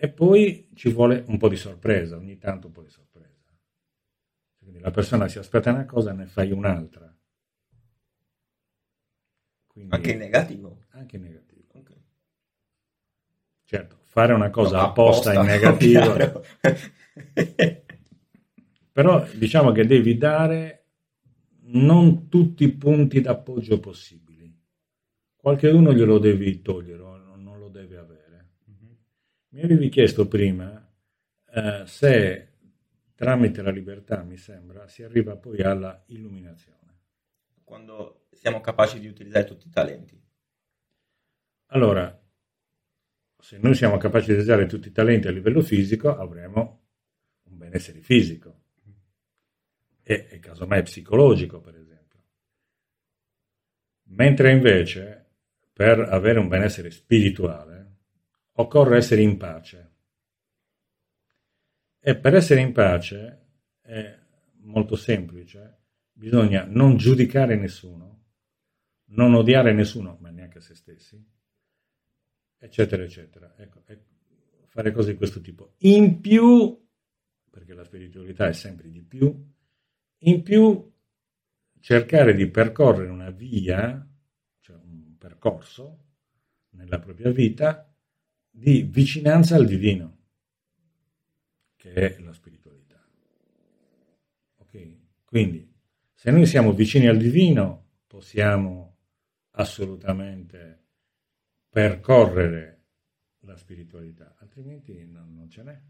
[0.00, 3.52] e poi ci vuole un po' di sorpresa, ogni tanto un po' di sorpresa.
[4.56, 7.12] Quindi la persona si aspetta una cosa e ne fai un'altra.
[9.66, 10.84] Quindi, anche in negativo?
[10.90, 11.64] Anche in negativo.
[11.72, 11.96] Okay.
[13.64, 16.44] Certo, fare una cosa no, apposta, apposta in negativo.
[18.92, 20.77] Però diciamo che devi dare
[21.70, 24.54] non tutti i punti d'appoggio possibili.
[25.36, 26.98] Qualche uno glielo devi togliere
[29.50, 30.88] mi avevi chiesto prima
[31.52, 32.52] eh, se
[33.14, 36.76] tramite la libertà, mi sembra, si arriva poi alla illuminazione.
[37.64, 40.22] Quando siamo capaci di utilizzare tutti i talenti.
[41.70, 42.22] Allora,
[43.38, 46.86] se noi siamo capaci di utilizzare tutti i talenti a livello fisico, avremo
[47.44, 48.57] un benessere fisico
[50.10, 52.22] e, e casomai psicologico, per esempio.
[54.04, 55.26] Mentre invece,
[55.70, 57.96] per avere un benessere spirituale,
[58.52, 59.92] occorre essere in pace.
[62.00, 63.46] E per essere in pace
[63.82, 64.18] è
[64.60, 65.76] molto semplice,
[66.10, 68.24] bisogna non giudicare nessuno,
[69.08, 71.22] non odiare nessuno, ma neanche se stessi,
[72.56, 73.54] eccetera, eccetera.
[73.58, 73.82] Ecco,
[74.68, 75.74] fare cose di questo tipo.
[75.80, 76.82] In più,
[77.50, 79.56] perché la spiritualità è sempre di più,
[80.18, 80.92] in più
[81.80, 84.06] cercare di percorrere una via,
[84.60, 86.04] cioè un percorso
[86.70, 87.92] nella propria vita
[88.50, 90.18] di vicinanza al divino,
[91.76, 93.02] che è la spiritualità.
[94.56, 94.96] Ok?
[95.24, 95.72] Quindi,
[96.12, 98.96] se noi siamo vicini al divino, possiamo
[99.52, 100.84] assolutamente
[101.68, 102.84] percorrere
[103.40, 105.80] la spiritualità, altrimenti non, non ce n'è.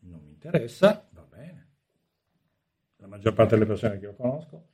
[0.00, 1.71] Non mi interessa, va bene.
[3.02, 4.68] La maggior parte delle persone che io conosco,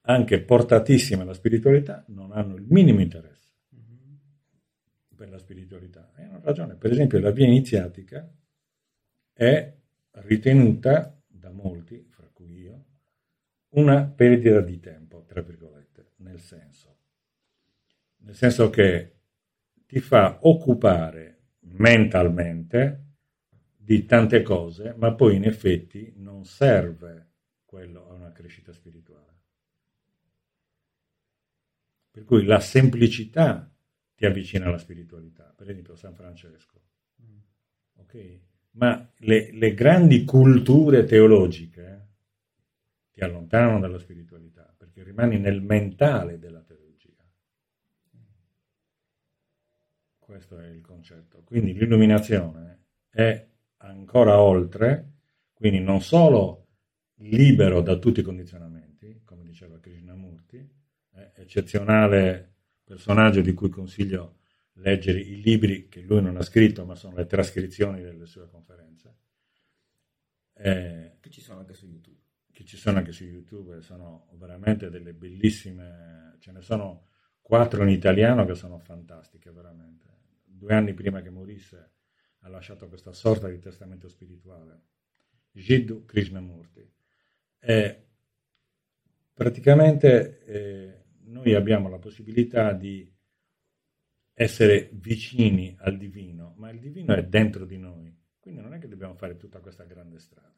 [0.00, 3.52] anche portatissime alla spiritualità, non hanno il minimo interesse
[5.14, 6.10] per la spiritualità.
[6.16, 6.76] E hanno ragione.
[6.76, 8.26] Per esempio, la via iniziatica
[9.34, 9.74] è
[10.12, 12.84] ritenuta da molti, fra cui io,
[13.74, 16.96] una perdita di tempo, tra virgolette, nel senso.
[18.20, 19.16] Nel senso che
[19.84, 23.05] ti fa occupare mentalmente
[23.86, 27.28] di tante cose, ma poi in effetti non serve
[27.64, 29.34] quello a una crescita spirituale.
[32.10, 33.72] Per cui la semplicità
[34.16, 36.80] ti avvicina alla spiritualità, per esempio San Francesco.
[37.98, 38.40] Ok?
[38.72, 42.08] Ma le, le grandi culture teologiche
[43.12, 47.24] ti allontanano dalla spiritualità, perché rimani nel mentale della teologia.
[50.18, 51.44] Questo è il concetto.
[51.44, 52.80] Quindi l'illuminazione
[53.10, 53.54] è
[53.88, 55.12] ancora oltre,
[55.52, 56.66] quindi non solo
[57.16, 60.56] libero da tutti i condizionamenti, come diceva Krishnamurti,
[61.14, 62.54] eh, eccezionale
[62.84, 64.38] personaggio di cui consiglio
[64.74, 69.16] leggere i libri che lui non ha scritto, ma sono le trascrizioni delle sue conferenze.
[70.52, 72.20] Eh, che ci sono anche su YouTube.
[72.52, 77.08] Che ci sono anche su YouTube, sono veramente delle bellissime, ce ne sono
[77.40, 80.04] quattro in italiano che sono fantastiche, veramente.
[80.44, 81.95] Due anni prima che morisse
[82.46, 84.82] ha lasciato questa sorta di testamento spirituale.
[85.50, 86.88] Jiddu Krishnamurti.
[87.58, 88.06] Eh,
[89.32, 93.12] praticamente eh, noi abbiamo la possibilità di
[94.32, 98.88] essere vicini al divino, ma il divino è dentro di noi, quindi non è che
[98.88, 100.54] dobbiamo fare tutta questa grande strada.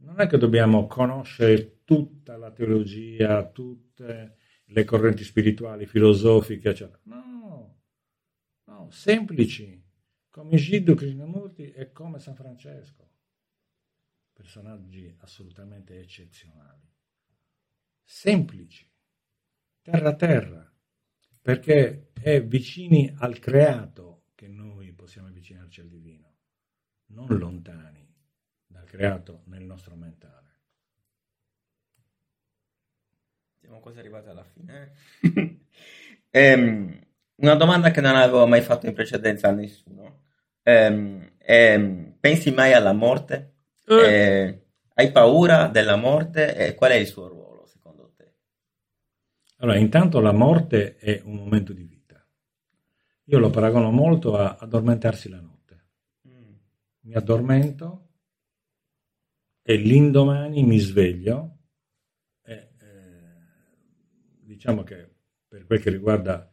[0.00, 7.00] Non è che dobbiamo conoscere tutta la teologia, tutte le correnti spirituali, filosofiche, eccetera.
[7.04, 7.80] No,
[8.64, 9.77] no, semplici,
[10.38, 13.06] come Jiddu Krishnamurti e come San Francesco
[14.32, 16.88] personaggi assolutamente eccezionali,
[18.04, 18.88] semplici,
[19.82, 20.72] terra a terra,
[21.42, 26.36] perché è vicini al creato che noi possiamo avvicinarci al divino,
[27.06, 28.08] non lontani
[28.64, 30.46] dal creato nel nostro mentale.
[33.58, 34.94] Siamo quasi arrivati alla fine.
[36.30, 40.26] ehm, una domanda che non avevo mai fatto in precedenza a nessuno.
[40.68, 43.54] Ehm, ehm, pensi mai alla morte?
[43.86, 48.34] Eh, hai paura della morte e qual è il suo ruolo secondo te?
[49.56, 52.22] Allora, intanto la morte è un momento di vita.
[53.24, 55.86] Io lo paragono molto a addormentarsi la notte.
[56.28, 56.52] Mm.
[57.00, 58.08] Mi addormento
[59.62, 61.56] e l'indomani mi sveglio
[62.42, 63.36] e eh,
[64.40, 65.14] diciamo che
[65.48, 66.52] per quel che riguarda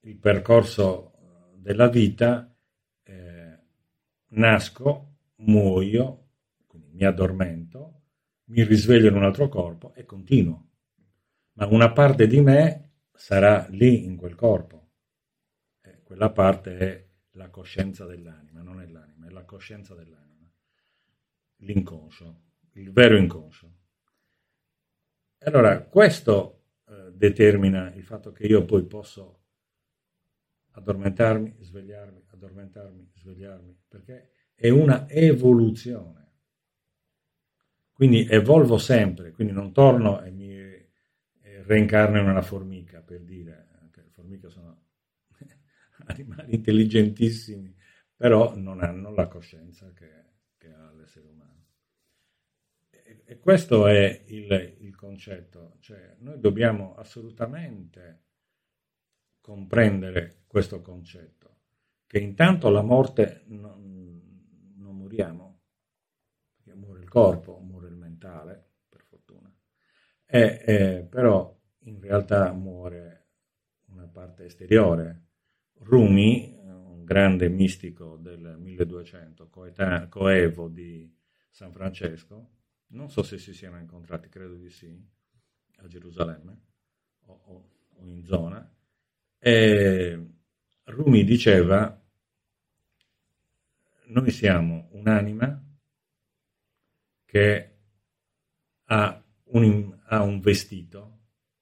[0.00, 1.12] il percorso
[1.54, 2.57] della vita, eh,
[4.28, 6.28] nasco, muoio,
[6.92, 8.02] mi addormento,
[8.46, 10.66] mi risveglio in un altro corpo e continuo.
[11.52, 14.90] Ma una parte di me sarà lì in quel corpo.
[15.80, 20.50] E quella parte è la coscienza dell'anima, non è l'anima, è la coscienza dell'anima.
[21.58, 22.42] L'inconscio,
[22.72, 23.72] il vero inconscio.
[25.40, 29.37] Allora, questo eh, determina il fatto che io poi posso
[30.78, 36.16] addormentarmi, svegliarmi, addormentarmi, svegliarmi, perché è una evoluzione.
[37.92, 40.56] Quindi evolvo sempre, quindi non torno e mi
[41.68, 44.86] reincarno in una formica, per dire, che le formiche sono
[46.06, 47.74] animali intelligentissimi,
[48.14, 50.24] però non hanno la coscienza che,
[50.56, 51.66] che ha l'essere umano.
[52.88, 58.27] E, e questo è il, il concetto, cioè noi dobbiamo assolutamente
[59.48, 61.60] comprendere questo concetto,
[62.06, 65.62] che intanto la morte non, non moriamo,
[66.54, 67.58] perché muore il corpo,
[67.96, 69.50] mentale, per fortuna,
[70.26, 73.28] e, eh, però in realtà muore
[73.86, 75.24] una parte esteriore.
[75.80, 81.10] Rumi, un grande mistico del 1200, coeta- coevo di
[81.48, 82.50] San Francesco,
[82.88, 84.94] non so se si siano incontrati, credo di sì,
[85.76, 86.60] a Gerusalemme
[87.26, 88.70] o, o, o in zona,
[89.38, 90.26] e
[90.84, 91.98] Rumi diceva
[94.06, 95.62] noi siamo un'anima
[97.24, 97.76] che
[98.84, 101.18] ha un, ha un vestito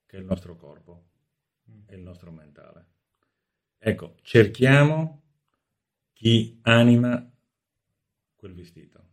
[0.06, 1.08] che è il nostro corpo,
[1.86, 2.86] è il nostro mentale.
[3.78, 5.22] Ecco, cerchiamo
[6.12, 7.30] chi anima
[8.36, 9.04] quel vestito.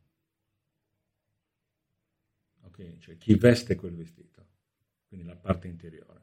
[2.61, 2.99] Ok?
[2.99, 4.47] Cioè chi veste quel vestito,
[5.07, 6.22] quindi la parte interiore.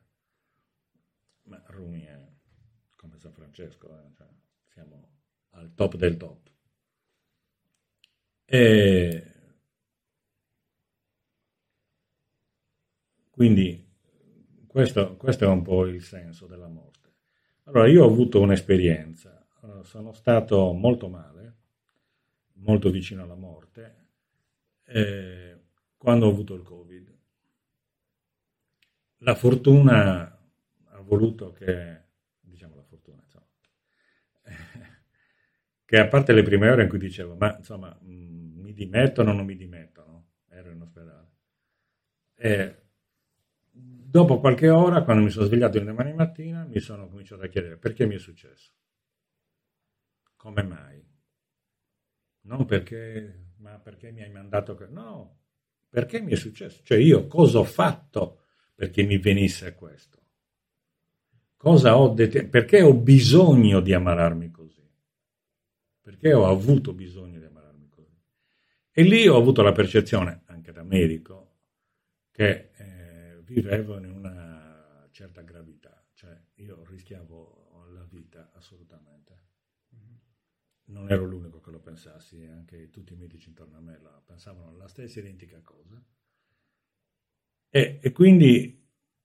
[1.50, 2.28] Ma Rumi è
[2.96, 4.12] come San Francesco, eh?
[4.14, 4.26] cioè,
[4.68, 5.18] siamo
[5.50, 6.50] al top del top.
[8.44, 9.30] E
[13.40, 13.88] Quindi
[14.66, 17.14] questo, questo, è un po' il senso della morte.
[17.64, 19.46] Allora, io ho avuto un'esperienza,
[19.80, 21.56] sono stato molto male,
[22.56, 24.08] molto vicino alla morte,
[24.84, 25.58] eh,
[25.96, 27.18] quando ho avuto il Covid.
[29.20, 30.38] La fortuna
[31.00, 32.04] ha voluto che,
[32.40, 33.46] diciamo la fortuna, insomma,
[35.84, 39.34] che a parte le prime ore in cui dicevo, ma insomma, mm, mi dimettono o
[39.34, 41.28] non mi dimettono, ero in ospedale ospedale.
[42.34, 42.82] E
[43.62, 47.76] dopo qualche ora, quando mi sono svegliato il domani mattina, mi sono cominciato a chiedere
[47.76, 48.72] perché mi è successo.
[50.36, 51.04] Come mai?
[52.42, 54.76] Non perché, ma perché mi hai mandato...
[54.90, 55.38] No,
[55.88, 56.82] perché mi è successo?
[56.82, 58.44] Cioè io cosa ho fatto
[58.74, 60.19] perché mi venisse questo?
[61.60, 64.82] Cosa ho det- perché ho bisogno di ammalarmi così?
[66.00, 68.18] Perché ho avuto bisogno di ammalarmi così?
[68.90, 71.58] E lì ho avuto la percezione, anche da medico,
[72.30, 79.48] che eh, vivevo in una certa gravità, cioè io rischiavo la vita assolutamente.
[80.84, 84.74] Non ero l'unico che lo pensassi, anche tutti i medici intorno a me la pensavano
[84.78, 86.02] la stessa identica cosa.
[87.68, 88.82] E, e quindi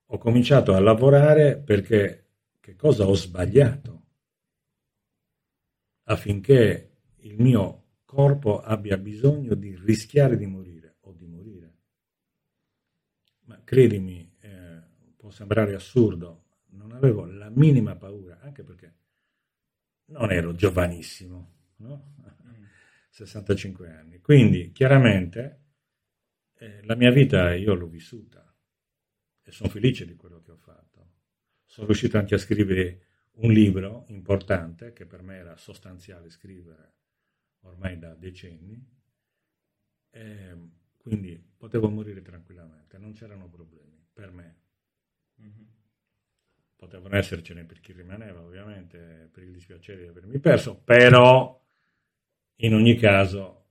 [0.07, 2.24] ho cominciato a lavorare perché
[2.65, 4.05] che cosa ho sbagliato
[6.05, 11.73] affinché il mio corpo abbia bisogno di rischiare di morire o di morire.
[13.41, 14.81] Ma credimi, eh,
[15.15, 18.95] può sembrare assurdo, non avevo la minima paura, anche perché
[20.05, 22.15] non ero giovanissimo, no?
[23.11, 24.19] 65 anni.
[24.21, 25.65] Quindi chiaramente
[26.55, 28.43] eh, la mia vita io l'ho vissuta
[29.43, 30.84] e sono felice di quello che ho fatto.
[31.75, 33.01] Sono riuscito anche a scrivere
[33.39, 36.93] un libro importante che per me era sostanziale scrivere
[37.63, 38.81] ormai da decenni,
[40.09, 40.57] e
[40.95, 44.55] quindi potevo morire tranquillamente, non c'erano problemi per me.
[45.41, 45.63] Mm-hmm.
[46.77, 51.61] Potevano essercene per chi rimaneva, ovviamente, per il dispiacere di avermi perso, però
[52.59, 53.65] in ogni caso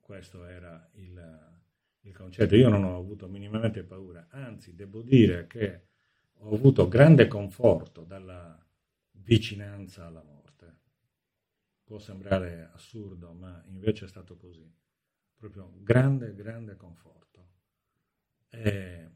[0.00, 1.60] questo era il,
[2.00, 2.56] il concetto.
[2.56, 5.90] Io non ho avuto minimamente paura, anzi devo dire che
[6.44, 8.58] ho avuto grande conforto dalla
[9.12, 10.80] vicinanza alla morte.
[11.84, 14.68] Può sembrare assurdo, ma invece è stato così.
[15.36, 17.50] Proprio grande, grande conforto.
[18.48, 19.10] E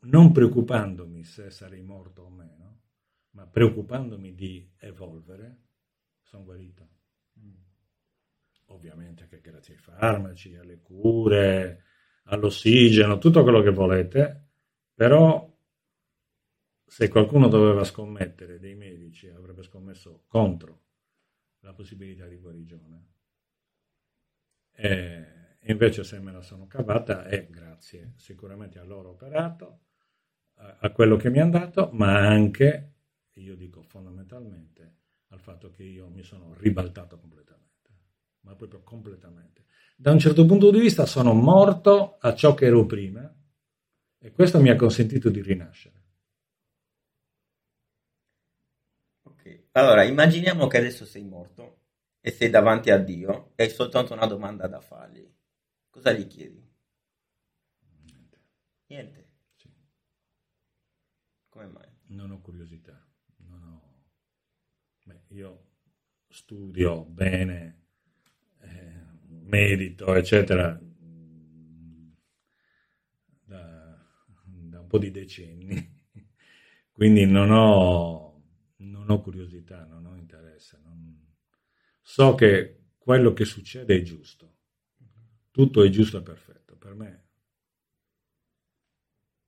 [0.00, 2.82] non preoccupandomi se sarei morto o meno,
[3.30, 5.62] ma preoccupandomi di evolvere,
[6.22, 6.88] sono guarito.
[8.68, 11.84] Ovviamente che grazie ai farmaci, alle cure,
[12.24, 14.48] all'ossigeno, tutto quello che volete,
[14.94, 15.53] però
[16.94, 20.82] se qualcuno doveva scommettere dei medici avrebbe scommesso contro
[21.62, 23.06] la possibilità di guarigione.
[24.70, 29.80] E invece se me la sono cavata è grazie sicuramente a loro operato,
[30.54, 32.92] a quello che mi hanno dato, ma anche,
[33.32, 34.98] io dico fondamentalmente,
[35.30, 37.90] al fatto che io mi sono ribaltato completamente,
[38.42, 39.64] ma proprio completamente.
[39.96, 43.36] Da un certo punto di vista sono morto a ciò che ero prima
[44.16, 45.93] e questo mi ha consentito di rinascere.
[49.76, 51.80] Allora, immaginiamo che adesso sei morto
[52.20, 55.28] e sei davanti a Dio e hai soltanto una domanda da fargli.
[55.90, 56.64] Cosa gli chiedi?
[58.02, 58.40] Niente.
[58.86, 59.28] Niente.
[59.56, 59.68] Sì.
[61.48, 61.88] Come mai?
[62.06, 63.04] Non ho curiosità.
[63.38, 64.04] Non ho...
[65.06, 65.70] Beh, io
[66.28, 67.86] studio bene,
[68.60, 70.80] eh, medito, eccetera,
[73.44, 74.06] da,
[74.44, 76.02] da un po' di decenni.
[76.92, 78.33] Quindi non ho
[78.84, 80.78] non ho curiosità, non ho interesse.
[80.82, 81.32] Non...
[82.00, 84.52] So che quello che succede è giusto.
[85.50, 86.76] Tutto è giusto e perfetto.
[86.76, 87.24] Per me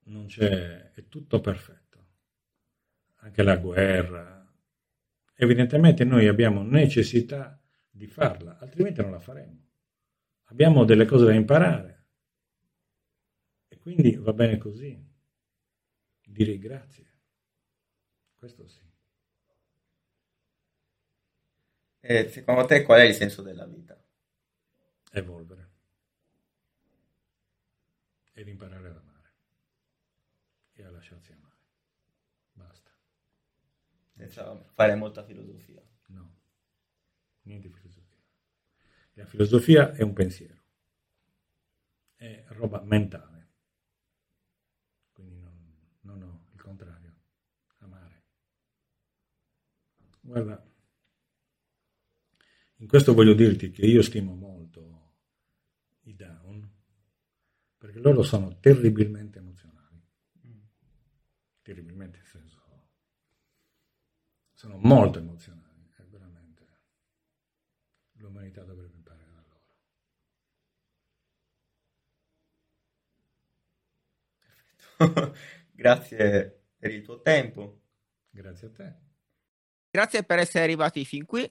[0.07, 1.85] non c'è, è tutto perfetto.
[3.17, 4.35] Anche la guerra.
[5.35, 7.61] Evidentemente noi abbiamo necessità
[7.91, 9.65] di farla, altrimenti non la faremo.
[10.45, 12.07] Abbiamo delle cose da imparare.
[13.69, 14.97] E quindi va bene così.
[16.25, 17.05] Direi grazie.
[18.37, 18.86] Questo sì.
[22.09, 24.01] E secondo te qual è il senso della vita?
[25.11, 25.71] Evolvere.
[28.33, 29.33] Ed imparare ad amare.
[30.75, 31.57] E a lasciarsi amare.
[32.53, 32.93] Basta.
[34.15, 35.83] Senza fare molta filosofia.
[36.07, 36.33] No.
[37.43, 38.23] Niente filosofia.
[39.15, 40.63] La filosofia è un pensiero.
[42.15, 43.49] È roba mentale.
[45.13, 47.15] Quindi non, non ho il contrario.
[47.79, 48.23] Amare.
[50.21, 50.75] Guarda,
[52.79, 55.15] in questo voglio dirti che io stimo molto
[56.03, 56.71] i down,
[57.79, 59.75] perché loro sono terribilmente emozionali.
[61.63, 62.63] Terribilmente, nel senso,
[64.53, 66.65] sono molto emozionali, è veramente.
[68.19, 69.65] L'umanità dovrebbe imparare da loro.
[74.97, 75.37] Perfetto.
[75.73, 77.81] Grazie per il tuo tempo.
[78.31, 78.95] Grazie a te.
[79.91, 81.51] Grazie per essere arrivati fin qui